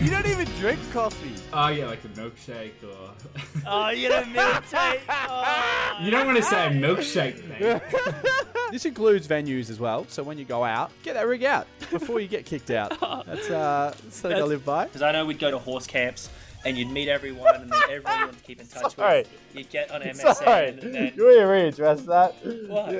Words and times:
You 0.00 0.10
don't 0.10 0.26
even 0.26 0.46
drink 0.58 0.80
coffee. 0.92 1.32
Oh 1.52 1.68
yeah, 1.68 1.86
like 1.86 2.04
a 2.04 2.08
milkshake 2.08 2.72
or. 2.82 3.10
Oh, 3.66 3.88
you 3.90 4.08
don't 4.08 4.30
meditate. 4.34 5.00
Oh. 5.08 5.98
you 6.02 6.10
don't 6.10 6.26
want 6.26 6.36
to 6.36 6.42
say 6.42 6.66
a 6.66 6.70
milkshake 6.70 7.38
thing. 7.58 7.80
This 8.72 8.84
includes 8.86 9.28
venues 9.28 9.70
as 9.70 9.78
well. 9.78 10.04
So 10.08 10.22
when 10.24 10.36
you 10.36 10.44
go 10.44 10.64
out, 10.64 10.90
get 11.04 11.14
that 11.14 11.28
rig 11.28 11.44
out 11.44 11.68
before 11.92 12.18
you 12.18 12.26
get 12.26 12.44
kicked 12.44 12.70
out. 12.72 12.90
That's 13.24 13.48
uh, 13.48 13.94
something 14.10 14.40
I 14.40 14.42
live 14.44 14.64
by. 14.64 14.86
Because 14.86 15.02
I 15.02 15.12
know 15.12 15.24
we'd 15.24 15.38
go 15.38 15.50
to 15.52 15.58
horse 15.58 15.86
camps 15.86 16.28
and 16.64 16.76
you'd 16.78 16.90
meet 16.90 17.08
everyone 17.08 17.54
and 17.56 17.70
then 17.70 17.80
everyone 17.90 18.18
you 18.18 18.24
want 18.26 18.38
to 18.38 18.44
keep 18.44 18.60
in 18.60 18.66
touch 18.66 18.94
Sorry. 18.96 19.18
with. 19.18 19.30
You'd 19.54 19.70
get 19.70 19.90
on 19.90 20.00
MSN 20.00 20.82
and 20.82 20.94
then. 20.94 21.12
you 21.16 21.24
want 21.24 21.76
readdress 21.76 22.06
that? 22.06 22.34
What? 22.68 22.94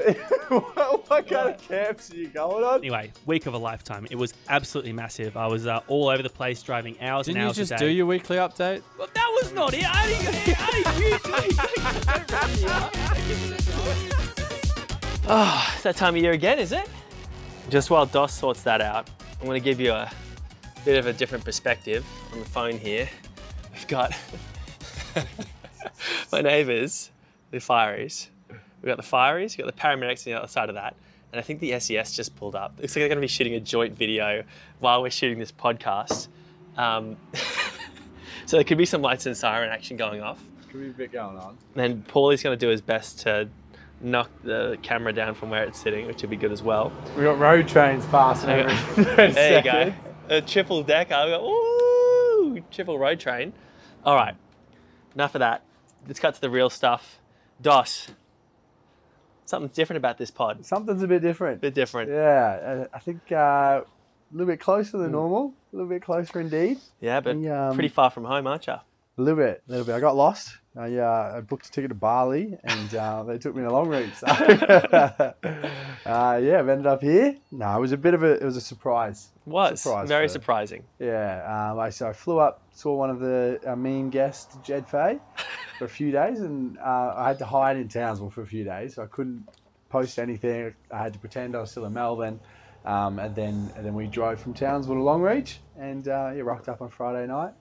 what, 0.76 1.10
what 1.10 1.26
kind 1.26 1.46
What? 1.46 1.54
of 1.60 1.68
camps 1.68 2.12
are 2.12 2.16
you 2.16 2.28
going 2.28 2.64
on? 2.64 2.78
Anyway, 2.78 3.12
week 3.26 3.46
of 3.46 3.54
a 3.54 3.58
lifetime. 3.58 4.06
It 4.10 4.16
was 4.16 4.34
absolutely 4.48 4.92
massive. 4.92 5.36
I 5.36 5.46
was 5.46 5.66
uh, 5.66 5.80
all 5.88 6.08
over 6.08 6.22
the 6.22 6.30
place, 6.30 6.62
driving 6.62 7.00
hours 7.00 7.26
Didn't 7.26 7.40
and 7.42 7.48
you 7.48 7.54
just 7.54 7.72
a 7.72 7.76
do 7.76 7.86
your 7.86 8.06
weekly 8.06 8.36
update? 8.36 8.82
Well, 8.98 9.08
that 9.12 9.38
was 9.42 9.52
not 9.52 9.74
it. 9.74 9.82
How 9.82 10.06
did 10.06 10.46
you, 10.46 10.54
how 10.54 10.70
did 10.70 10.86
you? 11.02 11.18
Oh, 15.26 15.70
it's 15.74 15.82
that 15.84 15.96
time 15.96 16.14
of 16.16 16.22
year 16.22 16.32
again, 16.32 16.58
is 16.58 16.72
it? 16.72 16.86
Just 17.70 17.90
while 17.90 18.04
Dos 18.04 18.34
sorts 18.34 18.62
that 18.62 18.82
out, 18.82 19.08
I'm 19.40 19.46
going 19.46 19.58
to 19.60 19.64
give 19.64 19.80
you 19.80 19.90
a 19.92 20.10
bit 20.84 20.98
of 20.98 21.06
a 21.06 21.14
different 21.14 21.44
perspective 21.44 22.04
on 22.32 22.40
the 22.40 22.44
phone 22.44 22.76
here. 22.76 23.08
We've 23.74 23.88
got 23.88 24.16
my 26.32 26.40
neighbours, 26.40 27.10
the 27.50 27.58
fireys. 27.58 28.28
We've 28.48 28.88
got 28.88 28.96
the 28.96 29.02
fireys, 29.02 29.56
we've 29.56 29.66
got 29.66 29.74
the 29.74 29.80
paramedics 29.80 30.26
on 30.26 30.32
the 30.32 30.38
other 30.38 30.48
side 30.48 30.68
of 30.68 30.74
that. 30.76 30.94
And 31.32 31.40
I 31.40 31.42
think 31.42 31.58
the 31.58 31.78
SES 31.80 32.12
just 32.12 32.36
pulled 32.36 32.54
up. 32.54 32.74
Looks 32.78 32.94
like 32.94 33.00
they're 33.02 33.08
going 33.08 33.16
to 33.16 33.22
be 33.22 33.26
shooting 33.26 33.54
a 33.54 33.60
joint 33.60 33.96
video 33.96 34.44
while 34.78 35.02
we're 35.02 35.10
shooting 35.10 35.38
this 35.38 35.50
podcast. 35.50 36.28
Um, 36.76 37.16
so 38.46 38.56
there 38.56 38.64
could 38.64 38.78
be 38.78 38.84
some 38.84 39.02
lights 39.02 39.26
and 39.26 39.36
siren 39.36 39.70
action 39.70 39.96
going 39.96 40.20
off. 40.20 40.40
Could 40.70 40.80
be 40.80 40.90
a 40.90 40.92
bit 40.92 41.12
going 41.12 41.36
on. 41.36 41.58
And 41.74 42.06
Paulie's 42.06 42.42
going 42.42 42.56
to 42.56 42.66
do 42.66 42.70
his 42.70 42.80
best 42.80 43.20
to 43.20 43.48
knock 44.00 44.30
the 44.44 44.78
camera 44.82 45.12
down 45.12 45.34
from 45.34 45.50
where 45.50 45.64
it's 45.64 45.80
sitting, 45.80 46.06
which 46.06 46.22
would 46.22 46.30
be 46.30 46.36
good 46.36 46.52
as 46.52 46.62
well. 46.62 46.92
We 47.16 47.24
got 47.24 47.38
road 47.38 47.66
trains 47.66 48.06
passing 48.06 48.48
There 48.96 49.56
you 49.58 49.64
go. 49.64 49.92
A 50.28 50.40
triple 50.40 50.82
decker. 50.82 51.20
We 51.24 51.30
got, 51.30 51.42
ooh, 51.42 52.62
triple 52.70 52.98
road 52.98 53.18
train. 53.18 53.52
All 54.04 54.14
right. 54.16 54.34
Enough 55.14 55.34
of 55.34 55.38
that. 55.40 55.62
Let's 56.06 56.20
cut 56.20 56.34
to 56.34 56.40
the 56.40 56.50
real 56.50 56.68
stuff. 56.70 57.20
Dos. 57.62 58.08
Something's 59.46 59.72
different 59.72 59.98
about 59.98 60.18
this 60.18 60.30
pod. 60.30 60.64
Something's 60.64 61.02
a 61.02 61.06
bit 61.06 61.22
different. 61.22 61.58
A 61.58 61.60
bit 61.60 61.74
different. 61.74 62.10
Yeah, 62.10 62.86
I 62.92 62.96
I 62.96 62.98
think 62.98 63.20
uh, 63.30 63.36
a 63.36 63.84
little 64.32 64.46
bit 64.46 64.60
closer 64.60 64.98
than 64.98 65.12
normal. 65.12 65.54
A 65.72 65.76
little 65.76 65.88
bit 65.88 66.02
closer 66.02 66.40
indeed. 66.40 66.78
Yeah, 67.00 67.20
but 67.20 67.36
We, 67.36 67.48
um, 67.48 67.74
pretty 67.74 67.88
far 67.88 68.10
from 68.10 68.24
home, 68.24 68.46
aren't 68.46 68.66
you? 68.66 68.72
A 68.74 68.82
little 69.16 69.36
bit, 69.38 69.62
a 69.68 69.70
little 69.70 69.86
bit. 69.86 69.94
I 69.94 70.00
got 70.00 70.16
lost. 70.16 70.56
I, 70.76 70.96
uh, 70.96 71.34
I 71.36 71.40
booked 71.40 71.66
a 71.68 71.70
ticket 71.70 71.90
to 71.90 71.94
Bali, 71.94 72.56
and 72.64 72.94
uh, 72.94 73.22
they 73.26 73.38
took 73.38 73.54
me 73.54 73.62
on 73.62 73.68
a 73.68 73.72
long 73.72 73.88
route. 73.88 74.14
So, 74.16 74.26
uh, 74.26 75.32
yeah, 76.04 76.58
I've 76.58 76.68
ended 76.68 76.86
up 76.86 77.00
here. 77.00 77.36
No, 77.52 77.76
it 77.76 77.80
was 77.80 77.92
a 77.92 77.96
bit 77.96 78.14
of 78.14 78.22
a, 78.22 78.32
it 78.32 78.42
was 78.44 78.56
a 78.56 78.60
surprise. 78.60 79.30
Was. 79.46 79.82
surprise 79.82 80.08
Very 80.08 80.26
for- 80.26 80.32
surprising. 80.32 80.84
Yeah, 80.98 81.70
um, 81.70 81.78
I, 81.78 81.90
so 81.90 82.08
I 82.08 82.12
flew 82.12 82.38
up, 82.38 82.62
saw 82.72 82.94
one 82.96 83.10
of 83.10 83.20
the 83.20 83.60
uh, 83.66 83.76
mean 83.76 84.10
guests, 84.10 84.56
Jed 84.64 84.88
Fay, 84.88 85.18
for 85.78 85.84
a 85.84 85.88
few 85.88 86.10
days, 86.10 86.40
and 86.40 86.76
uh, 86.78 87.14
I 87.16 87.28
had 87.28 87.38
to 87.38 87.46
hide 87.46 87.76
in 87.76 87.88
Townsville 87.88 88.30
for 88.30 88.42
a 88.42 88.46
few 88.46 88.64
days, 88.64 88.96
so 88.96 89.02
I 89.02 89.06
couldn't 89.06 89.46
post 89.90 90.18
anything. 90.18 90.74
I 90.90 90.98
had 90.98 91.12
to 91.12 91.18
pretend 91.20 91.54
I 91.54 91.60
was 91.60 91.70
still 91.70 91.84
in 91.84 91.92
Melbourne, 91.92 92.40
um, 92.84 93.20
and 93.20 93.34
then 93.34 93.72
and 93.76 93.86
then 93.86 93.94
we 93.94 94.08
drove 94.08 94.40
from 94.40 94.54
Townsville 94.54 94.96
to 94.96 95.00
Longreach, 95.00 95.58
and 95.78 96.08
uh, 96.08 96.32
yeah, 96.34 96.42
rocked 96.42 96.68
up 96.68 96.82
on 96.82 96.88
Friday 96.88 97.28
night. 97.28 97.52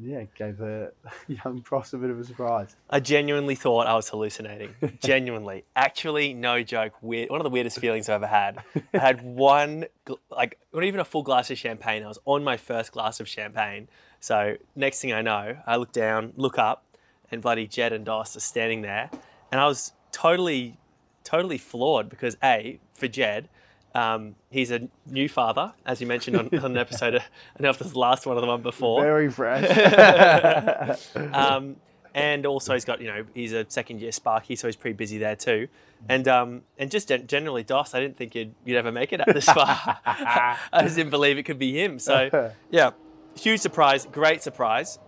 Yeah, 0.00 0.24
gave 0.34 0.56
the 0.56 0.92
young 1.28 1.60
Pross 1.60 1.92
a 1.92 1.98
bit 1.98 2.10
of 2.10 2.18
a 2.18 2.24
surprise. 2.24 2.76
I 2.88 3.00
genuinely 3.00 3.54
thought 3.54 3.86
I 3.86 3.94
was 3.94 4.08
hallucinating. 4.08 4.74
genuinely. 5.00 5.64
Actually, 5.76 6.34
no 6.34 6.62
joke. 6.62 6.94
Weird. 7.02 7.30
One 7.30 7.40
of 7.40 7.44
the 7.44 7.50
weirdest 7.50 7.78
feelings 7.78 8.08
I've 8.08 8.22
ever 8.22 8.26
had. 8.26 8.62
I 8.94 8.98
had 8.98 9.22
one, 9.22 9.86
like, 10.30 10.58
not 10.72 10.84
even 10.84 11.00
a 11.00 11.04
full 11.04 11.22
glass 11.22 11.50
of 11.50 11.58
champagne. 11.58 12.02
I 12.02 12.08
was 12.08 12.18
on 12.24 12.42
my 12.42 12.56
first 12.56 12.92
glass 12.92 13.20
of 13.20 13.28
champagne. 13.28 13.88
So, 14.20 14.56
next 14.74 15.00
thing 15.00 15.12
I 15.12 15.20
know, 15.20 15.58
I 15.66 15.76
look 15.76 15.92
down, 15.92 16.32
look 16.36 16.58
up, 16.58 16.84
and 17.30 17.42
bloody 17.42 17.66
Jed 17.66 17.92
and 17.92 18.04
Dos 18.04 18.36
are 18.36 18.40
standing 18.40 18.82
there. 18.82 19.10
And 19.50 19.60
I 19.60 19.66
was 19.66 19.92
totally, 20.10 20.78
totally 21.24 21.58
floored 21.58 22.08
because, 22.08 22.36
A, 22.42 22.78
for 22.94 23.08
Jed, 23.08 23.48
um, 23.94 24.34
he's 24.50 24.70
a 24.70 24.88
new 25.06 25.28
father, 25.28 25.72
as 25.84 26.00
you 26.00 26.06
mentioned 26.06 26.36
on, 26.36 26.48
on 26.58 26.72
an 26.72 26.76
episode. 26.78 27.14
I 27.14 27.18
don't 27.58 27.62
know 27.62 27.72
this 27.72 27.86
is 27.88 27.92
the 27.92 27.98
last 27.98 28.26
one 28.26 28.36
of 28.36 28.40
the 28.40 28.46
one 28.48 28.62
before. 28.62 29.02
Very 29.02 29.30
fresh. 29.30 30.98
um, 31.32 31.76
and 32.14 32.44
also 32.44 32.74
he's 32.74 32.84
got 32.84 33.00
you 33.00 33.06
know 33.06 33.24
he's 33.34 33.52
a 33.52 33.64
second 33.68 34.00
year 34.00 34.12
Sparky, 34.12 34.56
so 34.56 34.68
he's 34.68 34.76
pretty 34.76 34.96
busy 34.96 35.18
there 35.18 35.36
too. 35.36 35.68
And 36.08 36.26
um, 36.28 36.62
and 36.78 36.90
just 36.90 37.08
gen- 37.08 37.26
generally 37.26 37.62
Dos, 37.62 37.94
I 37.94 38.00
didn't 38.00 38.16
think 38.16 38.34
you'd 38.34 38.54
you'd 38.64 38.76
ever 38.76 38.92
make 38.92 39.12
it 39.12 39.20
out 39.20 39.32
this 39.32 39.46
far. 39.46 39.98
I 40.06 40.82
just 40.82 40.96
didn't 40.96 41.10
believe 41.10 41.38
it 41.38 41.44
could 41.44 41.58
be 41.58 41.72
him. 41.72 41.98
So 41.98 42.52
yeah, 42.70 42.90
huge 43.36 43.60
surprise, 43.60 44.06
great 44.10 44.42
surprise. 44.42 44.98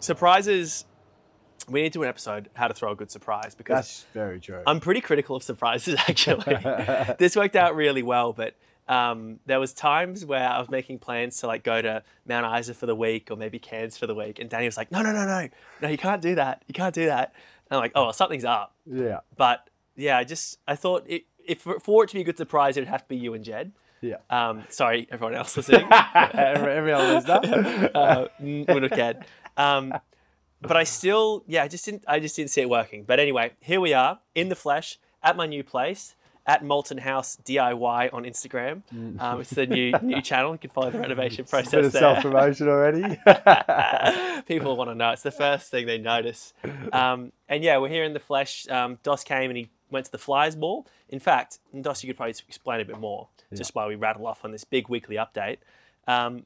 Surprises. 0.00 0.84
We 1.68 1.82
need 1.82 1.92
to 1.94 1.98
do 1.98 2.02
an 2.02 2.08
episode 2.08 2.50
how 2.54 2.68
to 2.68 2.74
throw 2.74 2.92
a 2.92 2.96
good 2.96 3.10
surprise 3.10 3.54
because 3.54 3.76
That's 3.76 4.06
very 4.12 4.40
true. 4.40 4.62
I'm 4.66 4.80
pretty 4.80 5.00
critical 5.00 5.36
of 5.36 5.42
surprises 5.42 5.96
actually. 6.08 6.56
this 7.18 7.36
worked 7.36 7.56
out 7.56 7.74
really 7.74 8.02
well, 8.02 8.32
but 8.32 8.54
um, 8.86 9.40
there 9.46 9.58
was 9.58 9.72
times 9.72 10.26
where 10.26 10.46
I 10.46 10.58
was 10.58 10.68
making 10.68 10.98
plans 10.98 11.38
to 11.38 11.46
like 11.46 11.62
go 11.64 11.80
to 11.80 12.02
Mount 12.26 12.58
Isa 12.58 12.74
for 12.74 12.84
the 12.86 12.94
week 12.94 13.30
or 13.30 13.36
maybe 13.36 13.58
Cairns 13.58 13.96
for 13.96 14.06
the 14.06 14.14
week, 14.14 14.38
and 14.38 14.50
Danny 14.50 14.66
was 14.66 14.76
like, 14.76 14.92
"No, 14.92 15.00
no, 15.00 15.10
no, 15.12 15.24
no, 15.24 15.48
no, 15.80 15.88
you 15.88 15.96
can't 15.96 16.20
do 16.20 16.34
that. 16.34 16.62
You 16.66 16.74
can't 16.74 16.94
do 16.94 17.06
that." 17.06 17.32
And 17.70 17.76
I'm 17.76 17.80
like, 17.80 17.92
"Oh, 17.94 18.04
well, 18.04 18.12
something's 18.12 18.44
up." 18.44 18.74
yeah, 18.84 19.20
But 19.38 19.70
yeah, 19.96 20.18
I 20.18 20.24
just 20.24 20.58
I 20.68 20.76
thought 20.76 21.04
it, 21.06 21.22
if 21.46 21.60
for 21.62 22.04
it 22.04 22.08
to 22.08 22.14
be 22.14 22.20
a 22.20 22.24
good 22.24 22.36
surprise, 22.36 22.76
it 22.76 22.80
would 22.80 22.88
have 22.88 23.02
to 23.02 23.08
be 23.08 23.16
you 23.16 23.32
and 23.32 23.42
Jed. 23.42 23.72
yeah. 24.02 24.16
Um, 24.28 24.64
sorry, 24.68 25.08
everyone 25.10 25.34
else 25.34 25.56
listening. 25.56 25.88
every, 25.90 26.72
every 26.72 26.92
other 26.92 27.20
stuff. 27.22 27.44
uh, 27.46 28.28
mm, 28.42 28.68
would 28.72 28.82
have 28.82 28.92
cared. 28.92 29.24
Um, 29.56 29.94
but 30.66 30.76
I 30.76 30.84
still, 30.84 31.44
yeah, 31.46 31.62
I 31.62 31.68
just 31.68 31.84
didn't, 31.84 32.04
I 32.06 32.20
just 32.20 32.36
didn't 32.36 32.50
see 32.50 32.62
it 32.62 32.68
working. 32.68 33.04
But 33.04 33.20
anyway, 33.20 33.52
here 33.60 33.80
we 33.80 33.92
are 33.94 34.18
in 34.34 34.48
the 34.48 34.56
flesh 34.56 34.98
at 35.22 35.36
my 35.36 35.46
new 35.46 35.62
place 35.62 36.14
at 36.46 36.62
Molten 36.62 36.98
House 36.98 37.38
DIY 37.44 38.12
on 38.12 38.24
Instagram. 38.24 38.82
Um, 39.20 39.40
it's 39.40 39.50
the 39.50 39.66
new 39.66 39.92
new 40.02 40.20
channel. 40.20 40.52
You 40.52 40.58
can 40.58 40.70
follow 40.70 40.90
the 40.90 40.98
renovation 40.98 41.44
process. 41.48 41.70
Bit 41.70 41.80
process 41.92 41.94
of 41.94 42.00
self 42.00 42.22
promotion 42.22 42.68
already. 42.68 44.42
People 44.46 44.76
want 44.76 44.90
to 44.90 44.94
know. 44.94 45.10
It's 45.10 45.22
the 45.22 45.30
first 45.30 45.70
thing 45.70 45.86
they 45.86 45.98
notice. 45.98 46.52
Um, 46.92 47.32
and 47.48 47.62
yeah, 47.64 47.78
we're 47.78 47.88
here 47.88 48.04
in 48.04 48.12
the 48.12 48.20
flesh. 48.20 48.68
Um, 48.68 48.98
Dos 49.02 49.24
came 49.24 49.50
and 49.50 49.56
he 49.56 49.70
went 49.90 50.06
to 50.06 50.12
the 50.12 50.18
Flyers 50.18 50.56
Ball. 50.56 50.86
In 51.08 51.20
fact, 51.20 51.60
Dos, 51.80 52.02
you 52.02 52.08
could 52.08 52.16
probably 52.16 52.34
explain 52.46 52.80
a 52.80 52.84
bit 52.84 52.98
more 52.98 53.28
just 53.54 53.74
while 53.74 53.88
we 53.88 53.94
rattle 53.94 54.26
off 54.26 54.44
on 54.44 54.52
this 54.52 54.64
big 54.64 54.88
weekly 54.88 55.16
update. 55.16 55.58
Um, 56.06 56.44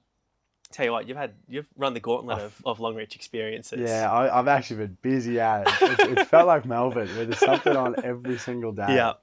tell 0.72 0.86
you 0.86 0.92
what, 0.92 1.08
you've 1.08 1.16
had 1.16 1.32
you've 1.48 1.68
run 1.76 1.94
the 1.94 2.00
gauntlet 2.00 2.38
of, 2.38 2.60
of 2.64 2.78
Longreach 2.78 3.14
experiences. 3.14 3.80
Yeah, 3.88 4.10
I, 4.10 4.38
I've 4.38 4.48
actually 4.48 4.86
been 4.86 4.98
busy 5.02 5.40
at 5.40 5.66
it. 5.66 6.00
It, 6.00 6.18
it 6.18 6.28
felt 6.28 6.46
like 6.46 6.64
Melbourne, 6.66 7.08
where 7.16 7.24
there's 7.24 7.38
something 7.38 7.76
on 7.76 7.96
every 8.04 8.38
single 8.38 8.72
day. 8.72 8.86
Yeah. 8.88 9.14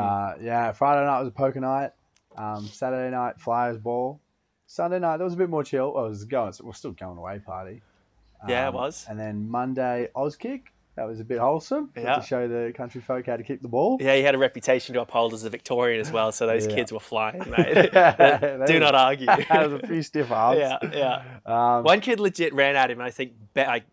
Uh, 0.00 0.34
yeah, 0.40 0.72
Friday 0.72 1.04
night 1.04 1.18
was 1.20 1.28
a 1.28 1.32
poker 1.32 1.60
night. 1.60 1.90
Um, 2.36 2.66
Saturday 2.66 3.10
night, 3.10 3.40
Flyers 3.40 3.78
ball. 3.78 4.20
Sunday 4.66 4.98
night, 4.98 5.18
there 5.18 5.24
was 5.24 5.34
a 5.34 5.36
bit 5.36 5.50
more 5.50 5.64
chill. 5.64 5.92
Well, 5.92 6.06
it 6.06 6.10
was 6.10 6.24
going, 6.24 6.52
we're 6.62 6.72
still 6.72 6.92
going 6.92 7.18
away 7.18 7.40
party. 7.40 7.82
Yeah, 8.48 8.66
it 8.66 8.68
Um, 8.68 8.74
was. 8.74 9.04
And 9.08 9.18
then 9.20 9.48
Monday, 9.50 10.08
Auskick. 10.16 10.62
That 10.94 11.08
was 11.08 11.20
a 11.20 11.24
bit 11.24 11.38
wholesome. 11.38 11.88
Yeah. 11.96 12.16
To 12.16 12.22
show 12.22 12.46
the 12.48 12.70
country 12.76 13.00
folk 13.00 13.24
how 13.26 13.36
to 13.38 13.42
kick 13.42 13.62
the 13.62 13.68
ball. 13.68 13.96
Yeah, 13.98 14.14
he 14.14 14.22
had 14.22 14.34
a 14.34 14.38
reputation 14.38 14.94
to 14.94 15.00
uphold 15.00 15.32
as 15.32 15.42
a 15.44 15.48
Victorian 15.48 16.00
as 16.02 16.12
well, 16.12 16.32
so 16.32 16.46
those 16.46 16.66
Yeah. 16.66 16.74
kids 16.74 16.92
were 16.92 17.00
flying, 17.00 17.38
mate. 17.50 17.90
Do 18.66 18.78
not 18.78 18.94
argue. 18.94 19.26
That 19.48 19.70
was 19.70 19.82
a 19.82 19.86
few 19.86 20.02
stiff 20.02 20.30
arms. 20.30 20.58
yeah, 20.60 20.78
yeah. 20.92 21.22
Um, 21.46 21.84
One 21.84 22.00
kid 22.00 22.20
legit 22.20 22.52
ran 22.54 22.76
at 22.76 22.90
him, 22.90 22.98
and 23.00 23.06
I 23.06 23.10
think 23.10 23.32
like 23.56 23.84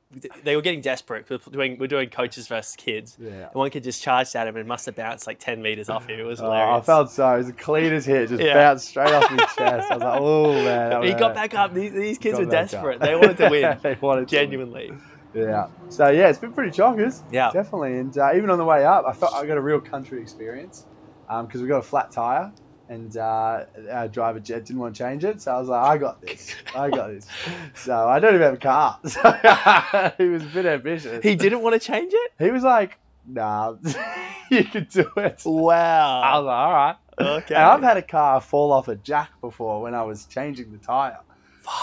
they 0.44 0.56
were 0.58 0.62
getting 0.62 0.82
desperate. 0.82 1.30
We're 1.30 1.38
doing 1.38 1.78
we're 1.80 1.88
doing 1.88 2.10
coaches 2.10 2.48
versus 2.50 2.76
kids. 2.76 3.16
Yeah. 3.20 3.30
And 3.32 3.54
one 3.54 3.70
kid 3.70 3.84
just 3.86 4.02
charged 4.02 4.36
at 4.36 4.48
him 4.48 4.58
and 4.58 4.68
must 4.68 4.86
have 4.86 4.96
bounced 4.96 5.26
like 5.26 5.40
ten 5.40 5.62
meters 5.62 5.88
off 5.90 6.06
him. 6.10 6.20
It 6.20 6.24
was 6.24 6.42
Oh. 6.42 6.52
I 6.52 6.82
felt 6.82 7.12
so. 7.12 7.34
It 7.36 7.38
was 7.38 7.48
the 7.48 7.54
cleanest 7.54 8.08
hit, 8.08 8.28
just 8.30 8.44
Yeah. 8.44 8.56
bounced 8.56 8.90
straight 8.90 9.12
off 9.14 9.30
his 9.30 9.40
chest. 9.56 9.90
I 9.90 9.96
was 9.96 10.04
like, 10.04 10.20
oh 10.22 10.54
man. 10.54 11.04
he 11.04 11.14
got 11.14 11.34
back 11.34 11.54
up. 11.54 11.74
These, 11.74 11.94
these 11.94 12.18
kids 12.18 12.40
were 12.40 12.46
back 12.46 12.66
up. 12.66 12.72
desperate. 12.72 13.00
They 13.00 13.16
wanted 13.16 13.38
to 13.38 13.50
win. 13.50 13.78
they 13.82 13.96
wanted 14.02 14.28
to 14.28 14.46
win. 14.46 15.02
Yeah. 15.34 15.68
So 15.90 16.10
yeah, 16.10 16.30
it's 16.30 16.40
been 16.40 16.54
pretty 16.54 16.72
chockers. 16.72 17.24
Yeah. 17.30 17.52
Definitely. 17.54 17.98
And 17.98 18.18
uh, 18.18 18.32
even 18.36 18.50
on 18.50 18.58
the 18.58 18.66
way 18.66 18.86
up, 18.86 19.06
I 19.08 19.14
felt 19.14 19.34
I 19.34 19.46
got 19.46 19.58
a 19.58 19.62
real 19.62 19.80
country 19.80 20.22
experience 20.22 20.86
because 21.28 21.62
we 21.62 21.68
got 21.68 21.80
a 21.80 21.84
flat 21.84 22.12
tire. 22.12 22.54
And 22.88 23.16
uh, 23.18 23.66
our 23.92 24.08
driver 24.08 24.40
Jed 24.40 24.64
didn't 24.64 24.80
want 24.80 24.96
to 24.96 25.04
change 25.04 25.24
it, 25.24 25.44
so 25.44 25.54
I 25.54 25.60
was 25.60 25.70
like, 25.70 25.86
"I 25.86 25.98
got 26.00 26.22
this, 26.22 26.56
I 26.76 26.90
got 26.90 27.10
this." 27.10 27.28
So 27.76 27.94
I 27.96 28.20
don't 28.20 28.34
even 28.34 28.46
have 28.46 28.56
a 28.56 28.58
car. 28.58 28.98
So 29.08 30.12
he 30.18 30.24
was 30.28 30.42
a 30.42 30.48
bit 30.48 30.66
ambitious. 30.66 31.22
He 31.22 31.36
didn't 31.36 31.62
want 31.62 31.80
to 31.80 31.88
change 31.88 32.12
it. 32.12 32.32
He 32.40 32.50
was 32.50 32.64
like, 32.64 32.98
"Nah, 33.28 33.76
you 34.50 34.64
can 34.64 34.88
do 34.90 35.08
it." 35.18 35.40
Wow. 35.46 36.22
I 36.22 36.38
was 36.40 36.46
like, 36.48 36.56
"All 36.56 36.74
right." 36.74 36.96
Okay. 37.44 37.54
And 37.54 37.64
I've 37.64 37.84
had 37.84 37.98
a 37.98 38.02
car 38.02 38.42
fall 38.42 38.72
off 38.72 38.88
a 38.88 38.96
jack 38.96 39.30
before 39.40 39.84
when 39.84 39.94
I 39.94 40.02
was 40.02 40.26
changing 40.26 40.72
the 40.72 40.80
tire. 40.80 41.20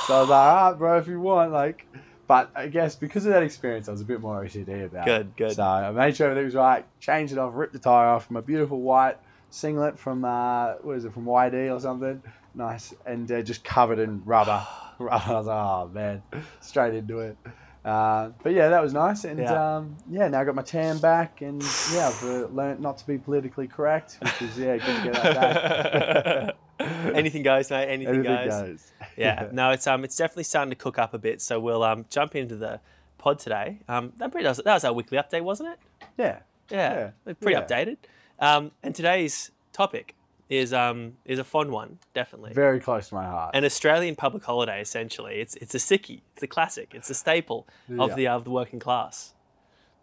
So 0.07 0.17
I 0.17 0.21
was 0.23 0.29
like, 0.29 0.39
all 0.55 0.71
right, 0.71 0.79
bro, 0.79 0.99
if 0.99 1.07
you 1.07 1.21
want, 1.21 1.53
like. 1.53 1.87
But 2.27 2.51
I 2.57 2.67
guess 2.69 2.97
because 2.97 3.25
of 3.27 3.33
that 3.33 3.43
experience, 3.43 3.89
I 3.89 3.93
was 3.93 4.01
a 4.01 4.05
bit 4.05 4.21
more 4.21 4.43
OCD 4.43 4.87
about 4.87 5.07
it. 5.07 5.11
Good, 5.11 5.37
good. 5.37 5.53
So 5.57 5.63
I 5.63 5.91
made 5.93 6.17
sure 6.17 6.27
everything 6.29 6.47
was 6.47 6.55
right, 6.55 6.85
changed 7.01 7.33
it 7.33 7.39
off, 7.39 7.53
ripped 7.55 7.73
the 7.73 7.79
tire 7.79 8.09
off 8.09 8.27
from 8.27 8.37
a 8.37 8.43
beautiful 8.43 8.81
white 8.81 9.17
singlet 9.51 9.99
from 9.99 10.25
uh, 10.25 10.75
what 10.83 10.97
is 10.97 11.05
it 11.05 11.13
from 11.15 11.25
YD 11.27 11.71
or 11.71 11.79
something, 11.81 12.21
nice, 12.55 12.93
and 13.07 13.31
uh, 13.31 13.43
just 13.43 13.63
covered 13.65 13.99
in 13.99 14.23
rubber. 14.25 14.67
rubber. 14.99 15.23
I 15.29 15.33
was 15.35 15.47
like, 15.47 15.57
oh 15.57 15.91
man, 15.93 16.23
straight 16.61 16.95
into 16.95 17.21
it. 17.21 17.37
Uh, 17.85 18.31
but 18.43 18.53
yeah, 18.53 18.71
that 18.71 18.83
was 18.83 18.93
nice, 18.93 19.25
and 19.25 19.39
Yeah. 19.39 19.77
um, 19.77 19.97
yeah 20.11 20.27
now 20.27 20.41
I 20.41 20.45
got 20.45 20.57
my 20.57 20.63
tan 20.63 20.99
back, 20.99 21.43
and 21.43 21.63
yeah, 21.93 22.09
I've 22.09 22.25
uh, 22.25 22.47
learned 22.49 22.81
not 22.81 22.99
to 22.99 23.07
be 23.07 23.19
politically 23.19 23.69
correct, 23.69 24.19
which 24.21 24.43
is 24.43 24.59
yeah, 24.59 24.77
good 24.79 24.97
to 24.97 25.03
get 25.05 25.13
that 25.23 26.45
back. 26.45 26.57
Anything 27.15 27.43
goes, 27.43 27.71
mate. 27.71 27.87
Anything, 27.87 28.17
Everything 28.17 28.49
goes. 28.49 28.63
goes. 28.69 28.93
Yeah. 29.17 29.49
No, 29.53 29.71
it's 29.71 29.87
um, 29.87 30.05
it's 30.05 30.17
definitely 30.17 30.45
starting 30.45 30.71
to 30.71 30.77
cook 30.77 30.99
up 30.99 31.15
a 31.15 31.19
bit. 31.19 31.41
So 31.41 31.59
we'll 31.61 31.83
um, 31.83 32.05
jump 32.11 32.35
into 32.37 32.57
the 32.57 32.81
pod 33.19 33.39
today. 33.39 33.79
Um, 33.89 34.13
that 34.19 34.31
pretty 34.31 34.45
does, 34.45 34.59
that 34.59 34.75
was 34.75 34.85
our 34.85 34.93
weekly 34.93 35.19
update, 35.19 35.43
wasn't 35.43 35.71
it? 35.71 35.79
yeah. 36.19 36.39
Yeah, 36.71 37.11
Yeah, 37.27 37.33
pretty 37.41 37.57
yeah. 37.57 37.63
updated. 37.65 37.97
Um, 38.41 38.73
and 38.83 38.93
today's 38.95 39.53
topic 39.73 40.15
is 40.51 40.73
um, 40.73 41.13
is 41.25 41.39
a 41.39 41.45
fun 41.45 41.71
one, 41.71 41.99
definitely. 42.13 42.53
Very 42.53 42.81
close 42.81 43.09
to 43.11 43.15
my 43.15 43.25
heart. 43.25 43.55
An 43.55 43.65
Australian 43.65 44.17
public 44.17 44.45
holiday, 44.45 44.81
essentially. 44.81 45.37
It's 45.41 45.55
it's 45.57 45.75
a 45.75 45.79
sickie. 45.79 46.23
It's 46.35 46.43
a 46.43 46.47
classic. 46.49 46.91
It's 46.93 47.09
a 47.09 47.15
staple 47.15 47.67
of 47.99 48.11
Yeah. 48.11 48.15
the 48.17 48.27
of 48.29 48.45
the 48.45 48.51
working 48.51 48.81
class. 48.81 49.33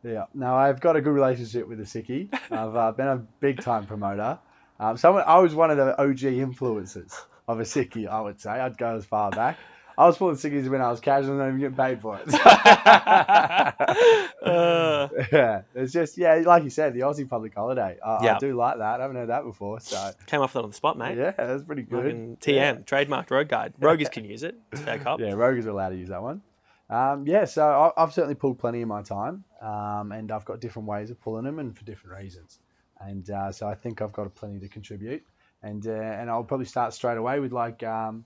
Yeah. 0.04 0.25
Now 0.33 0.56
I've 0.56 0.80
got 0.81 0.95
a 0.95 1.01
good 1.01 1.13
relationship 1.13 1.68
with 1.68 1.77
the 1.77 1.86
Sickie. 1.86 2.27
I've 2.51 2.75
uh, 2.75 2.92
been 2.92 3.07
a 3.07 3.18
big 3.39 3.62
time 3.62 3.86
promoter. 3.86 4.38
Um, 4.80 4.98
someone 4.98 5.24
I 5.27 5.39
was 5.39 5.54
one 5.56 5.69
of 5.71 5.77
the 5.77 5.98
OG 6.01 6.19
influencers 6.19 7.13
of 7.48 7.60
a 7.60 7.63
Sickie. 7.63 8.07
I 8.07 8.22
would 8.22 8.40
say 8.40 8.51
I'd 8.51 8.78
go 8.78 8.95
as 8.95 9.06
far 9.06 9.31
back. 9.31 9.57
I 9.95 10.07
was 10.07 10.18
pulling 10.18 10.38
Sickies 10.38 10.68
when 10.69 10.81
I 10.81 10.90
was 10.90 11.00
casual 11.00 11.31
and 11.31 11.40
not 11.40 11.48
even 11.50 11.60
getting 11.60 11.75
paid 11.75 12.01
for 12.01 12.19
it. 12.19 12.28
Uh, 14.44 15.07
yeah, 15.31 15.62
it's 15.74 15.94
just 15.94 16.18
yeah, 16.18 16.36
like 16.45 16.63
you 16.63 16.69
said, 16.69 16.94
the 16.94 17.00
Aussie 17.01 17.28
public 17.30 17.54
holiday. 17.56 17.98
I, 18.06 18.24
Yeah. 18.25 18.36
I 18.36 18.40
do 18.40 18.56
like 18.56 18.78
that. 18.78 19.00
I 19.00 19.01
haven't 19.04 19.16
heard 19.16 19.30
that 19.30 19.44
before, 19.44 19.80
so 19.80 20.12
came 20.25 20.42
off 20.42 20.51
that 20.54 20.63
on 20.63 20.69
the 20.69 20.75
spot, 20.75 20.98
mate. 20.98 21.18
yeah, 21.18 21.31
that's 21.31 21.63
pretty 21.63 21.84
good. 21.84 22.04
Fucking 22.04 22.38
TM, 22.42 22.86
trademarked 22.86 23.31
road 23.31 23.48
guide. 23.48 23.74
Rogers 23.80 24.10
can 24.10 24.25
use 24.25 24.44
it. 24.44 24.56
It's 24.72 24.81
fair 24.81 25.00
cop. 25.00 25.19
Yeah, 25.24 25.34
Rogers 25.34 25.66
are 25.66 25.69
allowed 25.69 25.89
to 25.89 25.96
use 25.96 26.10
that 26.10 26.22
one. 26.22 26.42
Um, 26.89 27.25
yeah, 27.25 27.46
so 27.46 27.63
I, 27.98 28.04
I've 28.04 28.12
certainly 28.13 28.36
pulled 28.36 28.60
plenty 28.60 28.81
in 28.81 28.88
my 28.89 29.01
time, 29.01 29.46
um, 29.62 30.12
and 30.12 30.31
I've 30.31 30.44
got 30.46 30.60
different 30.60 30.88
ways 30.88 31.10
of 31.10 31.22
pulling 31.22 31.46
them 31.46 31.60
and 31.60 31.75
for 31.78 31.86
different 31.86 32.18
reasons. 32.19 32.60
And 33.00 33.30
uh, 33.30 33.51
so 33.51 33.68
I 33.68 33.75
think 33.75 34.01
I've 34.01 34.12
got 34.13 34.34
plenty 34.36 34.60
to 34.60 34.68
contribute. 34.68 35.24
And 35.63 35.88
uh, 35.88 35.92
and 35.92 36.30
I'll 36.30 36.44
probably 36.44 36.65
start 36.65 36.94
straight 36.94 37.18
away 37.18 37.39
with 37.39 37.54
like, 37.54 37.81
um, 37.83 38.25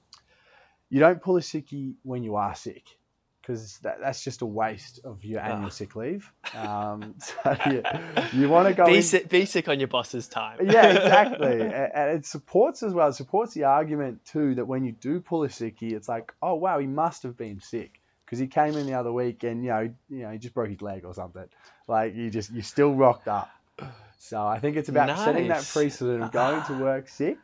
you 0.90 1.00
don't 1.00 1.22
pull 1.22 1.38
a 1.38 1.42
sickie 1.42 1.94
when 2.04 2.24
you 2.24 2.36
are 2.36 2.56
sick, 2.56 2.84
because 3.42 3.78
that, 3.84 4.00
that's 4.02 4.24
just 4.24 4.42
a 4.42 4.46
waste 4.46 5.00
of 5.04 5.24
your 5.24 5.40
annual 5.42 5.68
Ah. 5.68 5.70
sick 5.70 5.96
leave. 5.96 6.32
Um, 6.56 7.14
so 7.20 7.56
you, 7.70 7.84
you 8.34 8.50
want 8.50 8.68
to 8.70 8.74
go 8.74 8.86
Be, 8.88 8.98
in- 8.98 9.04
sick, 9.04 9.30
be 9.30 9.46
sick 9.46 9.68
on 9.70 9.80
your 9.80 9.88
boss's 9.88 10.28
time. 10.28 10.58
yeah, 10.64 10.88
exactly. 10.98 11.62
And 11.62 12.18
it 12.18 12.26
supports 12.26 12.82
as 12.82 12.94
well. 12.94 13.10
It 13.10 13.14
supports 13.14 13.54
the 13.54 13.66
argument 13.66 14.26
too 14.26 14.56
that 14.56 14.66
when 14.66 14.84
you 14.84 14.94
do 14.94 15.20
pull 15.20 15.44
a 15.44 15.48
sickie, 15.48 15.92
it's 15.94 16.10
like, 16.10 16.34
oh 16.42 16.56
wow, 16.56 16.80
he 16.80 16.88
must 16.88 17.22
have 17.24 17.38
been 17.38 17.60
sick 17.60 18.02
because 18.26 18.40
he 18.40 18.48
came 18.48 18.76
in 18.76 18.88
the 18.88 18.94
other 18.96 19.14
week 19.14 19.44
and 19.44 19.64
you 19.64 19.70
know, 19.70 19.94
you 20.10 20.24
know, 20.24 20.32
he 20.32 20.38
just 20.40 20.54
broke 20.56 20.70
his 20.70 20.82
leg 20.82 21.06
or 21.06 21.14
something. 21.14 21.46
Like 21.88 22.16
you 22.16 22.30
just 22.32 22.52
you 22.52 22.62
still 22.64 22.96
rocked 22.96 23.28
up. 23.28 23.50
So 24.18 24.46
I 24.46 24.60
think 24.60 24.78
it's 24.78 24.90
about 24.90 25.18
setting 25.18 25.48
that 25.48 25.68
precedent 25.72 26.24
of 26.24 26.32
going 26.32 26.64
to 26.64 26.74
work 26.74 27.08
sick, 27.22 27.38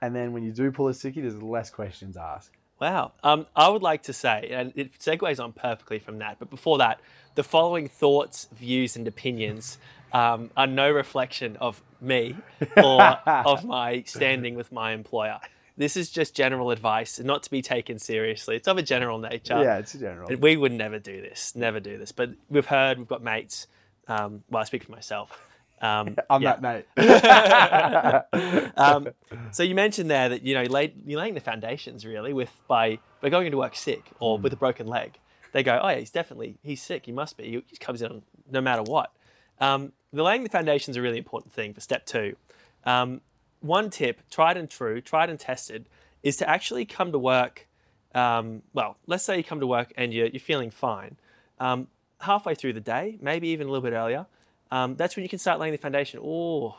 and 0.00 0.14
then 0.14 0.32
when 0.32 0.42
you 0.42 0.52
do 0.52 0.70
pull 0.72 0.88
a 0.88 0.92
sickie, 0.92 1.22
there's 1.22 1.42
less 1.42 1.70
questions 1.70 2.16
asked. 2.16 2.50
Wow. 2.80 3.12
Um, 3.22 3.46
I 3.56 3.68
would 3.68 3.82
like 3.82 4.02
to 4.04 4.12
say, 4.12 4.50
and 4.50 4.72
it 4.76 4.98
segues 4.98 5.42
on 5.42 5.52
perfectly 5.52 5.98
from 5.98 6.18
that, 6.18 6.38
but 6.38 6.50
before 6.50 6.78
that, 6.78 7.00
the 7.34 7.42
following 7.42 7.88
thoughts, 7.88 8.48
views, 8.54 8.96
and 8.96 9.08
opinions 9.08 9.78
um, 10.12 10.50
are 10.56 10.66
no 10.66 10.90
reflection 10.90 11.56
of 11.56 11.82
me 12.00 12.36
or 12.76 13.02
of 13.26 13.64
my 13.64 14.02
standing 14.06 14.54
with 14.54 14.72
my 14.72 14.92
employer. 14.92 15.38
This 15.78 15.96
is 15.96 16.10
just 16.10 16.34
general 16.34 16.70
advice, 16.70 17.18
not 17.18 17.42
to 17.42 17.50
be 17.50 17.60
taken 17.60 17.98
seriously. 17.98 18.56
It's 18.56 18.68
of 18.68 18.78
a 18.78 18.82
general 18.82 19.18
nature. 19.18 19.62
yeah, 19.62 19.78
it's 19.78 19.92
general. 19.92 20.34
We 20.36 20.56
would 20.56 20.72
never 20.72 20.98
do 20.98 21.20
this, 21.20 21.54
never 21.54 21.80
do 21.80 21.98
this. 21.98 22.12
But 22.12 22.30
we've 22.48 22.66
heard, 22.66 22.98
we've 22.98 23.08
got 23.08 23.22
mates. 23.22 23.66
Um, 24.08 24.42
well, 24.50 24.62
I 24.62 24.64
speak 24.64 24.84
for 24.84 24.92
myself. 24.92 25.45
Um, 25.80 26.16
I'm 26.30 26.42
yeah. 26.42 26.56
that 26.56 26.86
mate. 26.96 28.72
um, 28.76 29.08
so 29.50 29.62
you 29.62 29.74
mentioned 29.74 30.10
there 30.10 30.28
that 30.28 30.42
you 30.42 30.54
know 30.54 30.62
lay, 30.64 30.94
you're 31.04 31.20
laying 31.20 31.34
the 31.34 31.40
foundations 31.40 32.06
really 32.06 32.32
with 32.32 32.50
by 32.68 32.98
by 33.20 33.28
going 33.28 33.46
into 33.46 33.58
work 33.58 33.76
sick 33.76 34.10
or 34.20 34.38
with 34.38 34.52
a 34.52 34.56
broken 34.56 34.86
leg. 34.86 35.18
They 35.52 35.62
go, 35.62 35.80
oh 35.82 35.88
yeah, 35.88 35.98
he's 35.98 36.10
definitely 36.10 36.58
he's 36.62 36.82
sick. 36.82 37.06
He 37.06 37.12
must 37.12 37.36
be. 37.36 37.44
He 37.44 37.60
just 37.68 37.80
comes 37.80 38.02
in 38.02 38.22
no 38.50 38.60
matter 38.60 38.82
what. 38.82 39.12
Um, 39.60 39.92
the 40.12 40.22
laying 40.22 40.42
the 40.42 40.50
foundations 40.50 40.94
is 40.94 40.98
a 40.98 41.02
really 41.02 41.18
important 41.18 41.52
thing 41.52 41.74
for 41.74 41.80
step 41.80 42.06
two. 42.06 42.36
Um, 42.84 43.20
one 43.60 43.90
tip, 43.90 44.22
tried 44.30 44.56
and 44.56 44.68
true, 44.68 45.00
tried 45.00 45.30
and 45.30 45.38
tested, 45.38 45.88
is 46.22 46.36
to 46.38 46.48
actually 46.48 46.84
come 46.84 47.12
to 47.12 47.18
work. 47.18 47.66
Um, 48.14 48.62
well, 48.72 48.96
let's 49.06 49.24
say 49.24 49.36
you 49.36 49.44
come 49.44 49.60
to 49.60 49.66
work 49.66 49.92
and 49.96 50.12
you're, 50.12 50.28
you're 50.28 50.40
feeling 50.40 50.70
fine. 50.70 51.16
Um, 51.58 51.88
halfway 52.20 52.54
through 52.54 52.74
the 52.74 52.80
day, 52.80 53.18
maybe 53.20 53.48
even 53.48 53.66
a 53.66 53.70
little 53.70 53.82
bit 53.82 53.94
earlier, 53.94 54.26
um, 54.70 54.96
that's 54.96 55.16
when 55.16 55.22
you 55.22 55.28
can 55.28 55.38
start 55.38 55.60
laying 55.60 55.72
the 55.72 55.78
foundation. 55.78 56.20
Oh, 56.22 56.76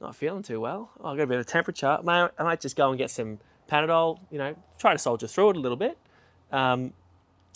not 0.00 0.16
feeling 0.16 0.42
too 0.42 0.60
well. 0.60 0.90
Oh, 1.00 1.10
I've 1.10 1.16
got 1.16 1.24
a 1.24 1.26
bit 1.26 1.36
of 1.36 1.42
a 1.42 1.48
temperature. 1.48 1.98
I 2.06 2.30
might 2.38 2.60
just 2.60 2.76
go 2.76 2.88
and 2.90 2.98
get 2.98 3.10
some 3.10 3.38
Panadol, 3.70 4.18
you 4.30 4.38
know, 4.38 4.54
try 4.78 4.92
to 4.92 4.98
soldier 4.98 5.26
through 5.26 5.50
it 5.50 5.56
a 5.56 5.60
little 5.60 5.76
bit. 5.76 5.96
Um, 6.50 6.92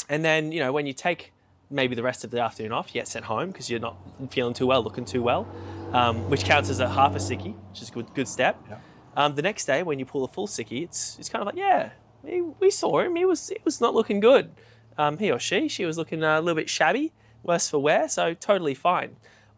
and 0.09 0.25
then, 0.25 0.53
you 0.53 0.61
know, 0.61 0.73
when 0.73 0.87
you 0.87 0.93
take 0.93 1.33
maybe 1.69 1.95
the 1.97 2.03
rest 2.03 2.25
of 2.25 2.31
the 2.31 2.41
afternoon 2.41 2.73
off, 2.73 2.89
you 2.89 2.95
get 2.95 3.09
sent 3.09 3.25
home 3.25 3.51
because 3.51 3.69
you're 3.69 3.81
not 3.81 3.97
feeling 4.31 4.55
too 4.55 4.67
well, 4.67 4.83
looking 4.83 5.05
too 5.05 5.23
well, 5.23 5.47
um, 5.93 6.31
which 6.31 6.45
counts 6.45 6.71
as 6.71 6.81
a 6.81 6.89
half 6.89 7.15
a 7.15 7.19
sickie, 7.19 7.55
which 7.71 7.83
is 7.83 7.89
a 7.89 7.93
good, 7.93 8.15
good 8.15 8.29
step. 8.29 8.63
Yeah. 8.69 8.79
Um, 9.17 9.35
the 9.35 9.43
next 9.43 9.65
day, 9.65 9.83
when 9.83 9.99
you 9.99 10.05
pull 10.05 10.25
a 10.25 10.29
full 10.29 10.47
sickie, 10.47 10.85
it's, 10.85 11.19
it's 11.19 11.29
kind 11.29 11.43
of 11.43 11.47
like, 11.47 11.57
yeah, 11.57 11.91
we, 12.23 12.43
we 12.43 12.71
saw 12.71 13.01
him. 13.01 13.17
He 13.17 13.25
was, 13.25 13.49
he 13.49 13.59
was 13.65 13.81
not 13.81 13.95
looking 13.95 14.21
good. 14.21 14.53
Um, 14.97 15.19
he 15.19 15.31
or 15.31 15.39
she, 15.39 15.69
she 15.69 15.85
was 15.85 15.99
looking 15.99 16.23
a 16.23 16.41
little 16.41 16.55
bit 16.55 16.71
shabby, 16.71 17.13
worse 17.47 17.69
for 17.69 17.79
wear, 17.79 18.09
so 18.09 18.35
totally 18.35 18.75
fine. 18.75 19.17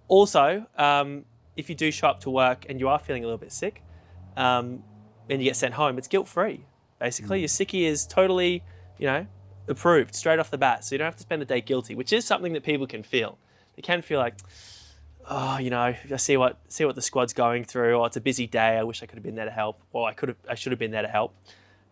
Also, 0.09 0.67
um, 0.77 1.25
if 1.57 1.69
you 1.69 1.75
do 1.75 1.91
show 1.91 2.09
up 2.09 2.21
to 2.21 2.31
work 2.31 2.67
and 2.69 2.81
you 2.81 2.89
are 2.89 2.99
feeling 2.99 3.25
a 3.25 3.27
little 3.27 3.39
bit 3.39 3.53
sick, 3.53 3.83
um, 4.37 4.83
and 5.29 5.41
you 5.43 5.49
get 5.49 5.57
sent 5.57 5.75
home, 5.75 5.99
it's 5.99 6.09
guilt 6.09 6.29
free. 6.29 6.65
Basically, 6.99 7.41
your 7.41 7.49
sickie 7.49 7.83
is 7.83 8.07
totally, 8.07 8.63
you 8.99 9.07
know, 9.07 9.27
approved 9.69 10.15
straight 10.15 10.39
off 10.39 10.51
the 10.51 10.59
bat, 10.59 10.85
so 10.85 10.95
you 10.95 10.99
don't 10.99 11.07
have 11.07 11.17
to 11.17 11.23
spend 11.23 11.43
the 11.43 11.47
day 11.47 11.61
guilty, 11.61 11.95
which 11.95 12.13
is 12.13 12.25
something 12.25 12.55
that 12.55 12.63
people 12.63 12.87
can 12.87 13.03
feel. 13.03 13.39
They 13.77 13.83
can 13.83 14.03
feel 14.03 14.19
like, 14.19 14.35
oh, 15.29 15.59
you 15.59 15.71
know, 15.71 15.81
I 15.81 16.17
see 16.17 16.37
what 16.37 16.59
see 16.69 16.85
what 16.85 16.95
the 16.95 17.03
squad's 17.03 17.33
going 17.33 17.65
through, 17.65 17.95
or 17.97 18.07
it's 18.07 18.17
a 18.17 18.21
busy 18.21 18.47
day. 18.47 18.79
I 18.79 18.83
wish 18.83 19.03
I 19.03 19.07
could 19.07 19.17
have 19.17 19.23
been 19.23 19.37
there 19.37 19.45
to 19.45 19.51
help, 19.51 19.81
or 19.93 20.09
I 20.09 20.15
could 20.15 20.31
have, 20.31 20.39
I 20.49 20.55
should 20.55 20.73
have 20.73 20.79
been 20.79 20.91
there 20.91 21.03
to 21.03 21.09
help. 21.09 21.37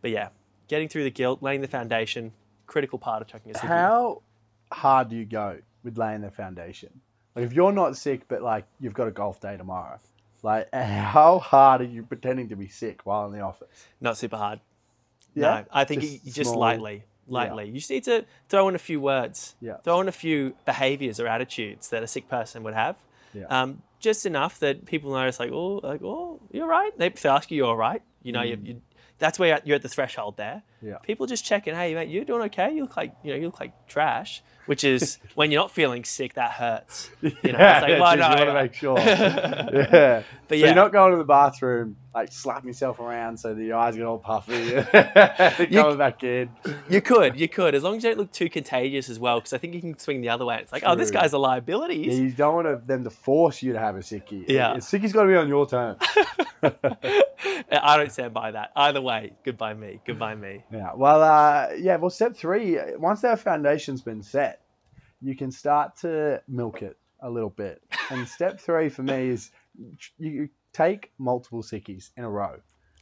But 0.01 0.11
yeah, 0.11 0.29
getting 0.69 0.89
through 0.89 1.05
the 1.05 1.11
guilt, 1.11 1.43
laying 1.43 1.61
the 1.61 1.69
foundation, 1.69 2.33
critical 2.67 2.99
part 2.99 3.23
of 3.23 3.29
chucking 3.29 3.53
a 3.53 3.55
sickie. 3.55 3.69
How 3.69 4.23
hard 4.73 5.11
do 5.11 5.17
you 5.17 5.25
go 5.25 5.59
with 5.87 5.97
laying 5.97 6.21
the 6.21 6.31
foundation? 6.31 6.91
Like 7.35 7.47
if 7.47 7.53
you're 7.55 7.73
not 7.73 7.97
sick, 7.97 8.23
but 8.29 8.43
like 8.43 8.67
you've 8.81 8.93
got 8.95 9.09
a 9.09 9.11
golf 9.11 9.41
day 9.41 9.57
tomorrow, 9.57 9.99
like 10.43 10.69
how 10.75 11.39
hard 11.39 11.81
are 11.81 11.85
you 11.85 12.03
pretending 12.03 12.49
to 12.51 12.57
be 12.57 12.69
sick 12.69 13.01
while 13.05 13.25
in 13.27 13.33
the 13.33 13.41
office? 13.41 13.87
Not 14.01 14.19
super 14.19 14.37
hard. 14.37 14.61
Yeah, 15.35 15.43
No, 15.61 15.65
I 15.73 15.85
think 15.85 16.03
Just 16.03 16.27
you, 16.27 16.33
just 16.33 16.51
small- 16.51 16.61
lightly, 16.61 17.05
lightly. 17.29 17.67
You 17.67 17.75
just 17.75 17.91
need 17.91 18.05
to 18.05 18.25
throw 18.49 18.69
in 18.69 18.75
a 18.75 18.79
few 18.79 19.01
words, 19.01 19.55
Yeah. 19.61 19.77
throw 19.85 20.01
in 20.01 20.09
a 20.09 20.13
few 20.13 20.55
behaviors 20.65 21.21
or 21.21 21.27
attitudes 21.29 21.89
that 21.91 22.03
a 22.03 22.07
sick 22.07 22.29
person 22.29 22.63
would 22.65 22.75
have. 22.75 22.97
Yeah. 23.35 23.45
Um, 23.51 23.83
just 24.01 24.25
enough 24.27 24.59
that 24.61 24.87
people 24.87 25.13
notice, 25.13 25.39
like, 25.39 25.53
oh, 25.53 25.81
like, 25.83 26.03
oh, 26.03 26.41
you're 26.53 26.67
right. 26.67 26.97
They, 26.99 27.13
ask 27.27 27.51
you, 27.51 27.59
you're 27.59 27.67
all 27.67 27.77
right. 27.77 28.03
You 28.23 28.33
know, 28.33 28.43
you, 28.43 28.59
you, 28.63 28.81
that's 29.19 29.39
where 29.39 29.61
you're 29.65 29.77
at 29.77 29.83
the 29.83 29.89
threshold 29.91 30.37
there. 30.39 30.63
Yeah. 30.83 30.99
People 30.99 31.27
just 31.27 31.45
checking, 31.45 31.75
hey, 31.75 31.95
mate, 31.95 32.09
you're 32.09 32.25
doing 32.25 32.43
okay? 32.43 32.73
You 32.75 32.83
look 32.83 32.97
like, 32.97 33.15
you 33.23 33.33
know, 33.33 33.39
you 33.39 33.47
look 33.47 33.61
like 33.61 33.87
trash. 33.87 34.43
Which 34.67 34.83
is 34.83 35.19
when 35.35 35.51
you're 35.53 35.61
not 35.61 35.71
feeling 35.71 36.05
sick, 36.05 36.35
that 36.35 36.53
hurts. 36.53 37.11
You 37.23 37.31
know, 37.53 37.59
yeah, 37.59 37.79
it's 37.79 37.83
like, 37.83 38.01
well, 38.01 38.17
geez, 38.17 38.21
no, 38.21 38.31
you 38.31 38.37
want 38.37 38.49
to 38.49 38.55
make 38.55 38.75
sure. 38.75 38.99
yeah, 38.99 40.23
But 40.49 40.49
so 40.49 40.55
yeah. 40.55 40.67
you're 40.67 40.75
not 40.75 40.93
going 40.93 41.13
to 41.13 41.19
the 41.19 41.25
bathroom 41.25 41.97
like 42.15 42.33
slapping 42.33 42.69
yourself 42.69 42.99
around 42.99 43.37
so 43.39 43.55
that 43.55 43.63
your 43.63 43.77
eyes 43.77 43.95
get 43.95 44.05
all 44.05 44.19
puffy. 44.19 44.73
Coming 44.83 45.99
back 45.99 46.25
in. 46.25 46.51
You 46.89 47.01
could, 47.01 47.39
you 47.39 47.49
could, 47.49 47.75
as 47.75 47.83
long 47.83 47.97
as 47.99 48.05
you 48.05 48.11
don't 48.11 48.19
look 48.19 48.33
too 48.33 48.49
contagious 48.49 49.09
as 49.11 49.19
well, 49.19 49.39
because 49.39 49.53
I 49.53 49.59
think 49.59 49.75
you 49.75 49.81
can 49.81 49.99
swing 49.99 50.23
the 50.23 50.31
other 50.31 50.45
way. 50.45 50.59
It's 50.61 50.73
like, 50.73 50.83
oh, 50.87 50.95
this 50.95 51.11
guy's 51.11 51.35
a 51.35 51.39
liability. 51.39 51.97
Yeah, 51.97 52.13
you 52.15 52.31
don't 52.31 52.55
want 52.55 52.87
them 52.87 53.05
to 53.05 53.11
force 53.11 53.63
you 53.63 53.75
to 53.75 53.79
have 53.79 53.97
a 53.97 54.01
sickie. 54.01 54.47
Yeah. 54.49 54.75
a 54.75 54.81
sickie's 54.81 55.13
got 55.13 55.23
to 55.23 55.29
be 55.29 55.37
on 55.37 55.49
your 55.49 55.67
terms. 55.67 55.99
I 56.63 57.97
don't 57.97 58.13
stand 58.13 58.33
by 58.33 58.53
that. 58.53 58.73
Either 58.75 59.01
way, 59.01 59.33
goodbye 59.45 59.75
me, 59.75 60.01
goodbye 60.07 60.35
me. 60.35 60.65
Yeah. 60.73 60.93
Well, 60.95 61.23
uh, 61.23 61.71
yeah. 61.79 61.97
Well, 61.97 62.11
step 62.11 62.37
three, 62.37 62.79
once 62.97 63.21
that 63.23 63.39
foundation's 63.39 64.03
been 64.03 64.23
set, 64.23 64.63
you 65.21 65.37
can 65.37 65.51
start 65.51 65.97
to 65.99 66.43
milk 66.49 66.83
it 66.83 66.97
a 67.21 67.31
little 67.31 67.51
bit. 67.51 67.83
And 68.11 68.27
step 68.27 68.61
three 68.67 68.89
for 68.89 69.03
me 69.03 69.29
is 69.29 69.51
you 70.19 70.49
take 70.73 71.13
multiple 71.19 71.63
sickies 71.63 72.11
in 72.17 72.25
a 72.25 72.31
row. 72.31 72.57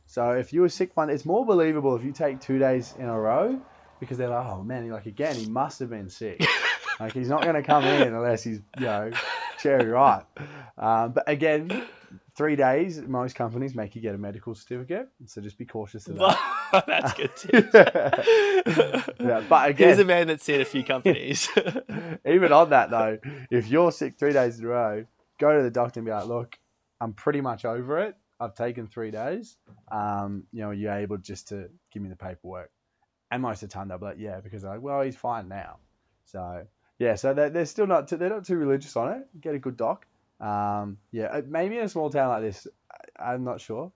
So 0.07 0.31
if 0.31 0.53
you 0.53 0.61
were 0.61 0.69
sick 0.69 0.97
one, 0.97 1.11
it's 1.11 1.25
more 1.25 1.45
believable 1.45 1.97
if 1.97 2.05
you 2.05 2.13
take 2.13 2.41
two 2.41 2.59
days 2.59 2.95
in 2.99 3.07
a 3.07 3.19
row 3.19 3.61
because 4.01 4.19
they're 4.19 4.29
like, 4.29 4.47
oh 4.47 4.63
man, 4.63 4.89
like 4.91 5.07
again, 5.07 5.35
he 5.35 5.47
must 5.47 5.79
have 5.81 5.91
been 5.91 6.09
sick. 6.09 6.45
like 7.01 7.13
he's 7.13 7.29
not 7.29 7.43
going 7.43 7.57
to 7.57 7.63
come 7.63 7.85
in 7.85 8.15
unless 8.15 8.43
he's 8.43 8.61
you 8.79 8.85
know 8.85 9.11
cherry 9.59 9.87
ripe. 9.87 10.27
Um, 10.77 11.13
but 11.13 11.25
again, 11.27 11.87
three 12.37 12.55
days, 12.55 13.01
most 13.01 13.35
companies 13.35 13.75
make 13.75 13.97
you 13.97 14.03
get 14.03 14.15
a 14.15 14.19
medical 14.19 14.55
certificate, 14.55 15.09
so 15.27 15.41
just 15.41 15.59
be 15.59 15.65
cautious 15.65 16.07
of 16.07 16.17
that. 16.17 16.39
That's 16.87 17.13
good 17.15 17.37
too. 17.37 17.69
yeah, 19.25 19.43
but 19.49 19.77
Here's 19.77 19.99
a 19.99 20.05
man 20.05 20.27
that's 20.27 20.45
seen 20.45 20.61
a 20.61 20.65
few 20.65 20.85
companies. 20.85 21.49
even 22.27 22.53
on 22.53 22.71
that 22.71 22.91
though, 22.91 23.19
if 23.51 23.69
you're 23.69 23.93
sick 23.93 24.19
three 24.19 24.33
days 24.33 24.59
in 24.59 24.65
a 24.65 24.69
row, 24.69 25.05
go 25.39 25.57
to 25.57 25.63
the 25.63 25.71
doctor 25.71 26.01
and 26.01 26.07
be 26.07 26.13
like, 26.13 26.27
look, 26.27 26.59
I'm 27.01 27.13
pretty 27.13 27.41
much 27.41 27.65
over 27.65 27.99
it. 28.01 28.17
I've 28.41 28.55
taken 28.55 28.87
three 28.87 29.11
days. 29.11 29.57
Um, 29.91 30.45
you 30.53 30.61
know, 30.61 30.71
you're 30.71 30.93
able 30.93 31.19
just 31.19 31.49
to 31.49 31.69
give 31.93 32.03
me 32.03 32.09
the 32.09 32.17
paperwork. 32.17 32.71
And 33.31 33.43
most 33.43 33.63
of 33.63 33.69
the 33.69 33.75
time 33.75 33.89
they'll 33.89 33.99
be 33.99 34.05
like, 34.07 34.19
yeah, 34.19 34.41
because 34.41 34.63
they're 34.63 34.73
like, 34.73 34.83
well, 34.83 35.03
he's 35.03 35.17
fine 35.17 35.49
now. 35.49 35.79
So 36.25 36.67
yeah, 36.99 37.15
so 37.17 37.35
they're, 37.35 37.51
they're 37.51 37.67
still 37.67 37.87
not 37.87 38.09
too, 38.09 38.17
they're 38.17 38.31
not 38.31 38.45
too 38.45 38.57
religious 38.57 38.97
on 38.97 39.13
it. 39.13 39.41
Get 39.41 39.55
a 39.55 39.59
good 39.59 39.77
doc. 39.77 40.07
Um, 40.41 40.99
yeah, 41.11 41.27
uh, 41.27 41.43
maybe 41.47 41.79
in 41.79 41.85
a 41.85 41.89
small 41.89 42.11
town 42.11 42.29
like 42.29 42.43
this, 42.43 42.67
I'm 43.19 43.45
not 43.45 43.61
sure. 43.61 43.93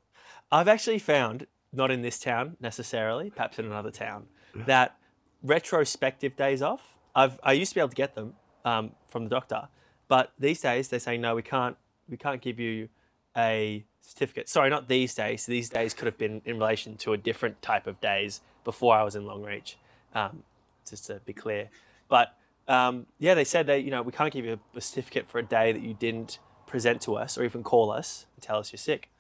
I've 0.51 0.69
actually 0.69 0.99
found, 0.99 1.47
not 1.73 1.91
in 1.91 2.03
this 2.03 2.19
town 2.19 2.57
necessarily, 2.61 3.31
perhaps 3.31 3.59
in 3.59 3.67
another 3.67 3.91
town, 3.91 4.27
that 4.55 4.97
retrospective 5.43 6.37
days 6.37 6.63
off. 6.63 6.97
I've 7.15 7.39
I 7.43 7.53
used 7.53 7.71
to 7.71 7.75
be 7.75 7.81
able 7.81 7.91
to 7.91 7.97
get 7.97 8.15
them 8.15 8.35
um, 8.65 8.93
from 9.09 9.25
the 9.25 9.31
doctor, 9.31 9.69
but 10.09 10.33
these 10.39 10.61
days 10.61 10.89
they 10.89 10.99
say 10.99 11.17
no, 11.17 11.35
we 11.35 11.43
can't 11.43 11.77
we 12.09 12.17
can't 12.17 12.41
give 12.41 12.59
you 12.59 12.89
a 13.37 13.85
certificate. 14.03 14.49
Sorry, 14.49 14.71
not 14.71 14.89
these 14.89 15.15
days. 15.15 15.47
These 15.47 15.69
days 15.69 15.95
could 15.95 16.07
have 16.07 16.19
been 16.19 16.43
in 16.45 16.59
relation 16.59 16.97
to 16.99 17.13
a 17.13 17.17
different 17.17 17.61
type 17.63 17.87
of 17.87 18.01
days 18.01 18.41
before 18.65 18.95
I 18.95 19.03
was 19.03 19.15
in 19.15 19.25
Longreach. 19.25 19.75
Um, 20.15 20.43
just 20.89 21.07
to 21.07 21.21
be 21.27 21.35
clear, 21.35 21.69
but 22.09 22.35
um, 22.67 23.07
yeah, 23.19 23.35
they 23.35 23.45
said 23.45 23.67
that, 23.67 23.83
you 23.85 23.91
know 23.91 24.03
we 24.03 24.13
can't 24.13 24.33
give 24.33 24.45
you 24.45 24.59
a 24.75 24.81
certificate 24.81 25.29
for 25.29 25.39
a 25.39 25.43
day 25.43 25.73
that 25.73 25.83
you 25.83 25.93
didn't 25.93 26.39
present 26.67 27.01
to 27.03 27.17
us 27.17 27.37
or 27.37 27.45
even 27.45 27.63
call 27.63 27.91
us 27.91 28.27
and 28.37 28.43
tell 28.43 28.59
us 28.59 28.73
you're 28.73 28.79
sick. 28.79 29.11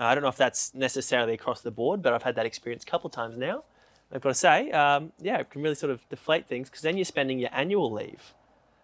Uh, 0.00 0.04
I 0.04 0.14
don't 0.14 0.22
know 0.22 0.28
if 0.28 0.36
that's 0.36 0.74
necessarily 0.74 1.34
across 1.34 1.60
the 1.60 1.70
board, 1.70 2.02
but 2.02 2.12
I've 2.12 2.22
had 2.22 2.34
that 2.36 2.46
experience 2.46 2.82
a 2.82 2.86
couple 2.86 3.08
of 3.08 3.12
times 3.14 3.36
now. 3.36 3.64
I've 4.12 4.20
got 4.20 4.30
to 4.30 4.34
say, 4.34 4.70
um, 4.72 5.12
yeah, 5.20 5.38
it 5.38 5.50
can 5.50 5.62
really 5.62 5.74
sort 5.74 5.90
of 5.90 6.06
deflate 6.08 6.46
things 6.46 6.68
because 6.68 6.82
then 6.82 6.96
you're 6.98 7.04
spending 7.04 7.38
your 7.38 7.50
annual 7.52 7.90
leave, 7.90 8.34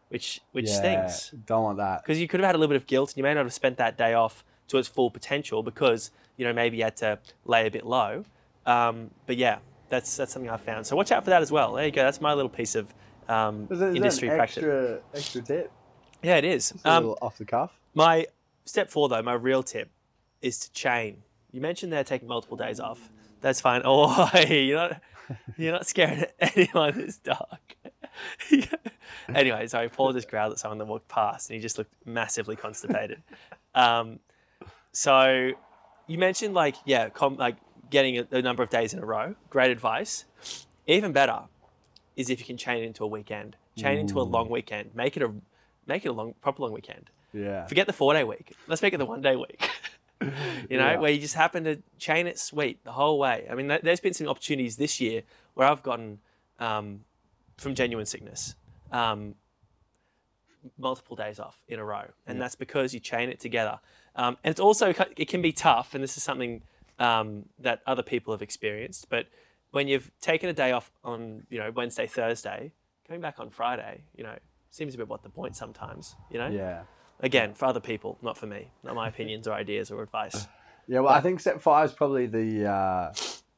which 0.09 0.41
which 0.53 0.69
yeah, 0.69 1.07
stinks 1.09 1.31
Don't 1.47 1.63
want 1.65 1.79
that. 1.79 2.03
because 2.03 2.19
you 2.21 2.27
could 2.29 2.41
have 2.41 2.47
had 2.47 2.55
a 2.55 2.59
little 2.59 2.73
bit 2.73 2.81
of 2.81 2.87
guilt 2.87 3.11
and 3.11 3.17
you 3.19 3.23
may 3.23 3.35
not 3.35 3.45
have 3.45 3.53
spent 3.53 3.77
that 3.79 3.99
day 3.99 4.15
off 4.15 4.43
to 4.69 4.79
its 4.79 4.89
full 4.89 5.11
potential 5.11 5.63
because 5.63 6.11
you 6.37 6.45
know 6.47 6.53
maybe 6.53 6.79
you 6.79 6.85
had 6.85 6.97
to 6.99 7.19
lay 7.45 7.67
a 7.67 7.71
bit 7.71 7.85
low. 7.85 8.25
Um, 8.65 9.11
but 9.27 9.37
yeah, 9.37 9.59
that's 9.91 10.17
that's 10.17 10.33
something 10.33 10.51
I've 10.51 10.63
found. 10.63 10.87
So 10.87 10.97
watch 10.97 11.13
out 11.13 11.25
for 11.25 11.31
that 11.31 11.43
as 11.43 11.51
well. 11.53 11.75
There 11.75 11.85
you 11.85 11.91
go. 11.93 12.03
That's 12.05 12.21
my 12.23 12.33
little 12.33 12.49
piece 12.51 12.75
of 12.75 12.93
um, 13.29 13.65
Is 13.65 13.69
that- 13.69 13.75
is 13.75 13.81
that 13.81 13.89
an 13.91 13.97
industry 13.97 14.29
practice. 14.29 14.57
extra, 14.59 14.99
extra 15.15 15.43
tip? 15.43 15.73
Yeah, 16.23 16.37
it 16.37 16.45
is. 16.47 16.71
Just 16.71 16.87
a 16.87 16.91
Um, 16.91 17.03
little 17.05 17.19
off 17.21 17.37
the 17.37 17.45
cuff. 17.45 17.79
my 17.95 18.27
step 18.65 18.89
four, 18.91 19.09
though, 19.11 19.21
my 19.23 19.35
real 19.35 19.63
tip 19.63 19.91
is 20.43 20.59
to 20.61 20.73
chain. 20.73 21.23
You 21.53 21.61
mentioned 21.61 21.93
they're 21.93 22.05
taking 22.05 22.29
multiple 22.29 22.57
days 22.57 22.81
off. 22.81 23.11
That's 23.41 23.61
fine. 23.61 23.83
Oh, 23.85 24.31
you're 24.49 24.77
not, 24.77 25.01
you're 25.57 25.73
not 25.73 25.87
scaring 25.87 26.25
anyone 26.41 26.97
this 26.99 27.19
dark. 27.19 27.77
anyway, 29.35 29.67
sorry, 29.67 29.89
Paul 29.89 30.13
just 30.13 30.29
growled 30.29 30.53
at 30.53 30.59
someone 30.59 30.79
that 30.79 30.87
walked 30.87 31.09
past, 31.09 31.51
and 31.51 31.55
he 31.57 31.61
just 31.63 31.79
looked 31.79 31.93
massively 32.05 32.57
constipated. 32.57 33.23
um, 33.75 34.19
so 34.93 35.51
you 36.07 36.19
mentioned 36.19 36.55
like 36.55 36.75
yeah, 36.85 37.09
com- 37.11 37.37
like 37.37 37.57
getting 37.91 38.19
a, 38.19 38.27
a 38.33 38.43
number 38.43 38.63
of 38.63 38.71
days 38.71 38.93
in 38.93 38.99
a 38.99 39.05
row. 39.07 39.35
Great 39.51 39.71
advice. 39.71 40.25
Even 40.87 41.13
better 41.13 41.43
is 42.17 42.31
if 42.31 42.41
you 42.41 42.47
can 42.47 42.57
chain 42.57 42.83
it 42.83 42.87
into 42.87 43.05
a 43.05 43.07
weekend. 43.07 43.57
Chain 43.77 43.99
into 43.99 44.21
a 44.21 44.23
long 44.25 44.49
weekend. 44.51 44.91
Make 44.95 45.17
it 45.17 45.23
a 45.23 45.33
make 45.87 46.05
it 46.05 46.09
a 46.09 46.13
long 46.13 46.35
proper 46.41 46.63
long 46.63 46.73
weekend. 46.73 47.11
Yeah. 47.33 47.67
Forget 47.67 47.87
the 47.87 47.93
four 47.93 48.13
day 48.15 48.25
week. 48.25 48.55
Let's 48.67 48.83
make 48.83 48.93
it 48.95 48.97
the 48.97 49.05
one 49.07 49.21
day 49.21 49.37
week. 49.37 49.71
you 50.69 50.77
know, 50.77 50.93
Yeah. 50.93 50.99
where 50.99 51.11
you 51.11 51.21
just 51.21 51.35
happen 51.35 51.65
to 51.65 51.81
chain 51.99 52.27
it 52.27 52.39
sweet 52.39 52.83
the 52.85 52.93
whole 52.93 53.19
way. 53.19 53.47
I 53.51 53.55
mean, 53.55 53.69
th- 53.69 53.83
there's 53.83 54.01
been 54.01 54.15
some 54.15 54.29
opportunities 54.29 54.77
this 54.77 55.01
year 55.01 55.23
where 55.55 55.67
I've 55.69 55.83
gotten 55.83 56.19
um, 56.59 57.01
from 57.57 57.75
genuine 57.75 58.07
sickness 58.07 58.55
um, 58.91 59.35
multiple 60.77 61.17
days 61.17 61.39
off 61.39 61.63
in 61.69 61.79
a 61.79 61.85
row, 61.85 62.05
and 62.27 62.41
that's 62.41 62.55
because 62.57 62.93
you 62.93 63.01
chain 63.01 63.29
it 63.31 63.41
together. 63.41 63.79
Um, 64.17 64.37
and 64.43 64.51
it's 64.51 64.61
also 64.61 64.93
it 65.17 65.29
can 65.29 65.41
be 65.43 65.53
tough, 65.53 65.95
and 65.95 66.03
this 66.03 66.17
is 66.17 66.23
something 66.23 66.63
um, 66.99 67.45
that 67.61 67.81
other 67.87 68.03
people 68.03 68.33
have 68.35 68.43
experienced. 68.43 69.09
But 69.09 69.27
when 69.71 69.87
you've 69.87 70.11
taken 70.21 70.49
a 70.49 70.53
day 70.53 70.73
off 70.73 70.91
on 71.05 71.47
you 71.51 71.59
know 71.59 71.71
Wednesday, 71.71 72.07
Thursday, 72.07 72.73
coming 73.07 73.21
back 73.21 73.39
on 73.39 73.51
Friday, 73.51 74.03
you 74.17 74.25
know, 74.25 74.37
seems 74.71 74.95
a 74.95 74.99
bit 74.99 75.09
what 75.09 75.23
the 75.23 75.31
point 75.31 75.55
sometimes. 75.57 76.17
You 76.31 76.39
know. 76.39 76.49
Yeah. 76.49 76.83
Again, 77.21 77.55
for 77.55 77.65
other 77.67 77.81
people, 77.81 78.19
not 78.23 78.39
for 78.39 78.47
me. 78.47 78.71
Not 78.85 78.95
my 78.95 79.09
opinions 79.09 79.49
or 79.49 79.55
ideas 79.55 79.91
or 79.91 80.03
advice. 80.03 80.47
Yeah, 80.91 81.01
well, 81.01 81.13
I 81.13 81.21
think 81.21 81.39
step 81.41 81.61
five 81.61 81.91
is 81.91 81.95
probably 81.95 82.25
the 82.29 82.65
uh, 82.67 83.13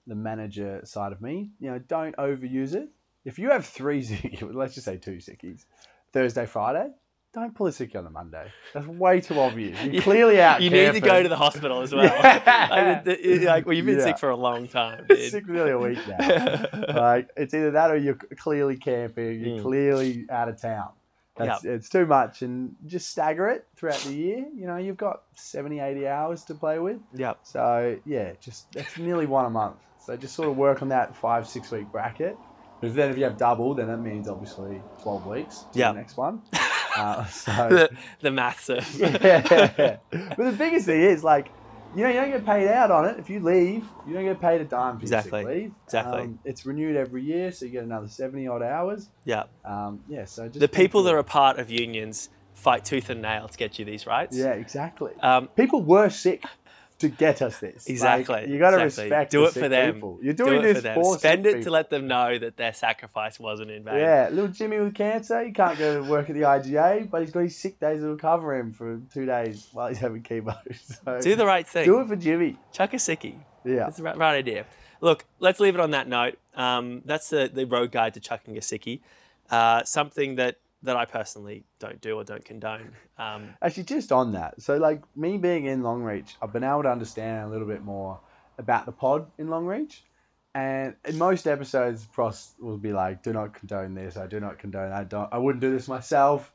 the 0.09 0.17
manager 0.17 0.81
side 0.83 1.13
of 1.13 1.21
me. 1.21 1.51
You 1.61 1.71
know, 1.71 1.79
don't 1.79 2.17
overuse 2.17 2.75
it. 2.75 2.89
If 3.25 3.39
you 3.39 3.51
have 3.51 3.65
three 3.65 4.03
sickies, 4.09 4.53
let's 4.53 4.75
just 4.75 4.85
say 4.85 4.97
two 4.97 5.19
sickies, 5.19 5.65
Thursday, 6.13 6.45
Friday, 6.47 6.89
don't 7.33 7.55
pull 7.55 7.69
a 7.69 7.71
sickie 7.71 7.95
on 7.95 8.03
the 8.03 8.11
Monday. 8.11 8.49
That's 8.75 8.85
way 8.89 9.21
too 9.21 9.39
obvious. 9.39 9.81
You're 9.85 10.03
clearly 10.03 10.41
out. 10.41 10.61
You 10.61 10.71
need 10.71 10.93
to 10.93 11.01
go 11.01 11.23
to 11.23 11.29
the 11.29 11.37
hospital 11.37 11.83
as 11.83 11.95
well. 11.95 12.03
Yeah. 12.03 12.67
like, 12.69 13.05
the- 13.05 13.17
the- 13.39 13.47
like, 13.47 13.65
well, 13.65 13.77
you've 13.77 13.87
been 13.87 13.99
Yeah. 13.99 14.05
sick 14.07 14.19
for 14.19 14.31
a 14.31 14.37
long 14.37 14.67
time, 14.67 15.05
dude. 15.09 15.31
sick 15.31 15.47
nearly 15.47 15.71
a 15.71 15.79
week 15.79 15.99
now. 16.09 16.67
like 16.93 17.31
it's 17.37 17.55
either 17.55 17.71
that 17.71 17.93
or 17.93 17.97
you're 17.97 18.19
clearly 18.39 18.77
camping. 18.77 19.39
You're 19.41 19.59
Mm. 19.61 19.63
clearly 19.63 20.27
out 20.29 20.49
of 20.49 20.61
town. 20.61 20.89
That's, 21.47 21.65
It's 21.65 21.89
too 21.89 22.07
much, 22.07 22.43
and 22.43 22.75
just 22.87 23.11
stagger 23.11 23.49
it 23.49 23.67
throughout 23.77 24.01
the 24.01 24.15
year. 24.15 24.45
You 24.55 24.67
know, 24.67 24.77
you've 24.77 24.97
got 24.97 25.23
70, 25.35 25.81
80 25.81 26.07
hours 26.07 26.45
to 26.45 26.55
play 26.55 26.79
with. 26.79 26.99
Yep. 27.15 27.39
So 27.43 27.99
yeah, 28.05 28.33
just 28.41 28.73
that's 28.73 28.99
nearly 28.99 29.27
one 29.27 29.47
a 29.47 29.51
month. 29.51 29.77
So 30.05 30.17
just 30.17 30.35
sort 30.35 30.49
of 30.49 30.57
work 30.57 30.83
on 30.83 30.89
that 30.89 31.17
five 31.17 31.47
six 31.47 31.71
week 31.71 31.91
bracket. 31.93 32.37
Because 32.81 32.97
then 32.97 33.11
if 33.11 33.19
you 33.19 33.25
have 33.25 33.37
double, 33.37 33.75
then 33.75 33.89
that 33.89 33.99
means 33.99 34.29
obviously 34.29 34.81
twelve 35.03 35.27
weeks. 35.27 35.65
To 35.73 35.79
Yep. 35.79 35.95
The 35.95 36.01
next 36.01 36.17
one. 36.17 36.43
Uh, 36.97 37.25
so 37.27 37.53
the, 37.69 37.91
the 38.21 38.31
maths 38.33 38.69
of. 38.69 38.85
yeah. 39.01 39.99
But 40.11 40.37
the 40.37 40.55
biggest 40.59 40.87
thing 40.87 41.03
is 41.03 41.23
like, 41.23 41.53
you 41.95 42.03
know, 42.03 42.09
you 42.09 42.15
don't 42.21 42.31
get 42.31 42.45
paid 42.47 42.69
out 42.69 42.91
on 42.91 43.05
it. 43.07 43.19
If 43.19 43.29
you 43.31 43.41
leave, 43.41 43.85
you 44.07 44.15
don't 44.15 44.25
get 44.25 44.41
paid 44.41 44.61
a 44.61 44.65
dime 44.65 44.97
for 44.99 45.03
Exactly. 45.03 45.41
your 45.43 45.51
sick 45.51 45.57
leave. 45.63 45.73
Exactly. 45.87 46.21
Um, 46.23 46.39
it's 46.45 46.65
renewed 46.67 46.97
every 46.97 47.23
year, 47.23 47.51
so 47.53 47.65
you 47.67 47.73
get 47.73 47.85
another 47.85 48.09
seventy 48.09 48.47
odd 48.47 48.63
hours. 48.63 49.09
yeah. 49.25 49.45
Um, 49.65 50.01
yeah. 50.09 50.25
So 50.25 50.47
just 50.49 50.61
The 50.61 50.69
people 50.69 51.03
that 51.05 51.15
are 51.15 51.19
a 51.19 51.25
part 51.25 51.59
of 51.59 51.71
unions 51.71 52.29
fight 52.55 52.85
tooth 52.85 53.09
and 53.11 53.23
nail 53.23 53.49
to 53.49 53.57
get 53.57 53.79
you 53.79 53.85
these 53.85 54.07
rights. 54.07 54.37
yeah, 54.37 54.51
exactly. 54.53 55.13
Um, 55.21 55.49
people 55.49 55.83
were 55.83 56.11
sick 56.11 56.45
to 57.01 57.09
get 57.09 57.43
us 57.43 57.59
this. 57.59 57.87
Like, 57.87 57.91
Exactly. 57.91 58.51
you 58.53 58.59
got 58.59 58.71
to 58.71 58.85
exactly. 58.85 59.05
respect. 59.11 59.31
Do 59.33 59.45
it 59.45 59.53
for 59.53 59.69
them. 59.69 59.95
People. 59.95 60.19
You're 60.23 60.33
Do 60.35 60.45
doing 60.45 60.61
it 60.61 60.63
this 60.63 60.77
for 60.77 60.83
them. 60.83 60.95
for 61.03 61.19
Spend 61.19 61.47
it 61.47 61.63
to 61.63 61.71
let 61.71 61.91
them 61.91 62.07
know 62.07 62.39
that 62.39 62.57
their 62.57 62.73
sacrifice 62.73 63.39
wasn't 63.41 63.71
in 63.71 63.85
vain. 63.85 63.97
Yeah, 63.97 64.29
little 64.31 64.49
Jimmy 64.49 64.79
with 64.81 64.95
cancer, 64.95 65.43
he 65.45 65.53
can't 65.53 65.79
go 65.79 66.03
to 66.03 66.09
work 66.11 66.31
at 66.31 66.35
the 66.37 66.43
IGA, 66.43 67.11
but 67.11 67.23
he's 67.23 67.31
got 67.31 67.41
his 67.41 67.57
sick 67.57 67.81
days 67.81 68.01
that'll 68.01 68.17
cover 68.17 68.55
him 68.57 68.73
for 68.73 69.01
two 69.13 69.27
days 69.27 69.69
while 69.73 69.89
he's 69.89 69.99
having 69.99 70.23
chemo. 70.23 70.57
So 71.05 71.21
Do 71.21 71.35
the 71.37 71.47
right 71.47 71.67
thing. 71.67 71.85
do 71.85 72.01
it 72.01 72.09
for 72.09 72.17
Jimmy. 72.17 72.57
Chuck 72.73 72.93
a 72.95 72.97
sickie. 72.97 73.35
Yeah. 73.65 73.77
That's 73.85 73.97
the 73.99 74.03
right, 74.05 74.17
right 74.17 74.37
idea. 74.37 74.67
Look, 75.01 75.25
let's 75.39 75.61
leave 75.61 75.75
it 75.75 75.81
on 75.81 75.93
that 75.93 76.09
note. 76.09 76.39
Um, 76.55 77.03
that's 77.07 77.31
the, 77.31 77.51
the 77.53 77.65
road 77.65 77.91
guide 77.93 78.15
to 78.15 78.21
chucking 78.21 78.57
a 78.57 78.61
sickie. 78.61 79.01
Uh, 79.51 79.83
something 79.85 80.37
that, 80.37 80.57
that 80.83 80.97
I 80.97 81.05
personally 81.05 81.65
don't 81.79 82.01
do 82.01 82.17
or 82.17 82.25
don't 82.25 82.45
condone. 82.45 82.93
Um, 83.19 83.51
Actually, 83.63 83.85
just 83.85 84.13
on 84.13 84.33
that, 84.33 84.61
so 84.63 84.77
like 84.77 85.03
me 85.17 85.37
being 85.37 85.67
in 85.67 85.83
Longreach, 85.83 86.35
I've 86.41 86.53
been 86.53 86.65
able 86.65 86.83
to 86.85 86.91
understand 86.91 87.47
a 87.47 87.49
little 87.51 87.67
bit 87.67 87.83
more 87.83 88.19
about 88.59 88.87
the 88.87 88.93
pod 88.93 89.27
in 89.39 89.49
Longreach. 89.49 90.01
And 90.55 90.97
in 91.05 91.17
most 91.17 91.47
episodes, 91.47 92.07
Pross 92.07 92.55
will 92.59 92.79
be 92.79 92.93
like, 92.93 93.23
"Do 93.23 93.33
not 93.33 93.55
condone 93.55 93.95
this. 93.95 94.17
I 94.17 94.27
do 94.27 94.41
not 94.41 94.59
condone. 94.59 94.91
I 94.91 95.05
don't. 95.05 95.33
I 95.33 95.39
wouldn't 95.39 95.61
do 95.61 95.71
this 95.71 95.87
myself." 95.87 96.53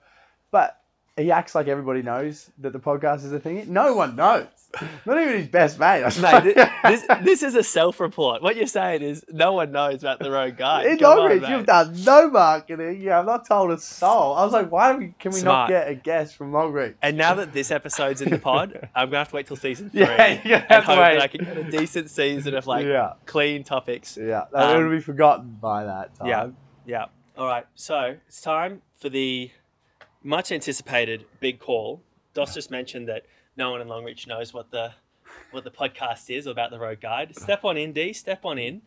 But 0.52 0.82
he 1.18 1.32
acts 1.32 1.56
like 1.56 1.68
everybody 1.68 2.02
knows 2.02 2.50
that 2.60 2.74
the 2.74 2.80
podcast 2.80 3.24
is 3.26 3.32
a 3.32 3.40
thing. 3.40 3.72
No 3.72 3.94
one 3.96 4.16
knows. 4.18 4.48
Not 5.06 5.22
even 5.22 5.38
his 5.38 5.48
best 5.48 5.80
mate. 5.80 6.04
mate, 6.22 6.44
thi- 6.44 6.64
this, 6.84 7.08
this 7.24 7.44
is 7.44 7.56
a 7.56 7.64
self-report. 7.64 8.42
What 8.42 8.58
you're 8.58 8.68
saying 8.68 9.02
is 9.02 9.24
no 9.32 9.54
one 9.54 9.72
knows 9.72 10.04
about 10.04 10.20
the 10.20 10.30
road 10.30 10.58
guy. 10.58 10.84
In 10.84 10.98
Come 10.98 11.18
on, 11.20 11.30
Longreach, 11.30 11.42
mate. 11.44 11.50
you've 11.52 11.66
done 11.66 12.04
no 12.04 12.30
marketing. 12.30 13.02
You 13.02 13.12
have 13.12 13.26
not 13.26 13.48
told 13.48 13.72
a 13.72 13.78
soul. 13.80 14.34
I 14.34 14.44
was 14.44 14.52
like, 14.52 14.70
why 14.70 14.94
we, 14.94 15.14
can 15.18 15.32
we 15.32 15.40
Smart. 15.40 15.70
not 15.70 15.80
get 15.80 15.88
a 15.88 15.96
guest 15.96 16.36
from 16.36 16.52
Longreach? 16.52 16.96
And 17.02 17.16
now 17.16 17.36
that 17.36 17.54
this 17.54 17.72
episode's 17.72 18.22
in 18.22 18.30
the 18.30 18.38
pod, 18.40 18.90
I'm 18.96 19.08
gonna 19.08 19.20
have 19.20 19.30
to 19.30 19.36
wait 19.36 19.48
till 19.48 19.56
season 19.56 19.90
three. 19.92 20.02
Yeah, 20.02 20.42
you're 20.44 20.58
and 20.58 20.68
to 20.68 20.82
hope 20.82 21.00
wait. 21.00 21.14
that 21.14 21.22
I 21.22 21.28
can 21.28 21.46
get 21.46 21.58
a 21.58 21.64
decent 21.72 22.10
season 22.10 22.54
of 22.56 22.68
like 22.68 22.86
Yeah. 22.86 23.14
clean 23.26 23.64
topics. 23.64 24.18
Yeah, 24.18 24.46
that 24.52 24.76
Um, 24.76 24.84
would 24.84 24.92
be 24.92 25.00
forgotten 25.00 25.58
by 25.62 25.86
that 25.86 26.14
time. 26.16 26.28
Yeah. 26.28 26.48
Yeah. 26.86 27.06
All 27.38 27.48
right. 27.48 27.66
So 27.76 28.18
it's 28.28 28.42
time 28.42 28.82
for 28.98 29.08
the 29.08 29.52
much 30.26 30.52
anticipated 30.52 31.26
big 31.40 31.60
call. 31.60 32.02
Dos 32.34 32.54
just 32.54 32.70
mentioned 32.72 33.08
that 33.08 33.24
no 33.56 33.72
one 33.72 33.80
in 33.80 33.88
Longreach 33.88 34.28
knows 34.28 34.54
what 34.54 34.72
the 34.72 34.92
what 35.52 35.64
the 35.64 35.72
podcast 35.72 36.30
is 36.36 36.48
or 36.48 36.52
about 36.52 36.72
the 36.72 36.80
road 36.80 37.00
guide, 37.02 37.36
step 37.38 37.64
on 37.64 37.78
in, 37.78 37.94
D. 37.94 38.12
Step 38.14 38.44
on 38.46 38.58
in. 38.58 38.82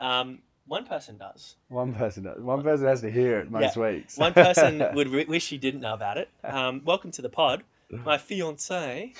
Um, 0.00 0.38
one 0.66 0.84
person 0.84 1.16
does. 1.16 1.56
One 1.68 1.94
person. 1.94 2.24
does- 2.24 2.40
One 2.40 2.62
person 2.62 2.86
has 2.86 3.00
to 3.02 3.10
hear 3.10 3.38
it 3.40 3.50
most 3.50 3.76
weeks. 3.76 4.16
One 4.18 4.32
person 4.32 4.82
would 4.94 5.08
re- 5.08 5.24
wish 5.26 5.48
he 5.48 5.58
didn't 5.58 5.80
know 5.80 5.94
about 5.94 6.18
it. 6.18 6.28
Um, 6.42 6.82
welcome 6.84 7.10
to 7.12 7.22
the 7.22 7.28
pod, 7.28 7.62
my 7.90 8.18
fiance, 8.18 9.12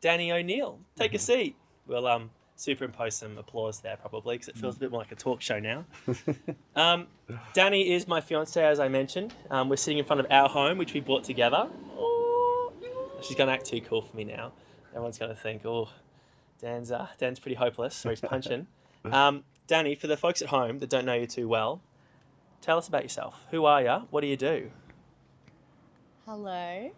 Danny 0.00 0.30
O'Neill. 0.32 0.78
Take 0.96 1.14
a 1.14 1.18
seat. 1.18 1.56
We'll 1.86 2.06
um, 2.06 2.30
superimpose 2.56 3.14
some 3.14 3.36
applause 3.36 3.80
there 3.80 3.96
probably 3.96 4.36
because 4.36 4.48
it 4.48 4.56
feels 4.56 4.76
a 4.76 4.78
bit 4.78 4.90
more 4.90 5.00
like 5.00 5.12
a 5.12 5.16
talk 5.16 5.40
show 5.40 5.58
now. 5.58 5.84
Um, 6.76 7.06
Danny 7.52 7.92
is 7.92 8.08
my 8.08 8.20
fiance, 8.20 8.60
as 8.62 8.80
I 8.80 8.88
mentioned. 8.88 9.32
Um, 9.48 9.68
we're 9.68 9.76
sitting 9.76 9.98
in 9.98 10.04
front 10.04 10.18
of 10.18 10.26
our 10.28 10.48
home, 10.48 10.76
which 10.76 10.92
we 10.92 10.98
bought 10.98 11.22
together. 11.22 11.68
Oh, 11.96 12.72
she's 13.22 13.36
going 13.36 13.46
to 13.46 13.52
act 13.52 13.66
too 13.66 13.80
cool 13.80 14.02
for 14.02 14.16
me 14.16 14.24
now. 14.24 14.50
Everyone's 14.90 15.16
going 15.16 15.30
to 15.30 15.40
think, 15.40 15.64
oh, 15.64 15.88
Dan's, 16.60 16.90
uh, 16.90 17.06
Dan's 17.16 17.38
pretty 17.38 17.54
hopeless, 17.54 17.94
so 17.94 18.10
he's 18.10 18.20
punching. 18.32 18.66
Um, 19.04 19.44
Danny, 19.68 19.94
for 19.94 20.08
the 20.08 20.16
folks 20.16 20.42
at 20.42 20.48
home 20.48 20.80
that 20.80 20.90
don't 20.90 21.04
know 21.04 21.14
you 21.14 21.28
too 21.28 21.46
well, 21.46 21.80
tell 22.60 22.76
us 22.76 22.88
about 22.88 23.04
yourself. 23.04 23.46
Who 23.52 23.64
are 23.66 23.82
you? 23.82 24.08
What 24.10 24.22
do 24.22 24.26
you 24.26 24.36
do? 24.36 24.72
Hello. 26.26 26.90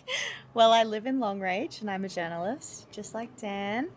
well, 0.54 0.72
I 0.72 0.84
live 0.84 1.06
in 1.06 1.18
Longreach 1.18 1.82
and 1.82 1.90
I'm 1.90 2.04
a 2.04 2.08
journalist, 2.08 2.90
just 2.90 3.12
like 3.12 3.36
Dan. 3.36 3.88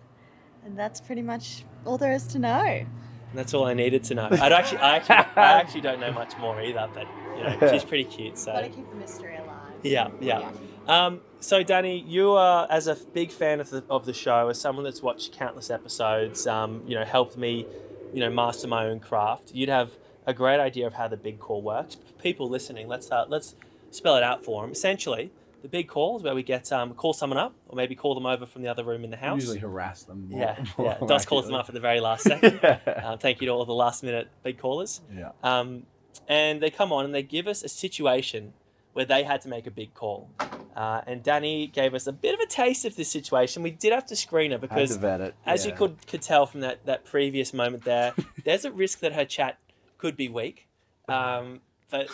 And 0.66 0.78
that's 0.78 1.02
pretty 1.02 1.22
much 1.22 1.64
all 1.86 1.98
there 1.98 2.14
is 2.14 2.26
to 2.28 2.40
know. 2.40 2.64
And 2.66 2.88
that's 3.34 3.54
all 3.54 3.66
I 3.66 3.74
needed 3.74 4.04
to 4.06 4.16
know. 4.16 4.28
I 4.30 4.50
don't 4.50 4.52
actually, 4.54 4.80
I 4.80 4.98
actually, 4.98 5.16
I 5.16 5.26
actually 5.60 5.82
don't 5.82 6.00
know 6.00 6.12
much 6.12 6.38
more 6.38 6.62
either, 6.62 6.90
but 6.94 7.08
you 7.38 7.44
know, 7.44 7.72
she's 7.72 7.84
pretty 7.84 8.04
cute. 8.04 8.38
So 8.38 8.52
Gotta 8.52 8.70
keep 8.70 8.90
the 8.90 8.96
mystery 8.96 9.38
alive. 9.38 9.74
Yeah, 9.84 10.10
yeah. 10.20 10.52
Um, 10.88 11.22
so 11.40 11.64
Danny, 11.64 12.00
you 12.00 12.32
are 12.32 12.68
as 12.70 12.88
a 12.88 12.96
big 12.96 13.32
fan 13.32 13.60
of 13.60 13.70
the 13.70 13.84
of 13.90 14.06
the 14.06 14.14
show, 14.14 14.50
as 14.50 14.60
someone 14.60 14.84
that's 14.84 15.02
watched 15.02 15.32
countless 15.32 15.70
episodes, 15.70 16.46
um, 16.46 16.84
you 16.86 16.96
know, 16.96 17.06
helped 17.06 17.38
me, 17.38 17.66
you 18.14 18.20
know, 18.20 18.30
master 18.30 18.68
my 18.68 18.86
own 18.86 19.00
craft. 19.00 19.52
You'd 19.54 19.70
have 19.70 19.92
a 20.28 20.34
great 20.34 20.60
idea 20.60 20.86
of 20.86 20.94
how 20.94 21.08
the 21.08 21.18
big 21.18 21.40
call 21.40 21.62
works. 21.62 21.98
People 22.22 22.50
listening, 22.50 22.88
let's 22.88 23.10
uh, 23.12 23.26
let's 23.28 23.56
spell 23.92 24.16
it 24.18 24.24
out 24.24 24.44
for 24.44 24.62
them. 24.62 24.72
Essentially, 24.72 25.32
the 25.62 25.68
big 25.68 25.88
calls 25.88 26.24
where 26.24 26.36
we 26.36 26.44
get 26.44 26.72
um, 26.72 26.94
call 26.94 27.14
someone 27.14 27.38
up, 27.38 27.54
or 27.68 27.76
maybe 27.76 27.96
call 27.96 28.16
them 28.16 28.26
over 28.26 28.46
from 28.46 28.62
the 28.62 28.68
other 28.68 28.84
room 28.84 29.04
in 29.04 29.12
the 29.12 29.18
house. 29.18 29.42
Usually 29.42 29.60
harass 29.60 30.04
them. 30.04 30.30
more- 30.30 30.40
yeah, 30.40 30.64
more 30.78 30.98
yeah. 31.00 31.20
Calls 31.26 31.46
them 31.46 31.56
up 31.56 31.68
at 31.68 31.74
the 31.74 31.80
very 31.80 32.00
last 32.00 32.24
second. 32.24 32.60
yeah. 32.64 32.80
um, 33.04 33.18
thank 33.20 33.42
you 33.42 33.48
to 33.48 33.54
all 33.54 33.66
the 33.66 33.74
last 33.74 34.04
minute 34.04 34.30
big 34.44 34.58
callers. 34.58 35.02
yeah. 35.16 35.32
Um, 35.44 35.84
and 36.28 36.62
they 36.62 36.70
come 36.70 36.92
on 36.92 37.06
and 37.06 37.14
they 37.14 37.24
give 37.24 37.48
us 37.48 37.64
a 37.64 37.70
situation 37.70 38.54
where 38.94 39.06
they 39.06 39.24
had 39.24 39.42
to 39.42 39.50
make 39.50 39.68
a 39.68 39.72
big 39.72 39.94
call. 39.94 40.30
Uh, 40.76 41.02
and 41.06 41.24
Danny 41.24 41.68
gave 41.68 41.94
us 41.94 42.08
a 42.08 42.14
bit 42.14 42.34
of 42.34 42.40
a 42.40 42.46
taste 42.46 42.86
of 42.86 42.96
this 42.96 43.10
situation. 43.10 43.64
We 43.64 43.72
did 43.72 43.94
have 43.94 44.06
to 44.08 44.16
screen 44.16 44.52
her 44.52 44.58
because, 44.58 44.96
it. 44.96 45.36
as 45.46 45.66
you 45.66 45.74
could 45.74 45.96
could 46.08 46.22
tell 46.22 46.46
from 46.46 46.62
that, 46.62 46.86
that 46.86 47.06
previous 47.06 47.54
moment 47.54 47.84
there, 47.84 48.14
there's 48.46 48.66
a 48.66 48.72
risk 48.72 49.00
that 49.00 49.14
her 49.14 49.26
chat 49.26 49.58
could 49.98 50.16
be 50.16 50.30
weak. 50.30 50.68
Um, 51.08 51.62
but 51.92 52.08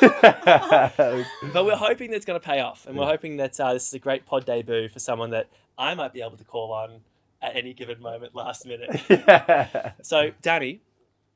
but 1.52 1.64
we're 1.64 1.76
hoping 1.76 2.10
that 2.10 2.16
it's 2.16 2.26
going 2.26 2.40
to 2.40 2.44
pay 2.44 2.60
off, 2.60 2.86
and 2.86 2.96
we're 2.96 3.06
hoping 3.06 3.36
that 3.36 3.60
uh, 3.60 3.74
this 3.74 3.86
is 3.86 3.94
a 3.94 3.98
great 3.98 4.26
pod 4.26 4.46
debut 4.46 4.88
for 4.88 4.98
someone 4.98 5.30
that 5.30 5.48
I 5.78 5.94
might 5.94 6.12
be 6.12 6.20
able 6.22 6.36
to 6.38 6.44
call 6.44 6.72
on 6.72 7.00
at 7.42 7.54
any 7.56 7.72
given 7.72 8.00
moment, 8.00 8.34
last 8.34 8.66
minute. 8.66 9.00
yeah. 9.08 9.92
So, 10.02 10.32
Danny, 10.42 10.80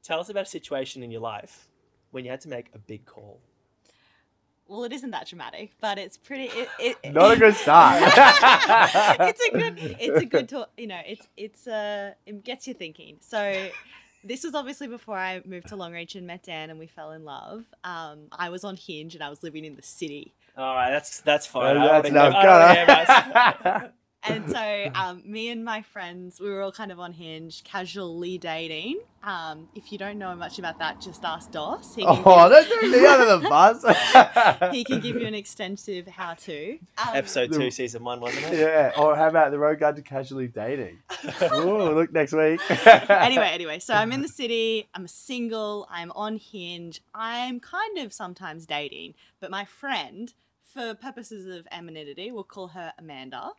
tell 0.03 0.21
us 0.21 0.29
about 0.29 0.45
a 0.45 0.51
situation 0.51 1.03
in 1.03 1.11
your 1.11 1.21
life 1.21 1.69
when 2.11 2.25
you 2.25 2.31
had 2.31 2.41
to 2.43 2.49
make 2.49 2.71
a 2.75 2.79
big 2.79 3.05
call. 3.07 3.41
Well, 4.67 4.85
it 4.85 4.93
isn't 4.93 5.11
that 5.11 5.29
dramatic, 5.29 5.73
but 5.81 5.99
it's 5.99 6.17
pretty. 6.17 6.45
It, 6.45 6.69
it, 7.03 7.13
Not 7.13 7.33
a 7.33 7.37
good 7.39 7.55
start. 7.55 8.03
it's 8.07 9.49
a 9.49 9.51
good. 9.53 9.97
It's 10.01 10.23
a 10.23 10.27
good 10.27 10.49
talk. 10.49 10.71
You 10.79 10.87
know, 10.87 11.01
it's 11.07 11.29
it's 11.37 11.67
uh, 11.67 12.13
it 12.25 12.43
gets 12.45 12.67
you 12.67 12.73
thinking. 12.73 13.19
So, 13.21 13.69
this 14.25 14.43
was 14.45 14.55
obviously 14.55 14.87
before 14.89 15.17
I 15.17 15.43
moved 15.45 15.69
to 15.69 15.77
Longreach 15.77 16.15
and 16.17 16.27
met 16.27 16.43
Dan, 16.45 16.71
and 16.71 16.79
we 16.79 16.87
fell 16.87 17.13
in 17.13 17.25
love. 17.25 17.65
Um, 17.85 18.29
I 18.33 18.49
was 18.51 18.65
on 18.65 18.77
Hinge, 18.77 19.15
and 19.15 19.23
I 19.23 19.29
was 19.31 19.43
living 19.43 19.65
in 19.65 19.77
the 19.77 19.83
city. 19.83 20.35
All 20.57 20.75
right, 20.75 20.91
that's 20.91 21.21
that's 21.21 21.47
fine. 21.47 21.77
Well, 21.77 21.91
I 21.91 22.01
that's 22.01 22.15
wanna 22.15 22.29
enough. 22.29 22.43
hear- 22.43 22.87
I 22.89 23.91
wanna 24.29 24.41
hear 24.41 24.47
about- 24.47 24.55
Got 24.55 24.59
And 24.59 24.95
so, 24.95 25.01
um, 25.01 25.23
me 25.25 25.49
and 25.51 25.65
my 25.65 25.83
friends, 25.83 26.41
we 26.41 26.49
were 26.51 26.63
all 26.63 26.73
kind 26.73 26.91
of 26.93 26.99
on 27.01 27.13
Hinge, 27.13 27.63
casually 27.65 28.39
dating. 28.39 29.01
Um, 29.23 29.69
if 29.75 29.91
you 29.91 29.97
don't 29.97 30.19
know 30.19 30.35
much 30.37 30.59
about 30.59 30.79
that, 30.81 31.01
just 31.01 31.25
ask 31.25 31.51
Dos. 31.51 31.95
He 31.95 32.03
can, 32.05 32.23
Oh, 32.27 32.49
don't 32.49 32.67
throw 32.67 32.89
me 32.91 33.07
under 33.07 33.39
the 33.39 33.49
bus. 33.49 33.83
give, 33.83 34.71
he 34.73 34.85
can 34.85 35.01
give 35.01 35.17
you 35.17 35.27
an 35.27 35.35
extensive 35.35 36.07
how-to. 36.07 36.79
Um, 36.99 37.09
Episode 37.15 37.53
two, 37.55 37.71
season 37.71 38.05
one, 38.05 38.21
wasn't 38.21 38.45
it? 38.53 38.59
yeah. 38.59 38.93
Or 38.99 39.17
how 39.17 39.29
about 39.29 39.51
the 39.51 39.59
road 39.59 39.79
guide 39.81 39.97
to 39.97 40.03
casually 40.03 40.49
dating? 40.49 40.99
Ooh, 41.55 41.95
look 41.95 42.13
next 42.13 42.35
week. 42.35 42.61
anyway, 43.09 43.51
anyway, 43.53 43.79
so 43.79 43.95
I'm 43.95 44.13
in 44.13 44.21
the 44.21 44.29
city. 44.29 44.89
I'm 44.95 45.09
single. 45.09 45.87
I'm 45.91 46.11
on 46.13 46.37
Hinge. 46.37 47.01
I'm 47.15 47.61
kind 47.61 47.99
of 47.99 48.13
sometimes 48.13 48.67
dating, 48.67 49.15
but 49.41 49.51
my 49.51 49.65
friend, 49.65 50.35
for 50.63 50.95
purposes 50.95 51.47
of 51.47 51.67
anonymity, 51.73 52.31
we'll 52.31 52.45
call 52.45 52.69
her 52.69 52.93
Amanda. 52.99 53.53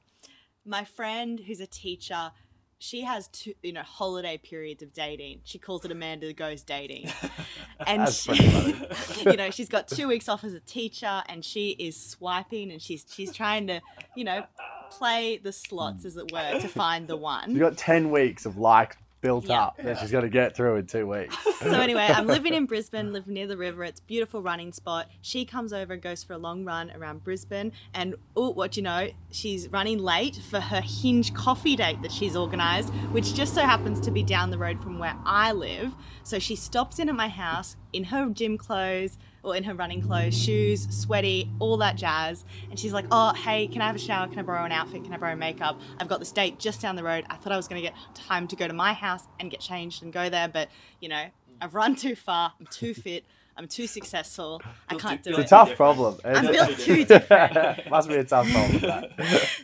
My 0.66 0.84
friend, 0.84 1.40
who's 1.40 1.60
a 1.60 1.68
teacher, 1.68 2.32
she 2.78 3.02
has 3.02 3.28
two, 3.30 3.54
you 3.64 3.74
know, 3.74 3.84
holiday 3.84 4.38
periods 4.38 4.84
of 4.84 4.94
dating. 4.94 5.42
She 5.44 5.58
calls 5.60 5.86
it 5.86 5.92
Amanda 5.92 6.34
goes 6.34 6.64
dating, 6.64 7.12
and 7.88 8.10
she, 8.10 8.34
you 9.26 9.38
know, 9.38 9.50
she's 9.52 9.70
got 9.70 9.88
two 9.88 10.08
weeks 10.08 10.28
off 10.28 10.44
as 10.44 10.54
a 10.54 10.60
teacher, 10.60 11.24
and 11.28 11.46
she 11.46 11.70
is 11.72 12.00
swiping, 12.00 12.72
and 12.72 12.82
she's 12.82 13.06
she's 13.10 13.32
trying 13.34 13.68
to, 13.68 13.82
you 14.16 14.24
know, 14.24 14.44
play 14.92 15.38
the 15.38 15.52
slots, 15.52 16.02
hmm. 16.02 16.08
as 16.08 16.18
it 16.18 16.32
were, 16.32 16.60
to 16.60 16.68
find 16.68 17.08
the 17.08 17.18
one. 17.18 17.52
She's 17.52 17.60
got 17.60 17.78
10 17.78 18.12
weeks 18.12 18.46
of 18.46 18.58
like 18.58 18.98
built 19.26 19.46
Yeah. 19.46 19.64
up 19.64 19.78
that 19.78 20.00
she's 20.00 20.12
got 20.12 20.22
to 20.22 20.30
get 20.30 20.56
through 20.56 20.76
in 20.76 20.86
two 20.86 21.08
weeks. 21.08 21.36
so 21.60 21.72
anyway, 21.72 22.08
I'm 22.14 22.28
living 22.28 22.54
in 22.54 22.66
Brisbane, 22.72 23.12
live 23.12 23.28
near 23.28 23.48
the 23.48 23.58
river. 23.58 23.84
It's 23.84 24.00
a 24.00 24.04
beautiful 24.04 24.42
running 24.42 24.72
spot. 24.72 25.10
She 25.22 25.46
comes 25.46 25.74
over 25.74 25.94
and 25.94 26.02
goes 26.02 26.24
for 26.24 26.34
a 26.34 26.38
long 26.38 26.64
run 26.64 26.92
around 26.96 27.24
Brisbane. 27.24 27.72
And 27.94 28.16
oh, 28.36 28.52
what 28.52 28.74
do 28.74 28.80
you 28.80 28.84
know? 28.84 29.10
She's 29.32 29.68
running 29.70 29.98
late 29.98 30.36
for 30.50 30.60
her 30.60 30.82
Hinge 30.82 31.34
coffee 31.34 31.76
date 31.76 32.02
that 32.04 32.12
she's 32.12 32.36
organised, 32.36 32.94
which 33.12 33.34
just 33.34 33.56
so 33.56 33.62
happens 33.62 34.00
to 34.02 34.12
be 34.12 34.22
down 34.22 34.52
the 34.52 34.58
road 34.60 34.82
from 34.84 35.00
where 35.00 35.16
I 35.26 35.52
live. 35.54 35.94
So 36.24 36.38
she 36.38 36.56
stops 36.56 37.00
in 37.00 37.10
at 37.10 37.16
my 37.16 37.28
house 37.30 37.76
in 37.94 38.06
her 38.06 38.30
gym 38.30 38.58
clothes 38.60 39.18
or 39.46 39.56
in 39.56 39.64
her 39.64 39.74
running 39.74 40.02
clothes, 40.02 40.38
shoes, 40.38 40.88
sweaty, 40.90 41.50
all 41.60 41.78
that 41.78 41.96
jazz. 41.96 42.44
And 42.70 42.80
she's 42.80 42.94
like, 42.94 43.06
Oh, 43.12 43.34
hey, 43.34 43.68
can 43.68 43.82
I 43.82 43.88
have 43.88 43.96
a 43.96 44.00
shower? 44.00 44.28
Can 44.28 44.40
I 44.40 44.42
borrow 44.42 44.66
an 44.66 44.72
outfit? 44.72 45.04
Can 45.04 45.14
I 45.14 45.18
borrow 45.18 45.36
makeup? 45.36 45.80
I've 46.00 46.08
got 46.08 46.20
this 46.20 46.32
date 46.32 46.60
just 46.60 46.82
down 46.82 46.96
the 46.96 47.04
road. 47.04 47.26
I 47.30 47.36
thought 47.36 47.54
I 47.54 47.58
was 47.58 47.68
going 47.68 47.82
to 47.82 47.88
get 47.88 47.96
time 48.16 48.48
to 48.48 48.56
go 48.56 48.68
to 48.68 48.74
my 48.74 48.94
house 48.94 49.24
and 49.40 49.52
get 49.52 49.60
changed 49.60 50.04
and 50.04 50.12
go 50.12 50.30
there, 50.30 50.48
but 50.48 50.70
you 51.00 51.10
know, 51.10 51.26
I've 51.62 51.76
run 51.76 51.96
too 51.96 52.16
far. 52.16 52.54
I'm 52.60 52.68
too 52.68 52.94
fit. 52.94 53.26
I'm 53.58 53.70
too 53.70 53.88
successful. 53.88 54.62
I 54.90 54.96
can't 54.96 55.24
do 55.24 55.30
it. 55.30 55.40
It's 55.40 55.46
a 55.52 55.56
tough 55.56 55.76
problem. 55.78 56.18
I'm 56.26 56.46
It's- 56.48 56.68
built 56.68 56.80
too 56.80 57.06
different. 57.14 57.90
Must 57.90 58.10
be 58.10 58.16
a 58.16 58.24
tough 58.26 58.50
problem. 58.52 59.06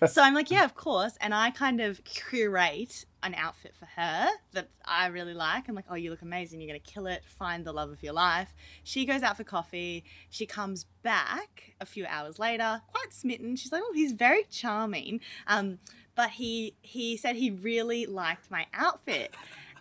So 0.08 0.21
I'm 0.21 0.34
like, 0.34 0.49
yeah, 0.49 0.63
of 0.63 0.75
course. 0.75 1.17
And 1.19 1.34
I 1.34 1.51
kind 1.51 1.82
of 1.82 2.01
curate 2.06 3.04
an 3.21 3.36
outfit 3.36 3.73
for 3.77 3.86
her 3.97 4.30
that 4.54 4.69
I 4.86 5.08
really 5.08 5.34
like. 5.34 5.67
I'm 5.67 5.75
like, 5.75 5.86
oh, 5.89 5.95
you 5.95 6.10
look 6.10 6.21
amazing. 6.21 6.62
You're 6.62 6.69
going 6.69 6.80
to 6.82 6.89
kill 6.91 7.06
it. 7.06 7.23
Find 7.25 7.65
the 7.65 7.73
love 7.73 7.89
of 7.89 8.01
your 8.01 8.13
life. 8.13 8.54
She 8.86 9.06
goes 9.06 9.23
out 9.23 9.36
for 9.36 9.43
coffee. 9.43 10.06
She 10.30 10.45
comes 10.45 10.86
back 11.04 11.73
a 11.82 11.86
few 11.86 12.06
hours 12.06 12.39
later, 12.39 12.82
quite 12.88 13.12
smitten. 13.13 13.58
She's 13.58 13.73
like, 13.73 13.84
oh, 13.86 13.91
he's 13.93 14.13
very 14.13 14.45
charming. 14.49 15.19
Um, 15.47 15.80
but 16.15 16.30
he 16.32 16.75
he 16.82 17.17
said 17.17 17.36
he 17.36 17.51
really 17.51 18.06
liked 18.06 18.49
my 18.51 18.67
outfit. 18.73 19.34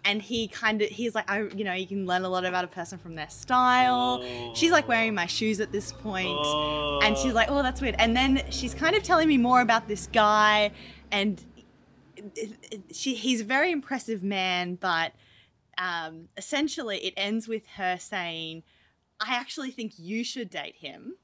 And 0.05 0.23
he 0.23 0.49
kind 0.49 0.81
of, 0.83 0.89
he's 0.89 1.15
like, 1.15 1.31
I, 1.31 1.43
you 1.55 1.63
know, 1.65 1.75
you 1.75 1.87
can 1.87 2.07
learn 2.07 2.25
a 2.25 2.29
lot 2.29 2.45
about 2.45 2.65
a 2.65 2.69
person 2.69 2.99
from 2.99 3.15
their 3.15 3.29
style. 3.29 4.23
She's 4.55 4.71
like 4.73 4.89
wearing 4.89 5.15
my 5.15 5.27
shoes 5.27 5.61
at 5.61 5.73
this 5.73 5.93
point. 5.93 6.47
And 7.05 7.17
she's 7.19 7.35
like, 7.35 7.51
oh, 7.51 7.63
that's 7.63 7.81
weird. 7.81 7.97
And 7.99 8.17
then 8.17 8.43
she's 8.51 8.73
kind 8.75 8.97
of 8.97 9.03
telling 9.03 9.29
me 9.29 9.37
more 9.37 9.61
about 9.61 9.89
this 9.89 10.07
guy, 10.07 10.73
and 11.13 11.45
she 12.93 13.15
he's 13.15 13.41
a 13.41 13.45
very 13.45 13.71
impressive 13.71 14.23
man, 14.23 14.75
but 14.77 15.13
um, 15.79 16.29
essentially 16.37 16.99
it 16.99 17.15
ends 17.17 17.49
with 17.49 17.67
her 17.77 17.97
saying, 17.99 18.63
I 19.21 19.35
actually 19.35 19.71
think 19.71 19.93
you 19.99 20.25
should 20.25 20.51
date 20.51 20.77
him. 20.77 21.15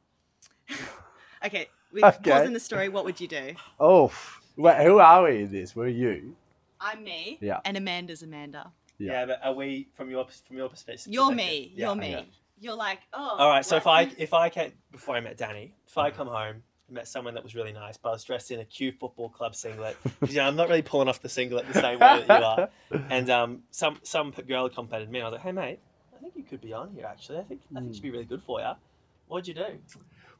okay, 1.44 1.68
with 1.92 2.04
Okay. 2.04 2.30
pausing 2.30 2.52
the 2.52 2.60
story, 2.60 2.88
what 2.88 3.04
would 3.04 3.20
you 3.20 3.28
do? 3.28 3.54
Oh, 3.78 4.12
wait, 4.56 4.82
who 4.84 4.98
are 4.98 5.24
we 5.24 5.42
in 5.42 5.52
this? 5.52 5.76
We're 5.76 5.88
you. 5.88 6.36
I'm 6.80 7.02
me, 7.04 7.38
Yeah. 7.40 7.60
and 7.64 7.76
Amanda's 7.76 8.22
Amanda. 8.22 8.72
Yeah. 8.98 9.12
Yeah, 9.12 9.26
but 9.26 9.40
are 9.44 9.52
we 9.54 9.88
from 9.94 10.10
your 10.10 10.26
from 10.46 10.56
your 10.56 10.68
perspective? 10.68 11.12
You're 11.12 11.30
me. 11.32 11.72
Yeah, 11.74 11.86
You're 11.86 11.94
me. 11.96 12.16
okay. 12.16 12.28
You're 12.58 12.74
like, 12.76 13.00
oh. 13.12 13.36
All 13.38 13.50
right. 13.50 13.64
So 13.64 13.76
if 13.76 13.86
I 13.86 14.10
if 14.18 14.32
I 14.32 14.48
came 14.48 14.72
before 14.90 15.14
I 15.16 15.20
met 15.20 15.36
Danny, 15.36 15.74
if 15.86 15.96
I 15.98 16.10
come 16.10 16.28
home. 16.28 16.62
I 16.88 16.92
Met 16.92 17.08
someone 17.08 17.34
that 17.34 17.42
was 17.42 17.56
really 17.56 17.72
nice, 17.72 17.96
but 17.96 18.10
I 18.10 18.12
was 18.12 18.22
dressed 18.22 18.52
in 18.52 18.60
a 18.60 18.64
Q 18.64 18.92
football 18.92 19.28
club 19.28 19.56
singlet. 19.56 19.96
'Cause, 20.20 20.30
You 20.30 20.36
know, 20.36 20.46
I'm 20.46 20.54
not 20.54 20.68
really 20.68 20.82
pulling 20.82 21.08
off 21.08 21.20
the 21.20 21.28
singlet 21.28 21.66
the 21.66 21.80
same 21.80 21.98
way 21.98 22.22
that 22.28 22.38
you 22.40 22.46
are. 22.46 22.68
And 23.10 23.28
um, 23.28 23.64
some 23.72 23.98
some 24.04 24.30
girl 24.30 24.68
complimented 24.68 25.10
me. 25.10 25.20
I 25.20 25.24
was 25.24 25.32
like, 25.32 25.40
"Hey, 25.42 25.50
mate, 25.50 25.80
I 26.16 26.20
think 26.20 26.36
you 26.36 26.44
could 26.44 26.60
be 26.60 26.72
on 26.72 26.92
here. 26.94 27.04
Actually, 27.04 27.38
I 27.38 27.42
think 27.42 27.60
I 27.74 27.80
think 27.80 27.92
she'd 27.94 28.04
be 28.04 28.10
really 28.12 28.24
good 28.24 28.40
for 28.40 28.60
you." 28.60 28.70
What'd 29.26 29.48
you 29.48 29.54
do? 29.54 29.66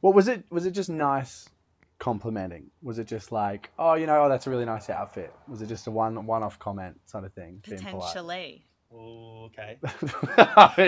Well, 0.01 0.13
was 0.13 0.29
it 0.29 0.45
was 0.49 0.65
it 0.65 0.71
just 0.71 0.89
nice 0.89 1.49
complimenting? 1.99 2.69
Was 2.81 2.99
it 2.99 3.07
just 3.07 3.31
like, 3.31 3.71
oh, 3.77 3.95
you 3.95 4.05
know, 4.05 4.23
oh, 4.23 4.29
that's 4.29 4.47
a 4.47 4.49
really 4.49 4.65
nice 4.65 4.89
outfit? 4.89 5.33
Was 5.47 5.61
it 5.61 5.67
just 5.67 5.87
a 5.87 5.91
one 5.91 6.25
one 6.25 6.43
off 6.43 6.59
comment 6.59 6.99
sort 7.05 7.23
of 7.23 7.33
thing? 7.33 7.61
being 7.69 8.63
polite? 8.89 8.97
Potentially. 8.97 8.97
Ooh, 8.99 9.45
okay. 9.45 9.77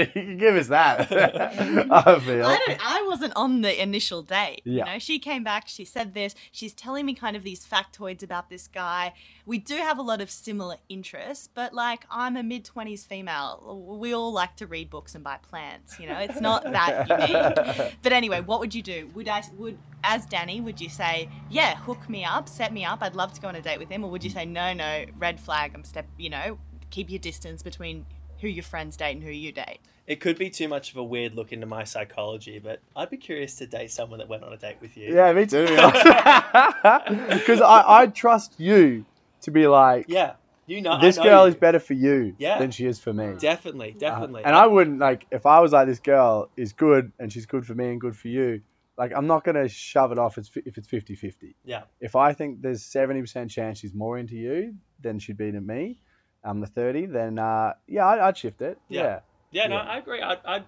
you 0.16 0.24
can 0.24 0.38
give 0.38 0.56
us 0.56 0.68
that. 0.68 1.12
I 1.12 2.20
feel. 2.20 2.46
I 2.46 2.60
don't. 2.66 2.80
I 2.82 3.06
wasn't 3.08 3.34
on 3.36 3.62
the 3.62 3.82
initial 3.82 4.22
date. 4.22 4.62
Yeah. 4.66 4.86
You 4.86 4.94
know, 4.94 5.00
she 5.00 5.20
came 5.20 5.44
back. 5.44 5.68
She 5.68 5.86
said 5.86 6.14
this. 6.14 6.36
She's 6.52 6.74
telling 6.74 7.06
me 7.06 7.14
kind 7.14 7.36
of 7.36 7.44
these 7.44 7.66
factoids 7.66 8.24
about 8.24 8.50
this 8.50 8.68
guy. 8.68 9.14
We 9.46 9.58
do 9.58 9.76
have 9.76 9.98
a 9.98 10.02
lot 10.02 10.22
of 10.22 10.30
similar 10.30 10.78
interests, 10.88 11.50
but 11.54 11.74
like 11.74 12.06
I'm 12.10 12.38
a 12.38 12.44
mid 12.44 12.66
twenties 12.66 13.06
female. 13.06 13.98
We 14.00 14.14
all 14.14 14.32
like 14.32 14.56
to 14.58 14.68
read 14.68 14.90
books 14.90 15.16
and 15.16 15.24
buy 15.24 15.38
plants. 15.38 16.00
You 16.00 16.08
know, 16.08 16.20
it's 16.20 16.42
not 16.42 16.64
that 16.64 17.10
unique. 17.78 17.96
But 18.02 18.14
anyway, 18.14 18.42
what 18.42 18.60
would 18.60 18.74
you 18.74 18.82
do? 18.82 19.10
Would 19.14 19.28
I 19.28 19.44
would 19.58 19.78
as 20.04 20.26
Danny? 20.26 20.62
Would 20.62 20.80
you 20.80 20.90
say, 20.90 21.30
yeah, 21.50 21.76
hook 21.76 22.10
me 22.10 22.24
up, 22.24 22.48
set 22.48 22.72
me 22.72 22.86
up? 22.86 23.00
I'd 23.02 23.16
love 23.16 23.34
to 23.34 23.42
go 23.42 23.48
on 23.48 23.56
a 23.56 23.62
date 23.62 23.80
with 23.80 23.90
him, 23.90 24.04
or 24.04 24.12
would 24.12 24.24
you 24.24 24.30
say, 24.30 24.46
no, 24.46 24.74
no, 24.74 25.06
red 25.18 25.40
flag. 25.40 25.72
I'm 25.76 25.84
step. 25.84 26.08
You 26.18 26.30
know, 26.30 26.58
keep 26.89 27.10
your 27.10 27.19
distance 27.19 27.62
between 27.63 28.06
who 28.41 28.47
your 28.47 28.63
friends 28.63 28.95
date 28.97 29.13
and 29.15 29.23
who 29.23 29.32
you 29.32 29.52
date. 29.52 29.80
It 30.08 30.19
could 30.21 30.38
be 30.39 30.49
too 30.49 30.67
much 30.67 30.91
of 30.91 30.97
a 30.97 31.04
weird 31.04 31.36
look 31.36 31.52
into 31.54 31.67
my 31.67 31.84
psychology, 31.84 32.58
but 32.58 32.80
I'd 32.95 33.10
be 33.12 33.17
curious 33.17 33.56
to 33.56 33.67
date 33.67 33.91
someone 33.91 34.17
that 34.19 34.28
went 34.28 34.43
on 34.43 34.52
a 34.54 34.58
date 34.58 34.78
with 34.82 34.97
you. 34.97 35.13
Yeah, 35.13 35.32
me 35.34 35.45
too. 35.45 35.67
Because 35.67 37.62
I, 37.62 37.84
I 37.88 38.08
trust 38.08 38.60
you 38.60 39.06
to 39.41 39.52
be 39.52 39.67
like, 39.67 40.06
Yeah. 40.08 40.34
You 40.65 40.82
know, 40.82 40.99
this 41.02 41.17
know 41.17 41.23
girl 41.23 41.41
you. 41.45 41.49
is 41.49 41.56
better 41.56 41.80
for 41.80 41.93
you 41.95 42.36
Yeah. 42.38 42.60
than 42.60 42.69
she 42.69 42.86
is 42.86 42.99
for 42.99 43.12
me. 43.12 43.34
Definitely, 43.39 43.93
Uh, 43.97 43.99
definitely. 43.99 44.43
and 44.45 44.56
I 44.56 44.67
wouldn't 44.67 44.99
like 44.99 45.25
if 45.32 45.45
I 45.47 45.60
was 45.62 45.71
like 45.71 45.88
this 45.88 45.99
girl 45.99 46.49
is 46.58 46.73
good 46.73 47.12
and 47.19 47.34
she's 47.34 47.47
good 47.47 47.65
for 47.65 47.73
me 47.73 47.89
and 47.89 47.99
good 47.99 48.15
for 48.15 48.28
you. 48.28 48.62
Like 48.95 49.12
I'm 49.15 49.25
not 49.28 49.43
gonna 49.43 49.67
shove 49.67 50.12
it 50.12 50.19
off 50.19 50.38
if 50.38 50.56
if 50.58 50.78
it's 50.78 50.88
50-50. 50.88 51.56
Yeah. 51.65 51.84
If 51.99 52.15
I 52.15 52.34
think 52.34 52.62
there's 52.62 52.84
seventy 52.84 53.21
percent 53.21 53.49
chance 53.49 53.80
she's 53.80 53.95
more 53.95 54.17
into 54.19 54.36
you 54.36 54.75
than 55.02 55.17
she'd 55.17 55.38
be 55.38 55.52
to 55.52 55.60
me, 55.62 56.02
I'm 56.43 56.62
the 56.62 56.67
thirty. 56.67 57.06
Then 57.06 57.39
uh, 57.39 57.73
yeah, 57.88 58.08
I'd, 58.08 58.19
I'd 58.19 58.38
shift 58.38 58.62
it. 58.62 58.80
Yeah. 58.88 59.02
Yeah. 59.02 59.19
yeah, 59.52 59.67
no, 59.67 59.75
yeah. 59.75 59.82
I 59.82 59.97
agree. 59.97 60.21
I, 60.21 60.38
I, 60.45 60.63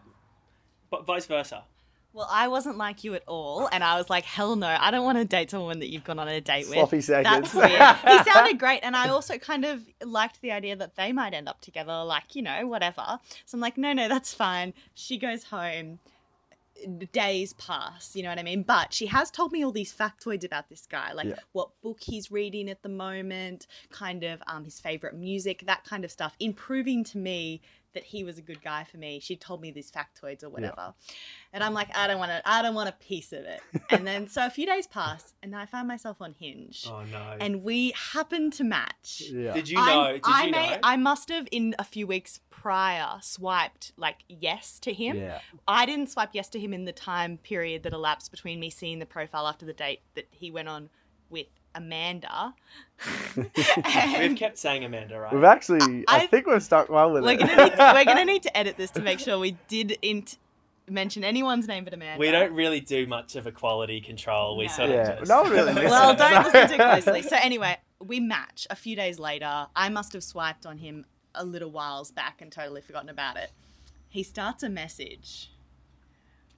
but 0.90 1.06
vice 1.06 1.26
versa. 1.26 1.64
Well, 2.14 2.28
I 2.30 2.50
wasn't 2.50 2.78
like 2.78 3.06
you 3.06 3.14
at 3.14 3.24
all, 3.26 3.70
and 3.72 3.86
I 3.86 3.96
was 3.96 4.10
like, 4.10 4.26
hell 4.26 4.58
no, 4.58 4.68
I 4.68 4.92
don't 4.92 5.06
want 5.06 5.18
to 5.18 5.24
date 5.24 5.50
someone 5.50 5.80
that 5.80 5.90
you've 5.90 6.04
gone 6.04 6.20
on 6.20 6.28
a 6.28 6.42
date 6.42 6.66
with. 6.68 6.74
Sloppy 6.76 7.00
seconds. 7.00 7.54
That's 7.54 7.54
weird. 7.54 7.72
he 7.72 8.24
sounded 8.32 8.60
great, 8.60 8.82
and 8.84 8.98
I 8.98 9.08
also 9.08 9.38
kind 9.38 9.64
of 9.64 9.82
liked 10.04 10.42
the 10.42 10.52
idea 10.52 10.76
that 10.76 10.98
they 10.98 11.14
might 11.14 11.34
end 11.34 11.48
up 11.48 11.62
together, 11.62 12.04
like, 12.04 12.36
you 12.36 12.42
know, 12.42 12.68
whatever. 12.68 13.18
So 13.46 13.56
I'm 13.56 13.62
like, 13.62 13.78
no, 13.78 13.94
no, 13.94 14.10
that's 14.10 14.34
fine. 14.34 14.74
She 14.94 15.18
goes 15.18 15.46
home. 15.46 16.00
Days 17.12 17.54
pass, 17.54 18.16
you 18.16 18.24
know 18.24 18.30
what 18.30 18.40
I 18.40 18.44
mean? 18.44 18.64
But 18.64 18.94
she 18.94 19.06
has 19.08 19.30
told 19.32 19.52
me 19.52 19.64
all 19.64 19.72
these 19.72 19.94
factoids 19.94 20.44
about 20.44 20.70
this 20.70 20.86
guy, 20.86 21.14
like 21.14 21.28
Yeah. 21.28 21.36
what 21.52 21.70
book 21.82 22.00
he's 22.02 22.32
reading 22.32 22.70
at 22.70 22.82
the 22.84 22.90
moment, 22.90 23.68
kind 23.90 24.24
of 24.24 24.42
um, 24.48 24.66
his 24.66 24.80
favorite 24.80 25.16
music, 25.16 25.64
that 25.66 25.84
kind 25.84 26.04
of 26.06 26.12
stuff, 26.12 26.36
in 26.40 26.54
proving 26.54 27.04
to 27.06 27.18
me 27.18 27.62
that 27.94 28.04
he 28.04 28.24
was 28.24 28.38
a 28.38 28.42
good 28.42 28.62
guy 28.62 28.84
for 28.84 28.98
me. 28.98 29.20
She 29.20 29.36
told 29.36 29.62
me 29.62 29.72
these 29.72 29.92
factoids 29.92 30.44
or 30.44 30.50
whatever, 30.50 30.94
and 31.54 31.64
I'm 31.64 31.74
like, 31.74 31.90
I 31.96 32.08
don't 32.08 32.20
want 32.20 32.32
to, 32.32 32.42
I 32.46 32.62
don't 32.62 32.76
want 32.76 32.90
a 32.90 32.94
piece 32.94 33.32
of 33.34 33.44
it. 33.46 33.62
And 33.90 34.08
then 34.08 34.28
so 34.30 34.46
a 34.46 34.50
few 34.50 34.66
days 34.66 34.88
passed, 34.88 35.36
and 35.44 35.56
I 35.56 35.66
found 35.66 35.88
myself 35.88 36.22
on 36.22 36.34
Hinge 36.40 36.86
Oh 36.90 37.04
no. 37.12 37.38
and 37.40 37.64
we 37.64 37.92
happened 38.14 38.54
to 38.54 38.64
match. 38.64 39.24
yeah. 39.32 39.54
Did 39.54 39.68
you 39.70 39.80
I- 39.80 39.86
know? 39.94 40.14
Did 40.14 40.22
I 40.26 40.46
you 40.46 40.52
may, 40.52 40.70
know? 40.72 40.78
I 40.84 40.96
must 40.98 41.30
have 41.30 41.48
in 41.52 41.76
a 41.78 41.84
few 41.84 42.08
weeks 42.08 42.40
prior 42.50 43.18
swiped 43.22 43.92
like 43.98 44.18
yes 44.30 44.80
to 44.80 44.94
him. 44.94 45.18
Yeah. 45.18 45.40
I 45.68 45.86
didn't 45.86 46.08
swipe 46.12 46.30
yes 46.34 46.48
to 46.50 46.60
him 46.60 46.74
in 46.74 46.86
the 46.86 46.92
time 46.92 47.38
period 47.38 47.84
that 47.84 47.92
elapsed 47.94 48.30
between 48.32 48.60
me 48.60 48.70
seeing 48.70 49.00
the 49.00 49.06
profile 49.06 49.48
after 49.48 49.66
the 49.66 49.74
date 49.74 50.02
that 50.16 50.28
he 50.30 50.52
went 50.52 50.68
on 50.70 50.90
with 51.32 51.48
Amanda. 51.74 52.54
We've 53.36 54.36
kept 54.36 54.58
saying 54.58 54.84
Amanda, 54.84 55.20
right? 55.20 55.34
We've 55.34 55.44
actually, 55.44 56.04
I, 56.08 56.18
I- 56.24 56.28
think 56.28 56.46
we've 56.48 56.62
stuck 56.62 56.90
well 56.90 57.12
with 57.12 57.24
we're 57.24 57.32
it. 57.32 57.40
gonna 57.40 57.56
need, 57.56 57.74
we're 57.78 58.06
gonna 58.06 58.26
need 58.34 58.44
to 58.44 58.56
edit 58.58 58.78
this 58.78 58.92
to 58.92 59.02
make 59.02 59.20
sure 59.20 59.40
we 59.40 59.58
didn't 59.68 60.38
mention 60.90 61.24
anyone's 61.24 61.68
name 61.68 61.84
but 61.86 61.94
Amanda. 61.94 62.20
We 62.20 62.30
don't 62.32 62.54
really 62.54 62.82
do 62.82 63.08
much 63.08 63.36
of 63.36 63.48
a 63.48 63.52
quality 63.52 64.02
control. 64.02 64.58
We 64.58 64.66
No. 64.68 64.72
sort 64.72 64.90
of 64.90 64.96
yeah. 64.96 65.16
just. 65.20 65.30
No 65.30 65.44
really 65.46 65.74
well, 65.86 66.16
don't 66.16 66.44
listen 66.46 66.70
too 66.70 66.76
closely. 66.84 67.22
So 67.22 67.38
anyway, 67.42 67.78
we 68.00 68.20
match 68.20 68.68
a 68.70 68.76
few 68.76 68.96
days 68.96 69.18
later. 69.20 69.68
I 69.76 69.90
must 69.90 70.14
have 70.14 70.24
swiped 70.24 70.66
on 70.66 70.78
him 70.80 71.06
a 71.34 71.46
little 71.46 71.72
whiles 71.72 72.12
back 72.12 72.42
and 72.42 72.52
totally 72.52 72.82
forgotten 72.82 73.10
about 73.10 73.38
it. 73.38 73.52
He 74.10 74.24
starts 74.24 74.64
a 74.64 74.70
message. 74.70 75.51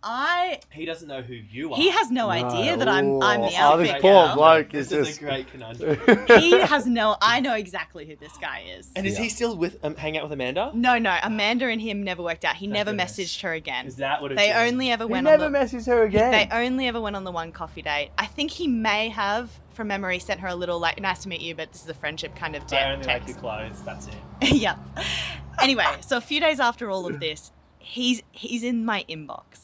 I 0.04 0.60
He 0.72 0.86
doesn't 0.86 1.08
know 1.08 1.22
who 1.22 1.34
you 1.34 1.72
are. 1.72 1.78
he 1.78 1.90
has 1.90 2.12
no 2.12 2.30
idea 2.30 2.76
that 2.78 2.88
I'm 2.88 3.22
I'm 3.24 3.42
the 3.42 3.48
Ooh. 3.48 3.52
Oh, 3.56 3.62
outfit 3.62 3.88
this 3.94 4.02
poor 4.02 4.26
girl. 4.28 4.36
bloke 4.36 4.70
This 4.72 4.92
is 4.92 4.94
is 4.94 5.08
just. 5.08 5.22
a 5.22 5.24
great 5.24 5.48
conundrum. 5.52 5.98
He 6.40 6.60
has 6.60 6.86
no. 6.86 7.16
I 7.22 7.40
know 7.40 7.54
exactly 7.54 8.06
who 8.06 8.16
this 8.18 8.36
guy 8.38 8.64
is. 8.78 8.92
And 8.96 9.06
is 9.08 9.16
Yeah. 9.18 9.24
he 9.24 9.30
still 9.30 9.56
with 9.58 9.84
um, 9.84 9.96
hang 9.96 10.18
out 10.18 10.24
with 10.24 10.32
Amanda? 10.34 10.72
No, 10.74 10.98
no. 10.98 11.18
Amanda 11.24 11.68
and 11.68 11.82
him 11.82 12.04
never 12.04 12.22
worked 12.22 12.44
out. 12.44 12.56
He 12.56 12.66
Thank 12.66 12.74
never 12.74 12.92
goodness. 12.92 13.18
messaged 13.18 13.42
her 13.42 13.54
again. 13.54 13.88
Is 13.88 13.96
that 13.98 14.22
what 14.22 14.32
it 14.34 14.38
They 14.38 14.50
is? 14.50 14.72
only 14.72 14.92
ever 14.92 15.06
He 15.06 15.12
went 15.12 15.24
never 15.24 15.46
on 15.46 15.52
the. 15.54 15.58
messaged 15.60 15.88
her 15.88 16.04
again. 16.04 16.32
They 16.32 16.50
only 16.52 16.88
ever 16.88 17.00
went 17.00 17.16
on 17.16 17.24
the 17.24 17.32
one 17.32 17.52
coffee 17.52 17.82
date. 17.82 18.10
I 18.18 18.26
think 18.26 18.52
he 18.52 18.68
may 18.68 19.10
have, 19.10 19.50
from 19.74 19.88
memory, 19.88 20.20
sent 20.20 20.40
her 20.42 20.48
a 20.50 20.56
little 20.56 20.80
like, 20.80 21.00
"Nice 21.00 21.24
to 21.24 21.30
meet 21.30 21.40
you," 21.42 21.56
but 21.56 21.72
this 21.72 21.84
is 21.84 21.90
a 21.90 21.94
friendship 21.94 22.36
kind 22.36 22.56
of 22.56 22.64
I 22.64 22.66
te- 22.66 22.78
only 22.78 22.96
like 22.98 23.06
text. 23.06 23.30
your 23.30 23.38
clothes. 23.38 23.82
That's 23.86 24.08
it. 24.08 24.16
yeah. 24.54 24.76
Anyway, 25.62 25.86
so 26.02 26.18
a 26.18 26.22
few 26.22 26.40
days 26.42 26.60
after 26.60 26.90
all 26.90 27.06
of 27.06 27.20
this, 27.20 27.52
he's 27.80 28.22
he's 28.32 28.64
in 28.64 28.84
my 28.84 29.06
inbox, 29.10 29.63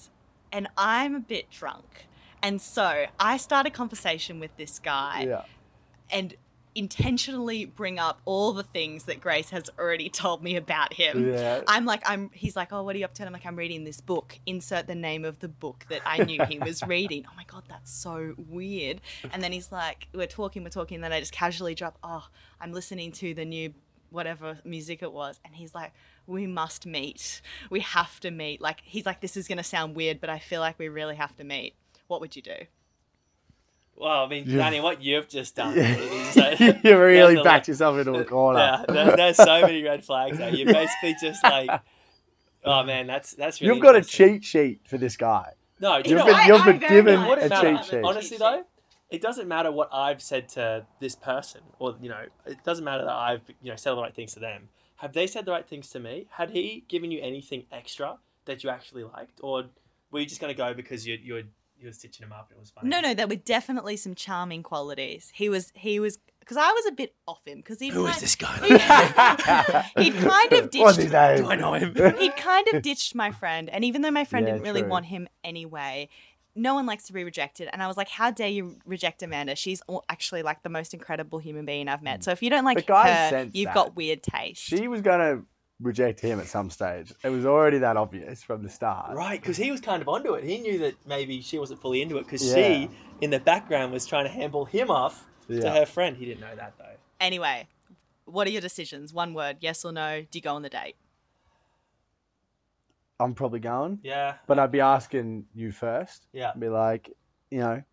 and 0.51 0.67
I'm 0.77 1.15
a 1.15 1.19
bit 1.19 1.49
drunk, 1.49 2.07
and 2.41 2.61
so 2.61 3.05
I 3.19 3.37
start 3.37 3.65
a 3.67 3.69
conversation 3.69 4.39
with 4.39 4.55
this 4.57 4.79
guy, 4.79 5.25
yeah. 5.27 5.43
and 6.11 6.35
intentionally 6.75 7.65
bring 7.65 7.99
up 7.99 8.21
all 8.25 8.53
the 8.53 8.63
things 8.63 9.03
that 9.03 9.19
Grace 9.19 9.49
has 9.49 9.69
already 9.77 10.09
told 10.09 10.43
me 10.43 10.55
about 10.55 10.93
him. 10.93 11.33
Yeah. 11.33 11.61
I'm 11.67 11.85
like, 11.85 12.01
I'm. 12.09 12.29
He's 12.33 12.55
like, 12.55 12.71
oh, 12.71 12.83
what 12.83 12.95
are 12.95 12.99
you 12.99 13.05
up 13.05 13.13
to? 13.15 13.23
And 13.23 13.27
I'm 13.27 13.33
like, 13.33 13.45
I'm 13.45 13.55
reading 13.55 13.83
this 13.83 14.01
book. 14.01 14.39
Insert 14.45 14.87
the 14.87 14.95
name 14.95 15.25
of 15.25 15.39
the 15.39 15.47
book 15.47 15.85
that 15.89 16.01
I 16.05 16.23
knew 16.23 16.43
he 16.45 16.59
was 16.59 16.81
reading. 16.87 17.25
Oh 17.29 17.33
my 17.35 17.43
god, 17.45 17.63
that's 17.67 17.91
so 17.91 18.33
weird. 18.37 19.01
And 19.31 19.43
then 19.43 19.51
he's 19.51 19.71
like, 19.71 20.07
we're 20.13 20.27
talking, 20.27 20.63
we're 20.63 20.69
talking. 20.69 20.95
And 20.95 21.03
then 21.03 21.13
I 21.13 21.19
just 21.19 21.33
casually 21.33 21.75
drop, 21.75 21.97
oh, 22.03 22.27
I'm 22.61 22.71
listening 22.71 23.11
to 23.13 23.33
the 23.33 23.45
new 23.45 23.73
whatever 24.11 24.57
music 24.63 25.03
it 25.03 25.11
was. 25.11 25.39
And 25.45 25.55
he's 25.55 25.75
like, 25.75 25.91
we 26.29 26.47
must 26.47 26.85
meet. 26.85 27.41
We 27.69 27.79
have 27.81 28.19
to 28.21 28.31
meet. 28.31 28.61
Like, 28.61 28.81
he's 28.83 29.05
like, 29.05 29.19
this 29.21 29.35
is 29.35 29.47
gonna 29.47 29.63
sound 29.63 29.95
weird, 29.95 30.21
but 30.21 30.29
I 30.29 30.39
feel 30.39 30.61
like 30.61 30.77
we 30.79 30.87
really 30.87 31.15
have 31.15 31.35
to 31.37 31.43
meet. 31.43 31.75
What 32.07 32.21
would 32.21 32.35
you 32.35 32.41
do? 32.41 32.55
Well, 33.95 34.23
I 34.25 34.27
mean, 34.29 34.45
You- 34.49 34.57
Danny, 34.57 34.79
what 34.79 35.01
you've 35.03 35.27
just 35.27 35.55
done 35.55 35.77
is 35.77 36.37
uh, 36.37 36.55
you 36.83 36.97
really 36.97 37.35
backed 37.35 37.45
lot- 37.45 37.67
yourself 37.67 37.97
into 37.97 38.13
a 38.13 38.23
corner. 38.23 38.59
Yeah, 38.59 38.85
there, 38.87 39.15
there's 39.17 39.35
so 39.37 39.61
many 39.61 39.83
red 39.83 40.05
flags 40.05 40.37
there. 40.37 40.53
You're 40.55 40.71
basically 40.73 41.15
just 41.21 41.43
like, 41.43 41.69
oh 42.63 42.83
man, 42.91 43.07
that's 43.07 43.33
that's 43.33 43.59
really. 43.59 43.73
You've 43.75 43.83
got 43.83 43.95
a 43.97 44.01
cheat 44.01 44.45
sheet 44.45 44.81
for 44.87 44.97
this 44.97 45.17
guy. 45.17 45.51
No, 45.81 45.97
you 45.97 46.03
You've 46.05 46.17
know 46.19 46.25
been, 46.25 46.33
what? 46.33 46.47
you've 46.47 46.61
I 46.61 46.65
been 46.71 46.79
very 46.79 46.89
given 46.95 47.19
much- 47.19 47.29
Wouldn't 47.29 47.47
a 47.47 47.49
matter. 47.49 47.75
cheat 47.77 47.85
sheet. 47.85 48.03
Honestly, 48.03 48.37
though, 48.37 48.63
it 49.09 49.21
doesn't 49.21 49.47
matter 49.47 49.71
what 49.71 49.89
I've 49.93 50.21
said 50.21 50.47
to 50.49 50.85
this 51.01 51.15
person, 51.15 51.61
or 51.79 51.95
you 52.01 52.07
know, 52.09 52.23
it 52.45 52.63
doesn't 52.63 52.85
matter 52.85 53.03
that 53.03 53.13
I've 53.13 53.41
you 53.61 53.69
know 53.71 53.75
said 53.75 53.91
the 53.91 53.97
right 54.01 54.15
things 54.15 54.33
to 54.35 54.39
them. 54.39 54.69
Have 54.99 55.13
they 55.13 55.27
said 55.27 55.45
the 55.45 55.51
right 55.51 55.67
things 55.67 55.89
to 55.91 55.99
me? 55.99 56.27
Had 56.31 56.51
he 56.51 56.83
given 56.87 57.11
you 57.11 57.21
anything 57.21 57.65
extra 57.71 58.17
that 58.45 58.63
you 58.63 58.69
actually 58.69 59.03
liked, 59.03 59.39
or 59.41 59.65
were 60.11 60.19
you 60.19 60.25
just 60.25 60.41
gonna 60.41 60.53
go 60.53 60.73
because 60.73 61.05
you 61.07 61.17
you 61.21 61.33
were 61.35 61.43
you 61.79 61.85
were 61.87 61.93
stitching 61.93 62.25
him 62.25 62.33
up 62.33 62.47
and 62.49 62.57
it 62.57 62.59
was 62.59 62.71
funny? 62.71 62.89
No, 62.89 62.99
no, 62.99 63.13
there 63.13 63.27
were 63.27 63.35
definitely 63.35 63.95
some 63.95 64.13
charming 64.15 64.63
qualities. 64.63 65.31
He 65.33 65.47
was, 65.47 65.71
he 65.75 65.99
was, 66.01 66.19
because 66.41 66.57
I 66.57 66.69
was 66.71 66.85
a 66.87 66.91
bit 66.91 67.15
off 67.25 67.39
him 67.47 67.59
because 67.59 67.79
he. 67.79 67.87
Who 67.89 68.05
is 68.07 68.19
this 68.19 68.35
guy? 68.35 68.57
He'd 69.97 70.13
kind 70.15 70.53
of 70.53 70.69
What's 70.75 70.97
ditched- 70.97 70.97
his 70.97 71.11
name? 71.13 71.37
Do 71.43 71.47
I 71.51 71.55
know 71.55 71.73
him? 71.73 71.95
He'd 72.17 72.35
kind 72.35 72.67
of 72.73 72.81
ditched 72.81 73.15
my 73.15 73.31
friend, 73.31 73.69
and 73.69 73.85
even 73.85 74.01
though 74.01 74.11
my 74.11 74.25
friend 74.25 74.45
Yeah, 74.45 74.53
didn't 74.53 74.65
really 74.65 74.81
true. 74.81 74.89
want 74.89 75.05
him 75.05 75.27
anyway, 75.43 76.09
no 76.55 76.73
one 76.73 76.85
likes 76.85 77.05
to 77.05 77.13
be 77.13 77.23
rejected. 77.23 77.69
And 77.71 77.81
I 77.81 77.87
was 77.87 77.97
like, 77.97 78.09
"How 78.09 78.31
dare 78.31 78.49
you 78.49 78.77
reject 78.85 79.23
Amanda? 79.23 79.55
She's 79.55 79.81
actually 80.09 80.43
like 80.43 80.63
the 80.63 80.69
most 80.69 80.93
incredible 80.93 81.39
human 81.39 81.65
being 81.65 81.87
I've 81.87 82.01
met. 82.01 82.19
Mm. 82.19 82.23
So 82.23 82.31
if 82.31 82.43
you 82.43 82.49
don't 82.49 82.65
like 82.65 82.87
her, 82.87 83.49
you've 83.53 83.67
that. 83.67 83.73
got 83.73 83.95
weird 83.95 84.23
taste." 84.23 84.61
She 84.61 84.87
was 84.87 85.01
going 85.01 85.19
to 85.19 85.45
reject 85.81 86.19
him 86.19 86.39
at 86.39 86.47
some 86.47 86.69
stage. 86.69 87.13
It 87.23 87.29
was 87.29 87.45
already 87.45 87.77
that 87.77 87.95
obvious 87.95 88.43
from 88.43 88.63
the 88.63 88.69
start. 88.69 89.15
Right, 89.15 89.39
because 89.39 89.55
he 89.55 89.71
was 89.71 89.79
kind 89.79 90.01
of 90.01 90.09
onto 90.09 90.33
it. 90.33 90.43
He 90.43 90.57
knew 90.57 90.77
that 90.79 90.95
maybe 91.07 91.41
she 91.41 91.57
wasn't 91.57 91.79
fully 91.81 92.01
into 92.01 92.17
it 92.17 92.25
because 92.25 92.45
Yeah. 92.45 92.55
she, 92.55 92.89
in 93.21 93.29
the 93.29 93.39
background, 93.39 93.93
was 93.93 94.05
trying 94.05 94.25
to 94.25 94.31
handle 94.31 94.65
him 94.65 94.91
off 94.91 95.25
to 95.47 95.71
her 95.71 95.85
friend. 95.85 96.17
He 96.17 96.25
didn't 96.25 96.41
know 96.41 96.55
that 96.55 96.73
though. 96.77 96.97
Anyway, 97.21 97.67
what 98.25 98.45
are 98.45 98.51
your 98.51 98.61
decisions? 98.61 99.13
One 99.13 99.33
word: 99.33 99.57
yes 99.61 99.85
or 99.85 99.91
no? 99.93 100.21
Do 100.29 100.37
you 100.37 100.41
go 100.41 100.53
on 100.53 100.63
the 100.63 100.69
date? 100.69 100.95
I'm 103.19 103.33
probably 103.33 103.59
going, 103.59 103.99
Yeah. 104.03 104.35
but 104.47 104.59
I'd 104.59 104.71
be 104.71 104.79
asking 104.81 105.45
you 105.53 105.71
first. 105.71 106.27
Yeah. 106.31 106.53
Be 106.57 106.69
like, 106.69 107.11
you 107.51 107.59
know, 107.59 107.83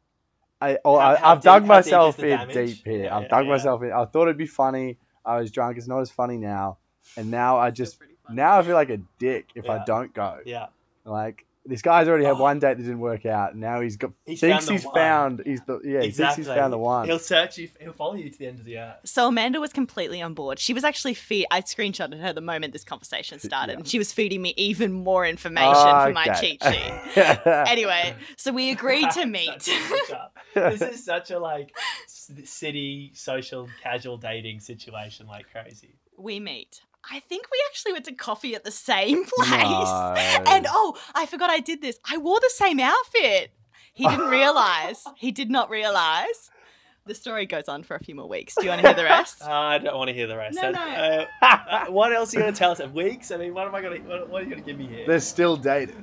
I, 0.61 0.79
or 0.85 1.01
How- 1.01 1.09
I 1.09 1.17
how 1.17 1.33
I've 1.33 1.39
deep- 1.39 1.45
dug 1.45 1.53
how 1.53 1.59
deep 1.61 1.69
myself 1.69 2.19
in 2.21 2.29
damage? 2.31 2.55
deep 2.55 2.85
here. 2.85 3.05
Yeah, 3.05 3.17
I've 3.17 3.23
yeah, 3.25 3.29
dug 3.29 3.45
yeah. 3.47 3.51
myself 3.53 3.83
in. 3.83 3.93
I 3.93 4.05
thought 4.07 4.23
it'd 4.23 4.37
be 4.39 4.47
funny. 4.47 4.99
I 5.25 5.39
was 5.39 5.51
drunk. 5.51 5.77
It's 5.77 5.89
not 5.89 6.01
as 6.01 6.11
funny 6.11 6.37
now. 6.39 6.79
And 7.17 7.31
now 7.31 7.59
I 7.59 7.71
just 7.71 7.99
now 8.31 8.59
I 8.59 8.63
feel 8.63 8.75
like 8.75 8.91
a 8.91 8.99
dick 9.19 9.47
if 9.55 9.69
I 9.69 9.85
don't 9.85 10.15
go. 10.15 10.39
Yeah. 10.47 10.67
Like 11.05 11.45
this 11.69 11.83
guy's 11.83 12.09
already 12.09 12.25
had 12.25 12.35
oh. 12.35 12.43
one 12.43 12.59
date 12.59 12.77
that 12.77 12.83
didn't 12.83 12.99
work 13.01 13.27
out. 13.27 13.57
Now 13.57 13.81
he's 13.81 13.97
got 13.97 14.13
He's 14.25 14.41
thinks 14.41 14.65
found 14.65 14.69
the 14.69 14.73
he's 14.73 14.85
one. 14.85 14.95
found 14.95 15.43
he's 15.45 15.61
the 15.63 15.81
yeah 15.85 16.03
he 16.03 16.11
thinks 16.11 16.37
he's 16.37 16.47
found 16.47 16.73
the 16.73 16.79
one. 16.79 17.07
He'll 17.07 17.19
search 17.19 17.59
you. 17.59 17.69
He'll 17.81 17.93
follow 17.93 18.15
you 18.15 18.31
to 18.31 18.39
the 18.39 18.47
end 18.47 18.59
of 18.59 18.65
the 18.65 18.79
earth. 18.79 18.97
So 19.05 19.29
Amanda 19.29 19.61
was 19.61 19.73
completely 19.73 20.23
on 20.23 20.35
board. 20.35 20.59
She 20.59 20.73
was 20.73 20.85
actually 20.85 21.15
feed. 21.15 21.47
I 21.51 21.61
screenshotted 21.61 22.21
her 22.21 22.33
the 22.33 22.41
moment 22.41 22.73
this 22.73 22.85
conversation 22.85 23.39
started, 23.39 23.73
Yeah. 23.73 23.79
and 23.79 23.89
she 23.89 23.99
was 23.99 24.13
feeding 24.13 24.43
me 24.43 24.55
even 24.57 24.93
more 24.93 25.27
information 25.27 25.75
Oh, 25.77 26.07
for 26.07 26.13
my 26.13 26.27
cheat 26.41 26.63
sheet. 26.63 27.17
anyway, 27.47 28.15
so 28.37 28.53
we 28.53 28.71
agreed 28.71 29.11
to 29.13 29.27
meet. 29.27 29.63
Such 29.63 29.75
a 29.75 29.89
good 29.89 30.09
job. 30.09 30.31
this 30.55 30.83
is 30.83 31.05
such 31.05 31.31
a 31.31 31.39
like 31.39 31.75
city 32.45 33.11
social 33.15 33.69
casual 33.83 34.17
dating 34.17 34.61
situation, 34.61 35.27
like 35.27 35.47
crazy. 35.51 35.97
we 36.17 36.41
meet. 36.41 36.81
I 37.11 37.21
think 37.21 37.47
we 37.53 37.59
actually 37.71 37.93
went 37.93 38.05
to 38.07 38.13
coffee 38.15 38.55
at 38.55 38.65
the 38.65 38.71
same 38.71 39.25
place. 39.37 39.51
No. 39.51 40.15
And 40.47 40.67
oh, 40.69 40.97
I 41.15 41.27
forgot 41.27 41.51
I 41.51 41.61
did 41.61 41.81
this. 41.83 41.99
I 42.11 42.19
wore 42.19 42.41
the 42.41 42.51
same 42.55 42.81
outfit. 42.81 43.51
He 43.95 44.07
didn't 44.09 44.29
realize. 44.31 45.05
he 45.17 45.31
did 45.33 45.51
not 45.51 45.71
realize. 45.71 46.51
The 47.07 47.15
story 47.15 47.47
goes 47.47 47.69
on 47.69 47.85
for 47.85 47.95
a 47.95 48.01
few 48.01 48.17
more 48.17 48.29
weeks. 48.29 48.57
Do 48.57 48.65
you 48.65 48.71
want 48.71 48.81
to 48.83 48.89
hear 48.89 48.97
the 48.97 49.05
rest? 49.05 49.41
Uh, 49.47 49.51
I 49.53 49.79
don't 49.79 49.97
want 49.97 50.09
to 50.09 50.15
hear 50.15 50.27
the 50.27 50.37
rest. 50.37 50.59
No, 50.61 50.71
Uh, 50.71 50.73
no. 50.73 51.27
uh, 51.49 51.85
what 51.87 52.13
else 52.13 52.35
are 52.35 52.39
you 52.39 52.43
going 52.43 52.53
to 52.53 52.59
tell 52.59 52.73
us? 52.73 52.81
Weeks? 52.93 53.31
I 53.31 53.37
mean, 53.37 53.55
what 53.55 53.69
am 53.69 53.75
I 53.77 53.81
going 53.81 54.03
to? 54.03 54.09
What, 54.09 54.29
what 54.29 54.41
are 54.41 54.45
you 54.45 54.51
going 54.51 54.63
to 54.65 54.67
give 54.69 54.77
me 54.77 54.87
here? 54.89 55.07
They're 55.07 55.21
still 55.21 55.57
dating. 55.57 56.03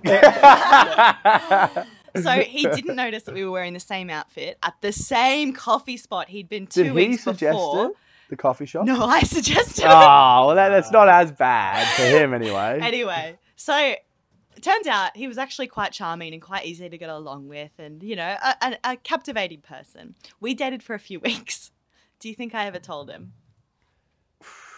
so 2.15 2.31
he 2.41 2.63
didn't 2.67 2.95
notice 2.95 3.23
that 3.23 3.33
we 3.33 3.43
were 3.43 3.51
wearing 3.51 3.73
the 3.73 3.79
same 3.79 4.09
outfit 4.09 4.57
at 4.63 4.75
the 4.81 4.91
same 4.93 5.51
coffee 5.53 5.97
spot 5.97 6.29
he'd 6.29 6.47
been 6.47 6.67
two 6.67 6.83
Did 6.83 6.89
he 6.91 6.95
weeks 7.09 7.23
suggest 7.23 7.53
before. 7.55 7.87
it? 7.87 7.91
The 8.33 8.37
coffee 8.37 8.65
shop? 8.65 8.87
No, 8.87 9.05
I 9.05 9.21
suggested. 9.37 9.85
Oh, 9.85 10.47
well, 10.47 10.55
that, 10.55 10.69
that's 10.69 10.89
not 10.91 11.07
as 11.07 11.31
bad 11.31 11.87
for 11.95 12.01
him 12.01 12.33
anyway. 12.33 12.79
Anyway, 12.81 13.37
so 13.55 13.77
it 13.77 14.03
turns 14.63 14.87
out 14.87 15.15
he 15.15 15.27
was 15.27 15.37
actually 15.37 15.67
quite 15.67 15.91
charming 15.91 16.33
and 16.33 16.41
quite 16.41 16.65
easy 16.65 16.89
to 16.89 16.97
get 16.97 17.09
along 17.09 17.47
with, 17.47 17.69
and 17.77 18.01
you 18.01 18.15
know, 18.15 18.35
a, 18.43 18.55
a, 18.63 18.77
a 18.93 18.95
captivating 18.97 19.61
person. 19.61 20.15
We 20.39 20.55
dated 20.55 20.81
for 20.81 20.95
a 20.95 20.99
few 20.99 21.19
weeks. 21.29 21.69
Do 22.19 22.27
you 22.27 22.33
think 22.33 22.55
I 22.55 22.65
ever 22.65 22.79
told 22.79 23.11
him? 23.11 23.33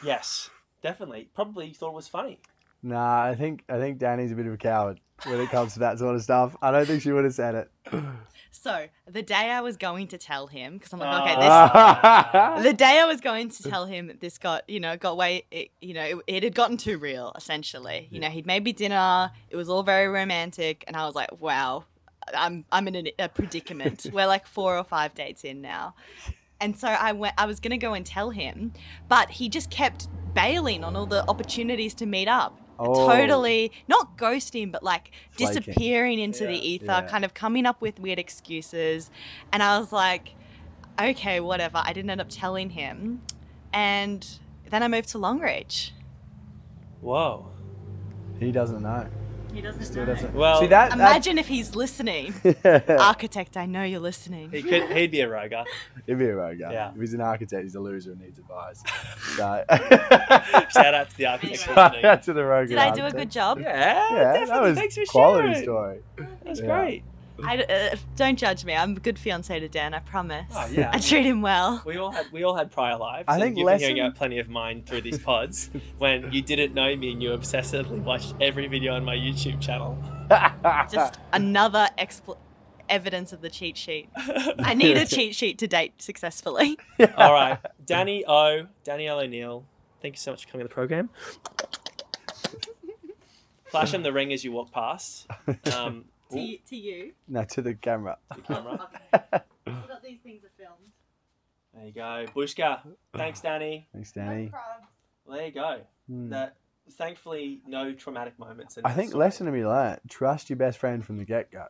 yes, 0.03 0.49
definitely. 0.81 1.29
Probably 1.33 1.71
thought 1.71 1.91
it 1.91 1.95
was 1.95 2.09
funny. 2.09 2.39
Nah, 2.83 3.23
I 3.23 3.35
think 3.35 3.63
I 3.69 3.77
think 3.77 3.99
Danny's 3.99 4.33
a 4.33 4.35
bit 4.35 4.47
of 4.47 4.53
a 4.53 4.57
coward 4.57 4.99
when 5.23 5.39
it 5.39 5.49
comes 5.49 5.73
to 5.73 5.79
that 5.79 5.97
sort 5.99 6.15
of 6.15 6.21
stuff. 6.21 6.55
I 6.61 6.71
don't 6.71 6.85
think 6.85 7.01
she 7.01 7.11
would 7.11 7.23
have 7.23 7.33
said 7.33 7.55
it. 7.55 7.71
So 8.51 8.87
the 9.05 9.21
day 9.21 9.51
I 9.51 9.59
was 9.61 9.75
going 9.77 10.07
to 10.07 10.17
tell 10.17 10.47
him, 10.47 10.77
because 10.77 10.91
I'm 10.93 10.99
like, 10.99 11.21
okay, 11.21 11.35
Ah. 11.37 12.53
this. 12.55 12.63
The 12.71 12.73
day 12.73 12.99
I 12.99 13.05
was 13.05 13.19
going 13.21 13.49
to 13.49 13.63
tell 13.63 13.85
him 13.85 14.11
this 14.21 14.37
got, 14.39 14.67
you 14.67 14.79
know, 14.79 14.95
got 14.97 15.17
way, 15.17 15.43
it, 15.51 15.69
you 15.81 15.93
know, 15.93 16.01
it, 16.03 16.17
it 16.25 16.43
had 16.43 16.55
gotten 16.55 16.77
too 16.77 16.97
real. 16.97 17.33
Essentially, 17.35 18.07
you 18.09 18.19
know, 18.19 18.29
he'd 18.29 18.47
made 18.47 18.63
me 18.63 18.71
dinner. 18.71 19.29
It 19.49 19.55
was 19.57 19.67
all 19.69 19.83
very 19.83 20.07
romantic, 20.07 20.83
and 20.87 20.95
I 20.95 21.05
was 21.05 21.13
like, 21.15 21.39
wow, 21.39 21.83
I'm 22.33 22.65
I'm 22.71 22.87
in 22.87 22.95
a, 23.07 23.13
a 23.19 23.29
predicament. 23.29 24.07
We're 24.13 24.25
like 24.25 24.47
four 24.47 24.75
or 24.77 24.83
five 24.85 25.13
dates 25.13 25.43
in 25.43 25.61
now, 25.61 25.93
and 26.59 26.75
so 26.79 26.87
I 26.87 27.11
went. 27.11 27.35
I 27.37 27.45
was 27.45 27.59
gonna 27.59 27.77
go 27.77 27.93
and 27.93 28.05
tell 28.05 28.29
him, 28.31 28.71
but 29.09 29.29
he 29.29 29.49
just 29.49 29.69
kept 29.69 30.07
bailing 30.33 30.83
on 30.83 30.95
all 30.95 31.05
the 31.05 31.27
opportunities 31.29 31.93
to 31.95 32.05
meet 32.05 32.29
up. 32.29 32.59
Oh. 32.77 33.07
Totally 33.07 33.71
not 33.87 34.17
ghosting, 34.17 34.71
but 34.71 34.83
like 34.83 35.11
Flaking. 35.31 35.61
disappearing 35.61 36.19
into 36.19 36.45
the 36.45 36.55
ether, 36.57 36.85
yeah. 36.85 37.01
kind 37.07 37.23
of 37.23 37.33
coming 37.33 37.65
up 37.65 37.81
with 37.81 37.99
weird 37.99 38.19
excuses. 38.19 39.09
And 39.51 39.63
I 39.63 39.79
was 39.79 39.91
like, 39.91 40.35
okay, 40.99 41.39
whatever. 41.39 41.81
I 41.83 41.93
didn't 41.93 42.09
end 42.09 42.21
up 42.21 42.27
telling 42.29 42.71
him. 42.71 43.21
And 43.73 44.27
then 44.69 44.83
I 44.83 44.87
moved 44.87 45.09
to 45.09 45.17
Longreach. 45.17 45.91
Whoa. 47.01 47.47
he 48.39 48.51
doesn't 48.51 48.81
know. 48.81 49.07
He 49.55 49.61
doesn't 49.61 49.85
Still 49.85 50.05
doesn't. 50.05 50.33
Well, 50.33 50.59
See 50.59 50.67
that? 50.67 50.91
Imagine 50.91 51.37
if 51.37 51.47
he's 51.47 51.75
listening. 51.75 52.33
Architect, 52.89 53.55
I 53.55 53.65
know 53.65 53.83
you're 53.83 54.01
listening. 54.01 54.51
he 54.51 54.61
could. 54.61 54.91
He'd 54.91 55.11
be 55.11 55.21
a 55.21 55.29
roger. 55.29 55.63
He'd 56.07 56.19
be 56.19 56.25
a 56.25 56.35
rogue 56.35 56.59
guy. 56.59 56.73
Yeah. 56.73 56.91
If 56.93 56.99
he's 56.99 57.13
an 57.13 57.21
architect, 57.21 57.63
he's 57.63 57.75
a 57.75 57.79
loser 57.79 58.11
and 58.11 58.19
needs 58.19 58.37
advice. 58.37 58.83
So, 59.37 59.63
Shout 60.73 60.93
out 60.93 61.09
to 61.09 61.17
the 61.17 61.25
architect. 61.25 61.59
Shout 61.61 62.03
out 62.05 62.23
to 62.23 62.33
the 62.33 62.43
rogue 62.43 62.67
Did 62.67 62.77
I 62.77 62.91
do 62.93 63.05
a 63.05 63.11
good 63.11 63.31
job? 63.31 63.59
Yeah, 63.59 63.67
Yeah, 64.11 64.23
that 64.23 64.33
definitely. 64.39 64.69
was 64.71 64.77
Thanks 64.79 64.95
for 64.97 65.05
quality 65.05 65.47
sharing. 65.49 65.63
story. 65.63 65.99
That's 66.43 66.59
Yeah. 66.59 66.65
great. 66.65 67.03
I, 67.43 67.57
uh, 67.57 67.95
don't 68.15 68.37
judge 68.37 68.63
me. 68.63 68.73
I'm 68.73 68.95
a 68.95 68.99
good 68.99 69.19
fiance 69.19 69.59
to 69.59 69.67
Dan, 69.67 69.93
I 69.93 69.99
promise. 69.99 70.45
Oh, 70.55 70.67
yeah. 70.71 70.89
I 70.93 70.99
treat 70.99 71.25
him 71.25 71.41
well. 71.41 71.81
We 71.85 71.97
all 71.97 72.11
had 72.11 72.31
we 72.31 72.43
all 72.43 72.55
had 72.55 72.71
prior 72.71 72.97
lives. 72.97 73.25
I 73.27 73.39
think 73.39 73.57
you've 73.57 73.67
been 73.67 73.79
hearing 73.79 73.99
out 73.99 74.15
plenty 74.15 74.39
of 74.39 74.49
mine 74.49 74.83
through 74.83 75.01
these 75.01 75.19
pods 75.19 75.69
when 75.97 76.31
you 76.31 76.41
didn't 76.41 76.73
know 76.73 76.95
me 76.95 77.11
and 77.11 77.21
you 77.21 77.31
obsessively 77.31 78.01
watched 78.01 78.33
every 78.39 78.67
video 78.67 78.93
on 78.93 79.03
my 79.03 79.15
YouTube 79.15 79.59
channel. 79.61 79.97
Just 80.91 81.19
another 81.33 81.89
expl- 81.97 82.37
evidence 82.89 83.33
of 83.33 83.41
the 83.41 83.49
cheat 83.49 83.77
sheet. 83.77 84.09
I 84.59 84.73
need 84.73 84.97
a 84.97 85.05
cheat 85.05 85.35
sheet 85.35 85.57
to 85.59 85.67
date 85.67 86.01
successfully. 86.01 86.77
all 87.17 87.33
right, 87.33 87.59
Danny 87.85 88.23
O, 88.25 88.67
Danielle 88.83 89.19
O'Neill. 89.19 89.65
Thank 90.01 90.15
you 90.15 90.19
so 90.19 90.31
much 90.31 90.45
for 90.45 90.51
coming 90.51 90.65
to 90.65 90.69
the 90.69 90.73
program. 90.73 91.09
Flash 93.65 93.93
him 93.93 94.03
the 94.03 94.13
ring 94.13 94.31
as 94.31 94.43
you 94.43 94.51
walk 94.51 94.71
past. 94.71 95.27
Um, 95.73 96.05
To, 96.31 96.39
you, 96.39 96.57
to 96.69 96.75
you. 96.75 97.13
no, 97.27 97.43
to 97.43 97.61
the 97.61 97.75
camera. 97.75 98.17
the 98.35 98.41
camera. 98.41 98.89
Okay. 99.13 99.23
Forgot 99.65 100.03
these 100.03 100.19
things 100.21 100.43
are 100.43 100.51
filmed. 100.57 100.91
There 101.73 101.85
you 101.85 101.91
go, 101.91 102.25
Bushka. 102.35 102.79
Thanks, 103.15 103.41
Danny. 103.41 103.87
Thanks, 103.93 104.11
Danny. 104.11 104.51
Well, 105.25 105.37
there 105.37 105.45
you 105.47 105.51
go. 105.51 105.81
Hmm. 106.07 106.29
That 106.29 106.55
thankfully 106.91 107.61
no 107.67 107.93
traumatic 107.93 108.37
moments. 108.39 108.77
I 108.83 108.93
think 108.93 109.09
story. 109.09 109.25
lesson 109.25 109.45
to 109.47 109.51
be 109.51 109.65
learnt: 109.65 110.01
trust 110.09 110.49
your 110.49 110.57
best 110.57 110.77
friend 110.77 111.05
from 111.05 111.17
the 111.17 111.25
get 111.25 111.51
go. 111.51 111.65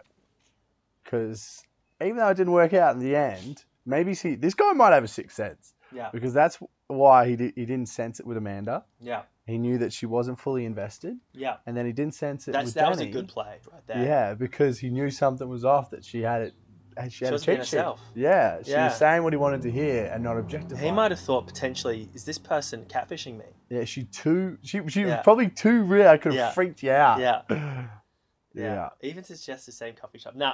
Because 1.03 1.63
even 2.01 2.17
though 2.17 2.29
it 2.29 2.37
didn't 2.37 2.53
work 2.53 2.73
out 2.73 2.95
in 2.95 2.99
the 2.99 3.15
end, 3.15 3.63
maybe 3.85 4.13
see 4.13 4.35
this 4.35 4.53
guy 4.53 4.73
might 4.73 4.93
have 4.93 5.03
a 5.03 5.07
sixth 5.07 5.35
sense 5.35 5.73
Yeah, 5.91 6.09
because 6.11 6.33
that's 6.33 6.59
why 6.87 7.27
he 7.27 7.35
did, 7.35 7.53
he 7.55 7.65
didn't 7.65 7.89
sense 7.89 8.19
it 8.19 8.27
with 8.27 8.37
Amanda. 8.37 8.85
yeah, 9.01 9.23
He 9.47 9.57
knew 9.57 9.77
that 9.79 9.91
she 9.93 10.05
wasn't 10.05 10.39
fully 10.39 10.65
invested, 10.65 11.17
yeah. 11.33 11.57
and 11.65 11.75
then 11.75 11.85
he 11.85 11.91
didn't 11.91 12.13
sense 12.15 12.47
it 12.47 12.51
That's 12.51 12.65
with 12.65 12.73
that 12.75 12.89
was 12.89 12.99
a 12.99 13.01
Danny. 13.01 13.11
good 13.11 13.27
play 13.27 13.57
right 13.71 13.87
there. 13.87 14.03
Yeah, 14.03 14.33
because 14.35 14.79
he 14.79 14.89
knew 14.89 15.09
something 15.09 15.47
was 15.49 15.65
off. 15.65 15.89
That 15.91 16.03
she 16.05 16.21
had 16.21 16.41
it. 16.43 16.53
and 16.97 17.11
She 17.11 17.25
had 17.25 17.29
She 17.29 17.31
a 17.31 17.33
wasn't 17.33 17.45
being 17.47 17.57
cheat 17.59 17.67
sheet. 17.67 17.77
herself. 17.77 18.01
Yeah, 18.13 18.63
she 18.63 18.71
Yeah. 18.71 18.85
was 18.85 18.95
saying 18.97 19.23
what 19.23 19.33
he 19.33 19.37
wanted 19.37 19.61
to 19.63 19.71
hear 19.71 20.05
and 20.13 20.23
not 20.23 20.37
objectifying. 20.37 20.85
He 20.85 20.91
might 20.91 21.11
have 21.11 21.19
thought 21.19 21.45
potentially, 21.47 22.09
is 22.13 22.23
this 22.23 22.37
person 22.37 22.85
catfishing 22.85 23.37
me? 23.37 23.45
Yeah, 23.69 23.83
she 23.85 24.03
too. 24.03 24.57
She 24.63 24.87
she 24.87 25.01
Yeah. 25.01 25.07
was 25.17 25.23
probably 25.23 25.49
too 25.49 25.83
real. 25.83 26.07
I 26.07 26.17
could 26.17 26.33
have 26.33 26.39
Yeah. 26.39 26.51
freaked 26.51 26.83
you 26.83 26.91
out. 26.91 27.19
Yeah. 27.19 27.41
yeah. 27.49 27.87
Yeah. 28.53 28.89
Even 29.01 29.23
if 29.23 29.31
it's 29.31 29.45
just 29.45 29.65
the 29.65 29.71
same 29.71 29.95
coffee 29.95 30.19
shop. 30.19 30.35
Nah. 30.35 30.53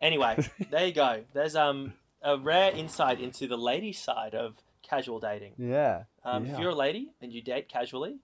Anyway, 0.00 0.36
there 0.70 0.86
you 0.86 0.92
go. 0.94 1.24
There's 1.34 1.56
um 1.56 1.94
a 2.22 2.38
rare 2.38 2.70
insight 2.72 3.20
into 3.20 3.46
the 3.46 3.58
lady 3.58 3.92
side 3.92 4.34
of 4.34 4.62
casual 4.94 5.20
dating. 5.20 5.54
Yeah. 5.58 6.04
Um, 6.24 6.44
Yeah. 6.46 6.52
If 6.54 6.58
you're 6.60 6.70
a 6.70 6.74
lady 6.74 7.10
and 7.20 7.32
you 7.32 7.42
date 7.42 7.68
casually, 7.68 8.16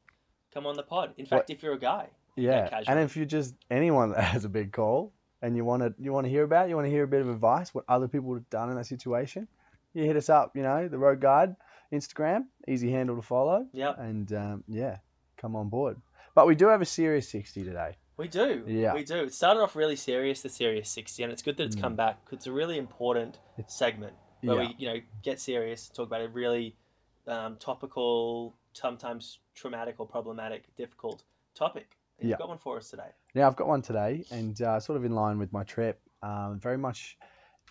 come 0.54 0.66
on 0.66 0.76
the 0.76 0.82
pod. 0.82 1.12
In 1.16 1.26
fact, 1.26 1.50
if 1.50 1.62
you're 1.62 1.74
a 1.74 1.78
guy, 1.78 2.08
Yeah, 2.36 2.82
and 2.86 2.98
if 3.00 3.16
you're 3.16 3.26
just 3.26 3.54
anyone 3.70 4.10
that 4.14 4.22
has 4.24 4.44
a 4.44 4.48
big 4.48 4.72
call 4.72 5.12
and 5.42 5.56
you 5.56 5.64
want 5.64 5.82
to 5.82 5.94
you 5.98 6.12
want 6.12 6.26
to 6.26 6.30
hear 6.30 6.44
about, 6.44 6.66
it, 6.66 6.70
you 6.70 6.76
want 6.76 6.86
to 6.86 6.90
hear 6.90 7.04
a 7.04 7.08
bit 7.08 7.20
of 7.20 7.28
advice, 7.28 7.74
what 7.74 7.84
other 7.88 8.08
people 8.08 8.32
have 8.34 8.48
done 8.50 8.70
in 8.70 8.76
that 8.76 8.86
situation, 8.86 9.48
you 9.94 10.04
hit 10.04 10.16
us 10.16 10.28
up. 10.28 10.54
You 10.56 10.62
know, 10.62 10.88
the 10.88 10.98
Road 10.98 11.20
Guide 11.20 11.56
Instagram, 11.92 12.44
easy 12.68 12.90
handle 12.92 13.16
to 13.16 13.22
follow, 13.22 13.66
yep, 13.72 13.98
and 13.98 14.32
um, 14.32 14.64
yeah, 14.68 14.98
come 15.36 15.56
on 15.56 15.68
board. 15.68 15.96
But 16.34 16.46
we 16.46 16.54
do 16.54 16.66
have 16.68 16.80
a 16.80 16.86
serious 16.86 17.28
sixty 17.28 17.62
today. 17.64 17.96
we 18.16 18.28
do. 18.28 18.64
Yeah. 18.66 18.94
We 18.94 19.02
do. 19.02 19.16
It 19.24 19.34
started 19.34 19.60
off 19.60 19.74
really 19.74 19.96
serious, 19.96 20.42
the 20.42 20.48
serious 20.50 20.88
60, 20.90 21.22
and 21.24 21.32
it's 21.32 21.42
good 21.42 21.56
that 21.56 21.64
it's 21.64 21.76
Mm. 21.76 21.80
come 21.80 21.96
back 21.96 22.18
it's 22.30 22.46
a 22.46 22.52
really 22.52 22.76
important 22.78 23.38
It's- 23.58 23.74
segment 23.74 24.14
where 24.42 24.62
Yeah. 24.62 24.68
we, 24.68 24.74
you 24.78 24.86
know, 24.92 25.00
get 25.22 25.40
serious, 25.40 25.88
talk 25.88 26.06
about 26.06 26.20
a 26.22 26.28
really 26.28 26.76
um, 27.26 27.56
topical, 27.56 28.54
sometimes 28.72 29.38
traumatic 29.54 29.96
or 29.98 30.06
problematic, 30.06 30.74
difficult 30.76 31.22
topic. 31.54 31.96
And 32.18 32.28
Yeah. 32.28 32.32
You've 32.34 32.38
got 32.40 32.48
one 32.48 32.58
for 32.58 32.76
us 32.78 32.90
today. 32.90 33.10
Yeah, 33.34 33.46
I've 33.46 33.56
got 33.56 33.68
one 33.68 33.82
today, 33.82 34.24
and 34.30 34.60
uh, 34.62 34.80
sort 34.80 34.96
of 34.96 35.04
in 35.04 35.12
line 35.14 35.38
with 35.38 35.52
my 35.52 35.64
trip, 35.64 36.00
um, 36.22 36.58
very 36.60 36.78
much, 36.78 37.16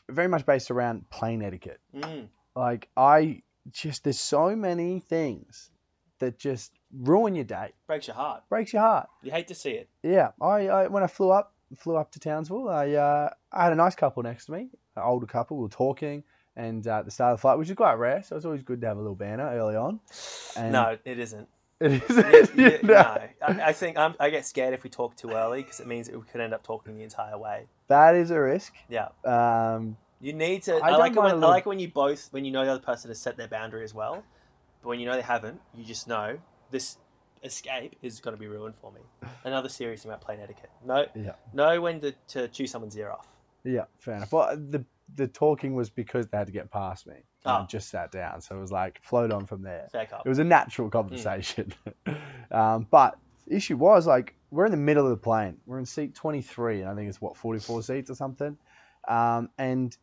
very 0.10 0.28
much 0.28 0.46
based 0.46 0.72
around 0.72 1.10
plane 1.10 1.42
etiquette. 1.42 1.80
Mm. 1.96 2.30
Like 2.56 2.90
I 2.96 3.44
just 3.72 4.04
there's 4.04 4.20
so 4.20 4.56
many 4.56 5.00
things 5.00 5.70
that 6.20 6.38
just 6.38 6.74
ruin 6.92 7.36
your 7.36 7.44
day, 7.46 7.72
Breaks 7.88 8.08
your 8.08 8.16
heart. 8.16 8.44
breaks 8.50 8.74
your 8.74 8.82
heart. 8.82 9.08
You 9.22 9.32
hate 9.32 9.48
to 9.50 9.56
see 9.56 9.72
it. 9.72 9.90
Yeah, 10.04 10.32
I, 10.42 10.68
I 10.68 10.88
when 10.88 11.04
I 11.04 11.08
flew 11.08 11.30
up, 11.32 11.54
flew 11.78 11.96
up 11.96 12.12
to 12.14 12.20
Townsville, 12.20 12.70
I 12.70 12.92
uh, 12.94 13.30
I 13.52 13.64
had 13.64 13.74
a 13.74 13.76
nice 13.76 13.96
couple 13.96 14.24
next 14.24 14.46
to 14.48 14.54
me, 14.54 14.70
an 14.96 15.04
older 15.04 15.28
couple. 15.28 15.58
We 15.58 15.64
were 15.64 15.70
talking, 15.70 16.24
and 16.60 16.86
uh, 16.88 17.00
at 17.00 17.06
the 17.06 17.12
start 17.12 17.32
of 17.34 17.38
the 17.38 17.42
flight, 17.42 17.58
which 17.58 17.70
is 17.70 17.76
quite 17.76 17.94
rare, 17.96 18.22
so 18.24 18.36
it's 18.36 18.46
always 18.46 18.62
good 18.64 18.82
to 18.82 18.88
have 18.88 18.98
a 18.98 19.00
little 19.00 19.16
banner 19.16 19.50
early 19.50 19.76
on. 19.76 20.00
And 20.56 20.72
no, 20.72 20.98
it 21.06 21.18
isn't. 21.20 21.48
it 21.82 22.04
is. 22.10 22.52
Yeah, 22.56 22.70
yeah, 22.70 22.78
No. 22.84 23.20
I, 23.48 23.70
I 23.70 23.74
think 23.74 23.98
I'm, 23.98 24.14
I 24.20 24.30
get 24.30 24.46
scared 24.46 24.74
if 24.74 24.84
we 24.84 24.90
talk 24.90 25.16
too 25.16 25.32
early 25.32 25.62
because 25.64 25.80
it 25.80 25.88
means 25.88 26.10
we 26.12 26.20
could 26.32 26.42
end 26.42 26.54
up 26.54 26.62
talking 26.64 26.96
the 26.98 27.04
entire 27.04 27.38
way. 27.38 27.68
That 27.88 28.16
is 28.16 28.32
a 28.32 28.40
risk. 28.40 28.74
Yeah, 28.90 29.08
Um, 29.26 29.96
you 30.20 30.34
need 30.34 30.64
to. 30.64 30.76
I 30.76 30.90
I, 30.90 30.98
like 30.98 31.14
it 31.14 31.20
when 31.20 31.32
I 31.44 31.48
like 31.48 31.66
it 31.66 31.70
when 31.70 31.80
you 31.80 31.88
both 31.88 32.28
when 32.32 32.44
you 32.46 32.52
know 32.52 32.66
the 32.66 32.72
other 32.72 32.82
person 32.82 33.10
has 33.10 33.20
set 33.20 33.38
their 33.38 33.48
boundary 33.48 33.84
as 33.86 33.94
well, 33.94 34.24
but 34.82 34.90
when 34.90 35.00
you 35.00 35.06
know 35.06 35.16
they 35.16 35.22
haven't, 35.22 35.62
you 35.74 35.84
just 35.86 36.08
know 36.08 36.38
this. 36.72 36.98
escape 37.42 37.96
is 38.02 38.20
going 38.20 38.36
to 38.36 38.40
be 38.40 38.48
ruined 38.48 38.76
for 38.76 38.92
me. 38.92 39.00
Another 39.46 39.70
serious 39.70 40.02
thing 40.04 40.12
about 40.12 40.20
plane 40.20 40.42
etiquette. 40.42 40.70
No, 40.86 41.06
Yeah. 41.16 41.36
know 41.54 41.80
when 41.80 42.02
to, 42.02 42.12
to 42.34 42.50
chew 42.50 42.68
someone's 42.68 42.98
ear 42.98 43.12
off. 43.12 43.28
Yeah, 43.64 43.86
fair 43.98 44.16
enough. 44.16 44.34
Well, 44.34 44.58
the 44.58 44.84
the 45.16 45.28
talking 45.28 45.76
was 45.76 45.90
because 45.90 46.28
they 46.28 46.38
had 46.38 46.48
to 46.48 46.54
get 46.54 46.72
past 46.72 47.08
me. 47.08 47.16
And 47.46 47.54
I 47.54 47.60
Ah. 47.62 47.66
just 47.66 47.90
sat 47.90 48.12
down, 48.12 48.42
so 48.42 48.58
it 48.58 48.60
was 48.60 48.72
like 48.72 49.00
flowed 49.04 49.32
on 49.32 49.46
from 49.46 49.62
there. 49.62 49.88
It 50.26 50.30
was 50.30 50.40
a 50.40 50.44
natural 50.44 50.90
conversation. 50.90 51.74
um, 52.52 52.88
but 52.92 53.18
the 53.48 53.56
issue 53.56 53.78
was 53.78 54.06
like 54.08 54.36
we're 54.52 54.66
in 54.66 54.72
the 54.72 54.78
middle 54.78 55.06
of 55.06 55.12
the 55.12 55.18
plane. 55.18 55.58
We're 55.66 55.80
in 55.80 55.86
seat 55.86 56.16
23, 56.16 56.82
and 56.82 56.90
I 56.90 56.96
think 56.96 57.08
it's 57.08 57.22
what 57.22 57.38
44 57.38 57.84
seats 57.84 58.10
or 58.10 58.16
something. 58.16 58.58
Um, 59.08 59.50
and 59.58 59.96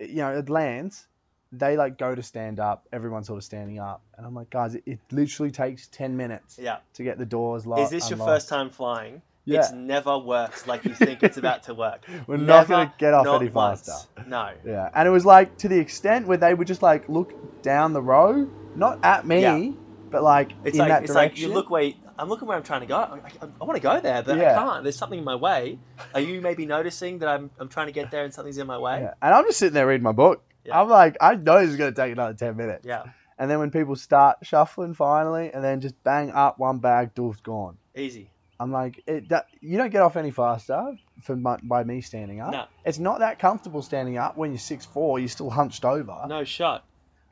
you 0.00 0.16
know, 0.16 0.32
it 0.36 0.50
lands. 0.50 1.08
They 1.52 1.76
like 1.76 1.98
go 1.98 2.14
to 2.16 2.22
stand 2.22 2.58
up. 2.58 2.88
Everyone's 2.92 3.28
sort 3.28 3.38
of 3.38 3.44
standing 3.44 3.78
up, 3.78 4.02
and 4.16 4.26
I'm 4.26 4.34
like, 4.34 4.50
guys, 4.50 4.74
it, 4.74 4.82
it 4.86 4.98
literally 5.12 5.52
takes 5.52 5.86
10 5.88 6.16
minutes 6.16 6.58
Yeah. 6.58 6.78
to 6.94 7.04
get 7.04 7.16
the 7.16 7.26
doors 7.26 7.64
locked. 7.64 7.82
Is 7.82 7.90
this 7.90 8.10
your 8.10 8.18
first 8.18 8.48
time 8.48 8.70
flying? 8.70 9.22
Yeah. 9.46 9.60
It's 9.60 9.72
never 9.72 10.18
worked 10.18 10.66
like 10.66 10.84
you 10.84 10.94
think 10.94 11.22
it's 11.22 11.36
about 11.36 11.64
to 11.64 11.74
work. 11.74 12.04
We're 12.26 12.36
not 12.38 12.66
gonna 12.68 12.92
get 12.98 13.12
off 13.14 13.26
any 13.40 13.50
once. 13.50 13.86
faster. 13.86 14.08
No. 14.26 14.50
Yeah, 14.64 14.90
and 14.94 15.06
it 15.06 15.10
was 15.10 15.26
like 15.26 15.58
to 15.58 15.68
the 15.68 15.78
extent 15.78 16.26
where 16.26 16.38
they 16.38 16.54
would 16.54 16.66
just 16.66 16.82
like 16.82 17.08
look 17.08 17.32
down 17.62 17.92
the 17.92 18.02
row, 18.02 18.48
not 18.74 18.98
at 19.04 19.26
me, 19.26 19.42
Yeah. 19.42 19.70
but 20.10 20.22
like 20.22 20.52
It's 20.64 20.74
in 20.74 20.78
like 20.80 20.88
that 20.88 21.02
it's 21.04 21.12
direction. 21.12 21.14
like 21.14 21.38
you 21.38 21.52
look 21.52 21.68
where 21.70 21.92
I'm 22.18 22.28
looking 22.28 22.46
where 22.48 22.56
I'm 22.56 22.62
trying 22.62 22.80
to 22.82 22.86
go. 22.86 22.96
I, 22.96 23.16
I, 23.42 23.48
I 23.60 23.64
want 23.64 23.74
to 23.74 23.80
go 23.82 24.00
there, 24.00 24.22
but 24.22 24.36
Yeah. 24.38 24.52
I 24.52 24.64
can't. 24.64 24.82
There's 24.84 24.96
something 24.96 25.18
in 25.18 25.24
my 25.24 25.34
way. 25.34 25.78
Are 26.14 26.20
you 26.20 26.40
maybe 26.40 26.64
noticing 26.64 27.18
that 27.18 27.28
I'm 27.28 27.50
I'm 27.58 27.68
trying 27.68 27.86
to 27.86 27.92
get 27.92 28.10
there 28.10 28.24
and 28.24 28.32
something's 28.32 28.56
in 28.58 28.66
my 28.66 28.78
way? 28.78 29.00
Yeah. 29.02 29.14
And 29.20 29.34
I'm 29.34 29.44
just 29.44 29.58
sitting 29.58 29.74
there 29.74 29.86
reading 29.86 30.04
my 30.04 30.12
book. 30.12 30.42
I'm 30.72 30.88
like, 30.88 31.16
I 31.20 31.34
know 31.34 31.60
this 31.60 31.68
is 31.68 31.76
going 31.76 31.92
to 31.92 32.00
take 32.00 32.10
another 32.12 32.32
10 32.32 32.56
minutes. 32.56 32.86
Yeah. 32.86 33.02
And 33.38 33.50
then 33.50 33.58
when 33.58 33.70
people 33.70 33.96
start 33.96 34.38
shuffling 34.42 34.94
finally, 34.94 35.50
and 35.52 35.62
then 35.62 35.80
just 35.82 36.02
bang 36.04 36.30
up 36.30 36.58
one 36.58 36.78
bag, 36.78 37.14
doof's 37.14 37.40
gone. 37.42 37.76
Easy. 37.94 38.30
I'm 38.60 38.70
like, 38.70 39.02
it, 39.06 39.28
that, 39.30 39.46
you 39.60 39.76
don't 39.76 39.90
get 39.90 40.02
off 40.02 40.16
any 40.16 40.30
faster 40.30 40.96
for 41.22 41.36
my, 41.36 41.58
by 41.62 41.82
me 41.84 42.00
standing 42.00 42.40
up. 42.40 42.52
No. 42.52 42.64
It's 42.84 42.98
not 42.98 43.18
that 43.18 43.38
comfortable 43.38 43.82
standing 43.82 44.16
up 44.16 44.36
when 44.36 44.50
you're 44.52 44.58
6'4", 44.58 45.18
you're 45.20 45.28
still 45.28 45.50
hunched 45.50 45.84
over. 45.84 46.24
No 46.28 46.44
shot. 46.44 46.84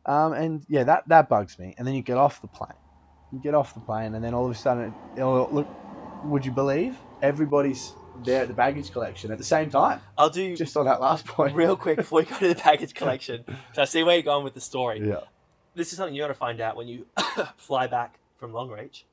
Um, 0.04 0.32
and 0.32 0.64
yeah, 0.68 0.84
that, 0.84 1.08
that 1.08 1.28
bugs 1.28 1.58
me. 1.58 1.74
And 1.78 1.86
then 1.86 1.94
you 1.94 2.02
get 2.02 2.16
off 2.16 2.40
the 2.40 2.48
plane. 2.48 2.72
You 3.32 3.40
get 3.40 3.54
off 3.54 3.72
the 3.72 3.80
plane, 3.80 4.14
and 4.14 4.22
then 4.22 4.34
all 4.34 4.44
of 4.44 4.50
a 4.50 4.54
sudden, 4.54 4.92
look, 5.16 5.66
would 6.24 6.44
you 6.44 6.52
believe 6.52 6.96
everybody's 7.22 7.94
there 8.24 8.42
at 8.42 8.48
the 8.48 8.54
baggage 8.54 8.92
collection 8.92 9.32
at 9.32 9.38
the 9.38 9.44
same 9.44 9.70
time? 9.70 10.00
I'll 10.18 10.28
do 10.28 10.54
Just 10.54 10.76
on 10.76 10.84
that 10.84 11.00
last 11.00 11.24
point. 11.26 11.54
real 11.54 11.76
quick 11.76 11.96
before 11.96 12.20
we 12.20 12.24
go 12.26 12.38
to 12.38 12.48
the 12.48 12.54
baggage 12.54 12.94
collection. 12.94 13.44
So 13.72 13.82
I 13.82 13.84
see 13.86 14.02
where 14.02 14.14
you're 14.16 14.22
going 14.22 14.44
with 14.44 14.54
the 14.54 14.60
story. 14.60 15.00
Yeah. 15.08 15.20
This 15.74 15.92
is 15.92 15.96
something 15.98 16.14
you 16.14 16.22
got 16.22 16.28
to 16.28 16.34
find 16.34 16.60
out 16.60 16.76
when 16.76 16.88
you 16.88 17.06
fly 17.56 17.86
back 17.86 18.18
from 18.36 18.52
Longreach. 18.52 19.04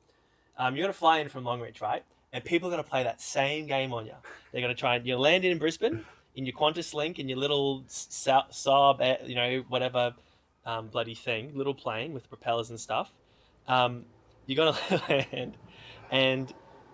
Um, 0.60 0.76
you're 0.76 0.84
going 0.84 0.94
to 0.94 1.00
fly 1.00 1.20
in 1.20 1.30
from 1.30 1.46
Longreach, 1.46 1.82
right? 1.82 2.04
And 2.34 2.44
people 2.44 2.68
are 2.68 2.72
going 2.72 2.84
to 2.84 2.90
play 2.90 3.04
that 3.04 3.22
same 3.22 3.66
game 3.66 3.94
on 3.94 4.06
you. 4.06 4.14
They're 4.52 4.62
going 4.62 4.76
to 4.76 4.80
try 4.80 4.96
and 4.98 5.08
you 5.08 5.18
land 5.18 5.46
in 5.46 5.58
Brisbane 5.58 6.06
in 6.36 6.46
your 6.46 6.56
Qantas 6.56 6.94
Link 6.94 7.18
in 7.18 7.28
your 7.30 7.38
little 7.40 7.84
Saab, 7.88 8.98
eh, 9.00 9.18
you 9.26 9.36
know, 9.36 9.64
whatever 9.70 10.14
um, 10.66 10.88
bloody 10.88 11.16
thing, 11.16 11.52
little 11.56 11.74
plane 11.74 12.14
with 12.14 12.28
propellers 12.30 12.70
and 12.70 12.80
stuff. 12.80 13.10
Um, 13.68 14.06
you're 14.46 14.58
going 14.58 14.74
to 14.90 15.02
land, 15.10 15.58
and 16.12 16.54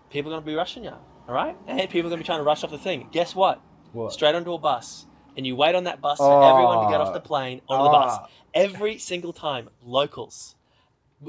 people 0.10 0.32
are 0.32 0.36
going 0.36 0.44
to 0.44 0.48
be 0.52 0.56
rushing 0.56 0.84
you. 0.84 0.94
All 1.28 1.34
right, 1.34 1.58
and 1.68 1.90
people 1.90 2.08
are 2.08 2.12
going 2.12 2.20
to 2.20 2.24
be 2.24 2.28
trying 2.28 2.40
to 2.40 2.44
rush 2.44 2.64
off 2.64 2.70
the 2.70 2.78
thing. 2.78 3.10
Guess 3.12 3.34
what? 3.36 3.60
What? 3.94 4.14
Straight 4.14 4.36
onto 4.36 4.54
a 4.54 4.60
bus, 4.60 5.08
and 5.36 5.46
you 5.48 5.56
wait 5.56 5.74
on 5.74 5.86
that 5.86 6.00
bus 6.00 6.20
for 6.20 6.44
everyone 6.44 6.86
to 6.86 6.92
get 6.92 7.02
off 7.02 7.14
the 7.14 7.20
Oh. 7.20 7.24
plane 7.24 7.62
onto 7.68 7.84
the 7.84 7.90
bus 7.90 8.12
Ah. 8.22 8.28
every 8.54 9.00
single 9.00 9.34
time. 9.34 9.70
Locals, 9.84 10.56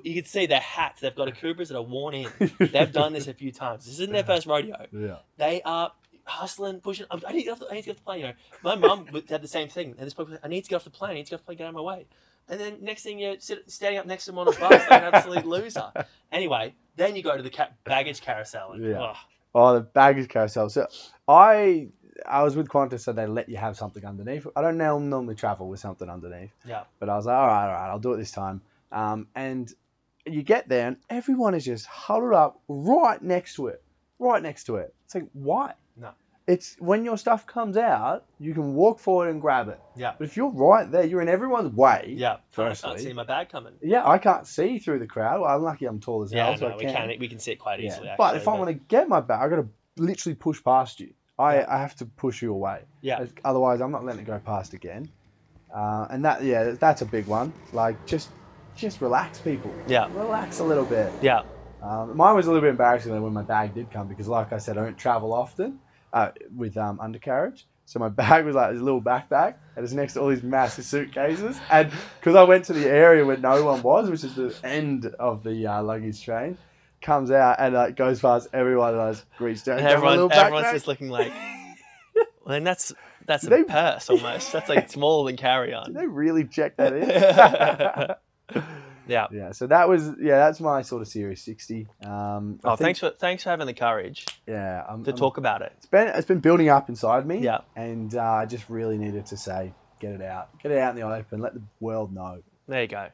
you 0.02 0.14
can 0.14 0.24
see 0.24 0.46
their 0.46 0.60
hats. 0.60 1.00
They've 1.00 1.14
got 1.14 1.28
a 1.28 1.32
Coopers 1.40 1.68
that 1.68 1.76
are 1.76 1.82
worn 1.82 2.14
in. 2.14 2.28
They've 2.58 2.92
done 2.92 3.12
this 3.12 3.26
a 3.28 3.34
few 3.34 3.52
times. 3.52 3.84
This 3.84 3.94
isn't 3.94 4.12
their 4.12 4.24
first 4.24 4.46
rodeo. 4.46 4.86
Yeah. 4.92 5.16
They 5.36 5.62
are 5.62 5.92
hustling, 6.24 6.80
pushing. 6.80 7.06
I 7.10 7.32
need 7.32 7.40
to 7.40 7.44
get 7.44 7.52
off 7.52 7.60
the, 7.60 7.68
I 7.70 7.74
need 7.74 7.82
to 7.82 7.86
get 7.86 7.92
off 7.92 7.96
the 7.98 8.02
plane. 8.04 8.20
You 8.20 8.26
know, 8.26 8.32
my 8.62 8.74
mum 8.74 9.06
would- 9.12 9.28
had 9.30 9.42
the 9.42 9.48
same 9.48 9.68
thing. 9.68 9.94
And 9.98 10.06
this 10.06 10.18
like, 10.18 10.28
I 10.42 10.48
need 10.48 10.64
to 10.64 10.70
get 10.70 10.76
off 10.76 10.84
the 10.84 10.90
plane. 10.90 11.12
I 11.12 11.14
need 11.14 11.26
to 11.26 11.30
get 11.30 11.36
off 11.36 11.40
the 11.42 11.46
plane. 11.46 11.58
Get 11.58 11.64
out 11.64 11.68
of 11.70 11.74
my 11.76 11.80
way. 11.82 12.06
And 12.48 12.60
then 12.60 12.78
next 12.80 13.02
thing 13.02 13.18
you're 13.18 13.36
sit, 13.40 13.68
standing 13.70 13.98
up 13.98 14.06
next 14.06 14.24
to 14.26 14.30
them 14.30 14.38
on 14.38 14.48
a 14.48 14.52
bus 14.52 14.60
like 14.60 14.90
an 14.90 15.14
absolute 15.14 15.46
loser. 15.46 15.90
Anyway, 16.30 16.74
then 16.96 17.16
you 17.16 17.22
go 17.22 17.36
to 17.36 17.42
the 17.42 17.50
ca- 17.50 17.70
baggage 17.84 18.20
carousel. 18.20 18.72
And, 18.72 18.84
Yeah. 18.84 19.00
oh, 19.00 19.16
Oh, 19.58 19.74
the 19.74 19.80
baggage 19.80 20.28
carousel. 20.28 20.68
So 20.68 20.86
I 21.26 21.88
I 22.26 22.42
was 22.42 22.56
with 22.56 22.68
Qantas, 22.68 23.00
so 23.00 23.12
they 23.12 23.26
let 23.26 23.48
you 23.48 23.56
have 23.56 23.76
something 23.76 24.04
underneath. 24.04 24.46
I 24.54 24.62
don't 24.62 24.76
normally 24.78 25.34
travel 25.34 25.68
with 25.68 25.80
something 25.80 26.08
underneath, 26.08 26.50
yeah. 26.66 26.84
but 26.98 27.08
I 27.08 27.16
was 27.16 27.26
like, 27.26 27.36
all 27.36 27.46
right, 27.46 27.66
all 27.66 27.72
right, 27.72 27.88
I'll 27.90 27.98
do 27.98 28.12
it 28.12 28.16
this 28.18 28.32
time. 28.32 28.60
Um, 28.92 29.28
and 29.34 29.72
you 30.24 30.42
get 30.42 30.68
there, 30.68 30.88
and 30.88 30.96
everyone 31.10 31.54
is 31.54 31.64
just 31.64 31.86
huddled 31.86 32.34
up 32.34 32.60
right 32.68 33.20
next 33.22 33.54
to 33.56 33.68
it, 33.68 33.82
right 34.18 34.42
next 34.42 34.64
to 34.64 34.76
it. 34.76 34.94
It's 35.04 35.14
like, 35.14 35.28
why? 35.32 35.74
No. 35.96 36.10
It's 36.48 36.76
when 36.78 37.04
your 37.04 37.16
stuff 37.18 37.44
comes 37.46 37.76
out, 37.76 38.24
you 38.38 38.54
can 38.54 38.74
walk 38.74 39.00
forward 39.00 39.30
and 39.30 39.40
grab 39.40 39.68
it. 39.68 39.80
Yeah. 39.96 40.14
But 40.16 40.26
if 40.28 40.36
you're 40.36 40.50
right 40.50 40.88
there, 40.88 41.04
you're 41.04 41.20
in 41.20 41.28
everyone's 41.28 41.74
way. 41.74 42.14
Yeah. 42.16 42.36
Firstly, 42.52 42.88
I 42.90 42.92
can't 42.94 43.02
see 43.04 43.12
my 43.12 43.24
bag 43.24 43.48
coming. 43.48 43.72
Yeah, 43.82 44.08
I 44.08 44.18
can't 44.18 44.46
see 44.46 44.78
through 44.78 45.00
the 45.00 45.08
crowd. 45.08 45.40
Well, 45.40 45.50
I'm 45.50 45.62
lucky 45.62 45.86
I'm 45.86 45.98
tall 45.98 46.22
as 46.22 46.30
hell, 46.32 46.50
Yeah, 46.52 46.56
so 46.56 46.68
no, 46.68 46.74
I 46.74 46.76
we 46.76 46.84
can. 46.84 46.94
can 46.94 47.18
we 47.18 47.26
can 47.28 47.40
see 47.40 47.50
it 47.52 47.56
quite 47.56 47.80
Yeah, 47.80 47.88
easily. 47.88 48.10
but 48.16 48.24
actually, 48.36 48.40
if 48.42 48.48
I 48.48 48.52
want 48.54 48.68
to 48.68 48.74
get 48.74 49.08
my 49.08 49.20
bag, 49.20 49.40
I've 49.42 49.50
got 49.50 49.56
to 49.56 49.68
literally 49.96 50.36
push 50.36 50.62
past 50.62 51.00
you. 51.00 51.12
I, 51.36 51.56
Yeah. 51.56 51.66
I 51.68 51.78
have 51.78 51.96
to 51.96 52.06
push 52.06 52.42
you 52.42 52.52
away. 52.52 52.82
Yeah. 53.00 53.26
Otherwise, 53.44 53.80
I'm 53.80 53.90
not 53.90 54.04
letting 54.04 54.22
it 54.22 54.26
go 54.26 54.38
past 54.38 54.72
again. 54.72 55.08
Uh, 55.74 56.06
and 56.10 56.24
that, 56.24 56.44
yeah, 56.44 56.70
that's 56.78 57.02
a 57.02 57.06
big 57.06 57.26
one. 57.26 57.52
Like, 57.72 57.96
just, 58.06 58.28
just 58.76 59.00
relax, 59.00 59.38
people. 59.38 59.72
Yeah. 59.86 60.08
Relax 60.14 60.60
a 60.60 60.64
little 60.64 60.84
bit. 60.84 61.12
Yeah. 61.22 61.42
Um, 61.82 62.16
mine 62.16 62.34
was 62.34 62.46
a 62.46 62.50
little 62.50 62.62
bit 62.62 62.70
embarrassing 62.70 63.12
though 63.12 63.20
when 63.22 63.32
my 63.32 63.42
bag 63.42 63.74
did 63.74 63.90
come 63.90 64.08
because, 64.08 64.28
like 64.28 64.52
I 64.52 64.58
said, 64.58 64.76
I 64.78 64.84
don't 64.84 64.96
travel 64.98 65.32
often 65.32 65.78
uh, 66.12 66.30
with 66.54 66.76
um, 66.76 66.98
undercarriage. 67.00 67.66
So 67.84 68.00
my 68.00 68.08
bag 68.22 68.44
was 68.44 68.54
like 68.56 68.72
this 68.72 68.82
little 68.82 69.02
backpack, 69.02 69.54
and 69.76 69.84
it's 69.84 69.92
next 69.94 70.14
to 70.14 70.20
all 70.20 70.28
these 70.28 70.42
massive 70.42 70.84
suitcases. 70.84 71.56
And 71.70 71.92
because 72.20 72.34
I 72.34 72.42
went 72.42 72.64
to 72.66 72.72
the 72.72 72.88
area 72.88 73.24
where 73.24 73.36
no 73.36 73.64
one 73.64 73.82
was, 73.82 74.10
which 74.10 74.24
is 74.24 74.34
the 74.34 74.54
end 74.64 75.06
of 75.20 75.42
the 75.44 75.66
uh, 75.66 75.82
luggage 75.82 76.22
train, 76.22 76.58
comes 77.00 77.30
out 77.30 77.56
and 77.60 77.74
like 77.74 77.94
goes 77.96 78.20
past 78.20 78.48
everyone, 78.52 78.94
and 78.94 79.02
I 79.02 79.12
just 79.12 79.26
reached 79.38 79.68
out. 79.68 79.78
And 79.78 79.86
and 79.86 79.96
everyone, 79.96 80.32
everyone's 80.32 80.72
just 80.72 80.88
looking 80.88 81.08
like, 81.10 81.32
well, 82.14 82.24
then 82.46 82.64
that's 82.64 82.92
that's 83.26 83.44
a 83.44 83.50
They- 83.50 83.64
purse 83.64 84.10
almost. 84.10 84.52
That's 84.52 84.68
like 84.68 84.90
smaller 84.90 85.28
than 85.30 85.36
carry 85.36 85.72
on. 85.72 85.92
Did 85.92 85.96
they 86.02 86.06
really 86.06 86.44
check 86.44 86.76
that 86.78 86.92
in? 86.92 88.14
Yeah. 89.06 89.26
yeah. 89.32 89.52
So 89.52 89.66
that 89.68 89.88
was 89.88 90.08
yeah, 90.20 90.36
that's 90.38 90.60
my 90.60 90.82
sort 90.82 91.02
of 91.02 91.08
series 91.08 91.40
sixty. 91.42 91.86
Um, 92.04 92.58
I 92.64 92.70
Oh, 92.72 92.76
thanks 92.76 92.98
for 93.00 93.10
thanks 93.10 93.42
for 93.44 93.50
having 93.50 93.66
the 93.66 93.74
courage 93.74 94.26
Yeah, 94.46 94.84
I'm, 94.88 95.04
to 95.04 95.10
I'm- 95.10 95.18
talk 95.18 95.36
about 95.38 95.62
it. 95.62 95.72
It's 95.76 95.86
been 95.86 96.08
it's 96.08 96.26
been 96.26 96.40
building 96.40 96.68
up 96.68 96.88
inside 96.88 97.26
me. 97.26 97.38
Yeah. 97.38 97.58
And 97.76 98.14
uh, 98.14 98.22
I 98.22 98.46
just 98.46 98.68
really 98.68 98.98
needed 98.98 99.26
to 99.26 99.36
say, 99.36 99.72
get 100.00 100.12
it 100.12 100.22
out, 100.22 100.58
get 100.60 100.72
it 100.72 100.78
out 100.78 100.90
in 100.90 100.96
the 101.00 101.02
open, 101.06 101.40
let 101.40 101.54
the 101.54 101.62
world 101.80 102.12
know. 102.12 102.42
There 102.68 102.82
you 102.82 102.88
go. 102.88 103.08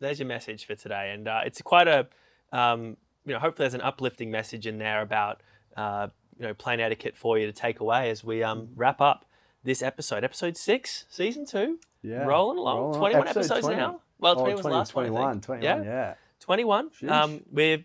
There's 0.00 0.18
your 0.18 0.28
message 0.28 0.64
for 0.66 0.74
today, 0.74 1.12
and 1.12 1.26
uh, 1.26 1.40
it's 1.44 1.60
quite 1.62 1.88
a, 1.88 2.06
um, 2.52 2.96
you 3.26 3.32
know, 3.32 3.38
hopefully 3.40 3.64
there's 3.64 3.74
an 3.74 3.80
uplifting 3.80 4.30
message 4.30 4.66
in 4.66 4.78
there 4.78 5.02
about, 5.02 5.40
uh, 5.76 6.06
you 6.38 6.46
know, 6.46 6.54
plane 6.54 6.78
etiquette 6.78 7.16
for 7.16 7.36
you 7.36 7.46
to 7.46 7.52
take 7.52 7.80
away 7.80 8.10
as 8.10 8.22
we 8.22 8.42
um, 8.44 8.68
wrap 8.76 9.00
up 9.00 9.24
this 9.64 9.82
episode, 9.82 10.22
episode 10.22 10.56
six, 10.56 11.04
season 11.10 11.44
two, 11.46 11.80
Yeah. 12.02 12.24
rolling 12.24 12.58
along, 12.58 12.76
rolling 12.78 12.98
21 13.00 13.20
Episode 13.22 13.40
episodes 13.40 13.60
20. 13.66 13.76
now. 13.76 14.00
Well, 14.18 14.32
Oh, 14.36 14.40
20 14.40 14.54
was 14.54 14.60
20, 14.62 14.76
last 14.76 14.94
one. 14.94 15.04
I 15.04 15.08
think. 15.08 15.14
21, 15.16 15.40
21, 15.40 15.84
Yeah, 15.84 15.90
yeah. 15.90 16.14
21. 16.40 16.90
Um, 17.08 17.40
we've 17.52 17.84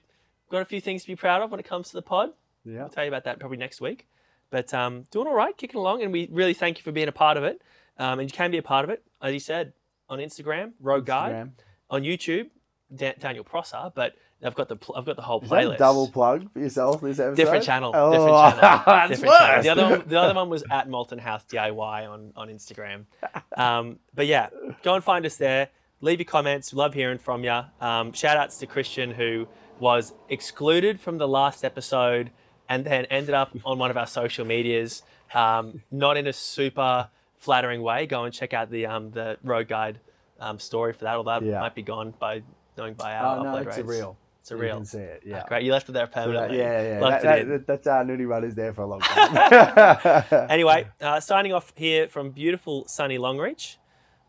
got 0.50 0.62
a 0.62 0.66
few 0.66 0.82
things 0.82 1.02
to 1.04 1.08
be 1.08 1.16
proud 1.16 1.42
of 1.42 1.52
when 1.52 1.60
it 1.60 1.66
comes 1.66 1.90
to 1.90 1.94
the 1.94 2.02
pod. 2.02 2.32
Yeah. 2.66 2.84
I'll 2.84 2.90
tell 2.90 3.04
you 3.04 3.10
about 3.10 3.24
that 3.26 3.40
probably 3.40 3.58
next 3.58 3.82
week. 3.82 4.08
But 4.50 4.74
um, 4.74 5.04
doing 5.12 5.28
all 5.28 5.34
right, 5.36 5.56
kicking 5.58 5.80
along, 5.80 6.04
and 6.04 6.12
we 6.14 6.30
really 6.32 6.54
thank 6.54 6.78
you 6.78 6.84
for 6.84 6.92
being 6.92 7.08
a 7.08 7.12
part 7.12 7.38
of 7.38 7.44
it. 7.44 7.62
Um, 7.98 8.20
and 8.20 8.30
you 8.30 8.36
can 8.36 8.52
be 8.52 8.58
a 8.58 8.64
part 8.64 8.84
of 8.84 8.90
it, 8.90 9.04
as 9.22 9.34
you 9.34 9.40
said, 9.40 9.74
on 10.10 10.20
Instagram, 10.20 10.74
Rogue 10.80 11.06
Guide, 11.06 11.52
on 11.90 12.04
YouTube, 12.04 12.50
Dan- 12.96 13.16
Daniel 13.20 13.44
Prosser. 13.44 13.92
But 13.96 14.14
I've 14.44 14.56
got 14.56 14.70
the 14.70 14.76
pl- 14.76 14.96
I've 14.96 15.06
got 15.06 15.16
the 15.16 15.22
whole 15.24 15.42
Is 15.42 15.50
playlist. 15.50 15.78
double 15.78 16.08
plug 16.08 16.52
for 16.54 16.60
yourself 16.60 17.02
this 17.02 17.18
episode? 17.20 17.36
Different 17.36 17.64
channel. 17.64 17.92
Oh, 17.96 18.12
different 18.12 18.62
channel. 18.86 19.08
different 19.08 19.34
channel. 19.34 19.64
The 19.64 19.70
other 19.70 19.90
one, 19.98 20.04
the 20.08 20.20
other 20.22 20.34
one 20.36 20.50
was 20.50 20.64
at 20.70 20.88
Molten 20.90 21.20
House 21.20 21.46
DIY 21.46 22.10
on 22.10 22.32
on 22.36 22.48
Instagram. 22.50 23.06
Um, 23.58 24.00
but 24.16 24.26
yeah, 24.28 24.50
go 24.84 24.96
and 24.96 25.04
find 25.04 25.26
us 25.28 25.36
there. 25.38 25.70
Leave 26.04 26.20
your 26.20 26.26
comments. 26.26 26.74
Love 26.74 26.94
hearing 26.94 27.18
from 27.18 27.44
you. 27.44 27.62
Um, 27.80 28.12
shout 28.14 28.36
outs 28.38 28.58
to 28.60 28.68
Christian 28.68 29.12
who 29.12 29.48
was 29.80 30.14
excluded 30.30 31.00
from 31.00 31.18
the 31.18 31.28
last 31.28 31.64
episode 31.64 32.30
and 32.68 32.86
then 32.86 33.06
ended 33.06 33.34
up 33.34 33.56
on 33.66 33.80
one 33.80 33.90
of 33.90 33.96
our 33.98 34.06
social 34.08 34.46
medias. 34.46 35.02
Um, 35.34 35.82
not 35.92 36.18
in 36.18 36.28
a 36.28 36.34
super 36.34 37.10
flattering 37.38 37.82
way. 37.82 38.06
Go 38.06 38.26
and 38.26 38.34
check 38.34 38.54
out 38.54 38.70
the 38.70 38.86
um, 38.86 39.12
the 39.12 39.38
Rogue 39.44 39.68
Guide 39.70 40.00
um, 40.40 40.60
story 40.60 40.92
for 40.94 41.06
that. 41.06 41.16
Although 41.16 41.40
that 41.40 41.44
Yeah. 41.46 41.60
might 41.62 41.74
be 41.76 41.82
gone 41.84 42.14
by 42.20 42.44
knowing 42.78 42.94
by 42.96 43.16
our 43.16 43.38
Oh, 43.40 43.44
no, 43.44 43.50
upload 43.52 43.68
it's 43.68 43.78
a 43.78 43.84
rates. 43.84 43.90
real. 44.00 44.18
It's 44.42 44.52
a 44.52 44.56
You 44.56 44.62
real. 44.62 44.76
can 44.76 44.86
see 44.86 44.98
it, 45.00 45.22
yeah. 45.26 45.44
Great, 45.48 45.64
you 45.64 45.72
left 45.72 45.88
it 45.88 45.94
there 45.94 46.06
permanently. 46.08 46.58
yeah, 46.58 46.82
yeah. 46.82 47.00
That, 47.00 47.22
that, 47.22 47.66
that, 47.68 47.84
that 47.84 47.88
uh, 48.02 48.04
nudie 48.04 48.28
run 48.28 48.44
is 48.44 48.56
there 48.56 48.74
for 48.74 48.82
a 48.82 48.88
long 48.88 49.00
time. 49.02 50.24
Anyway, 50.50 50.86
uh, 51.00 51.22
signing 51.22 51.54
off 51.54 51.72
here 51.78 52.10
from 52.10 52.32
beautiful 52.32 52.86
sunny 52.90 53.18
Longreach, 53.18 53.78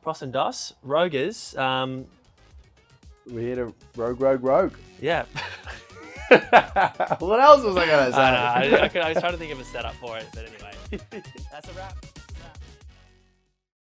Pross 0.05 0.21
and 0.21 0.33
Dos, 0.35 0.75
Rogers. 0.83 1.57
Um, 1.57 2.05
We're 3.27 3.41
here 3.41 3.55
to 3.57 3.75
rogue, 3.97 4.21
rogue, 4.21 4.45
rogue. 4.45 4.75
yeah. 5.01 5.25
what 7.21 7.41
else 7.41 7.63
was 7.63 7.77
I 7.77 7.87
gonna 7.87 8.13
say? 8.13 8.19
I, 8.19 8.31
know, 8.69 8.77
I, 8.77 8.83
I, 8.83 8.89
could- 8.89 9.03
I 9.03 9.11
was 9.11 9.19
trying 9.19 9.33
to 9.33 9.39
think 9.39 9.53
of 9.53 9.61
a 9.61 9.65
setup 9.65 9.95
for 9.95 10.19
it, 10.19 10.27
but 10.35 10.45
anyway, 10.47 11.23
that's 11.53 11.69
a 11.69 11.73
wrap. 11.73 11.95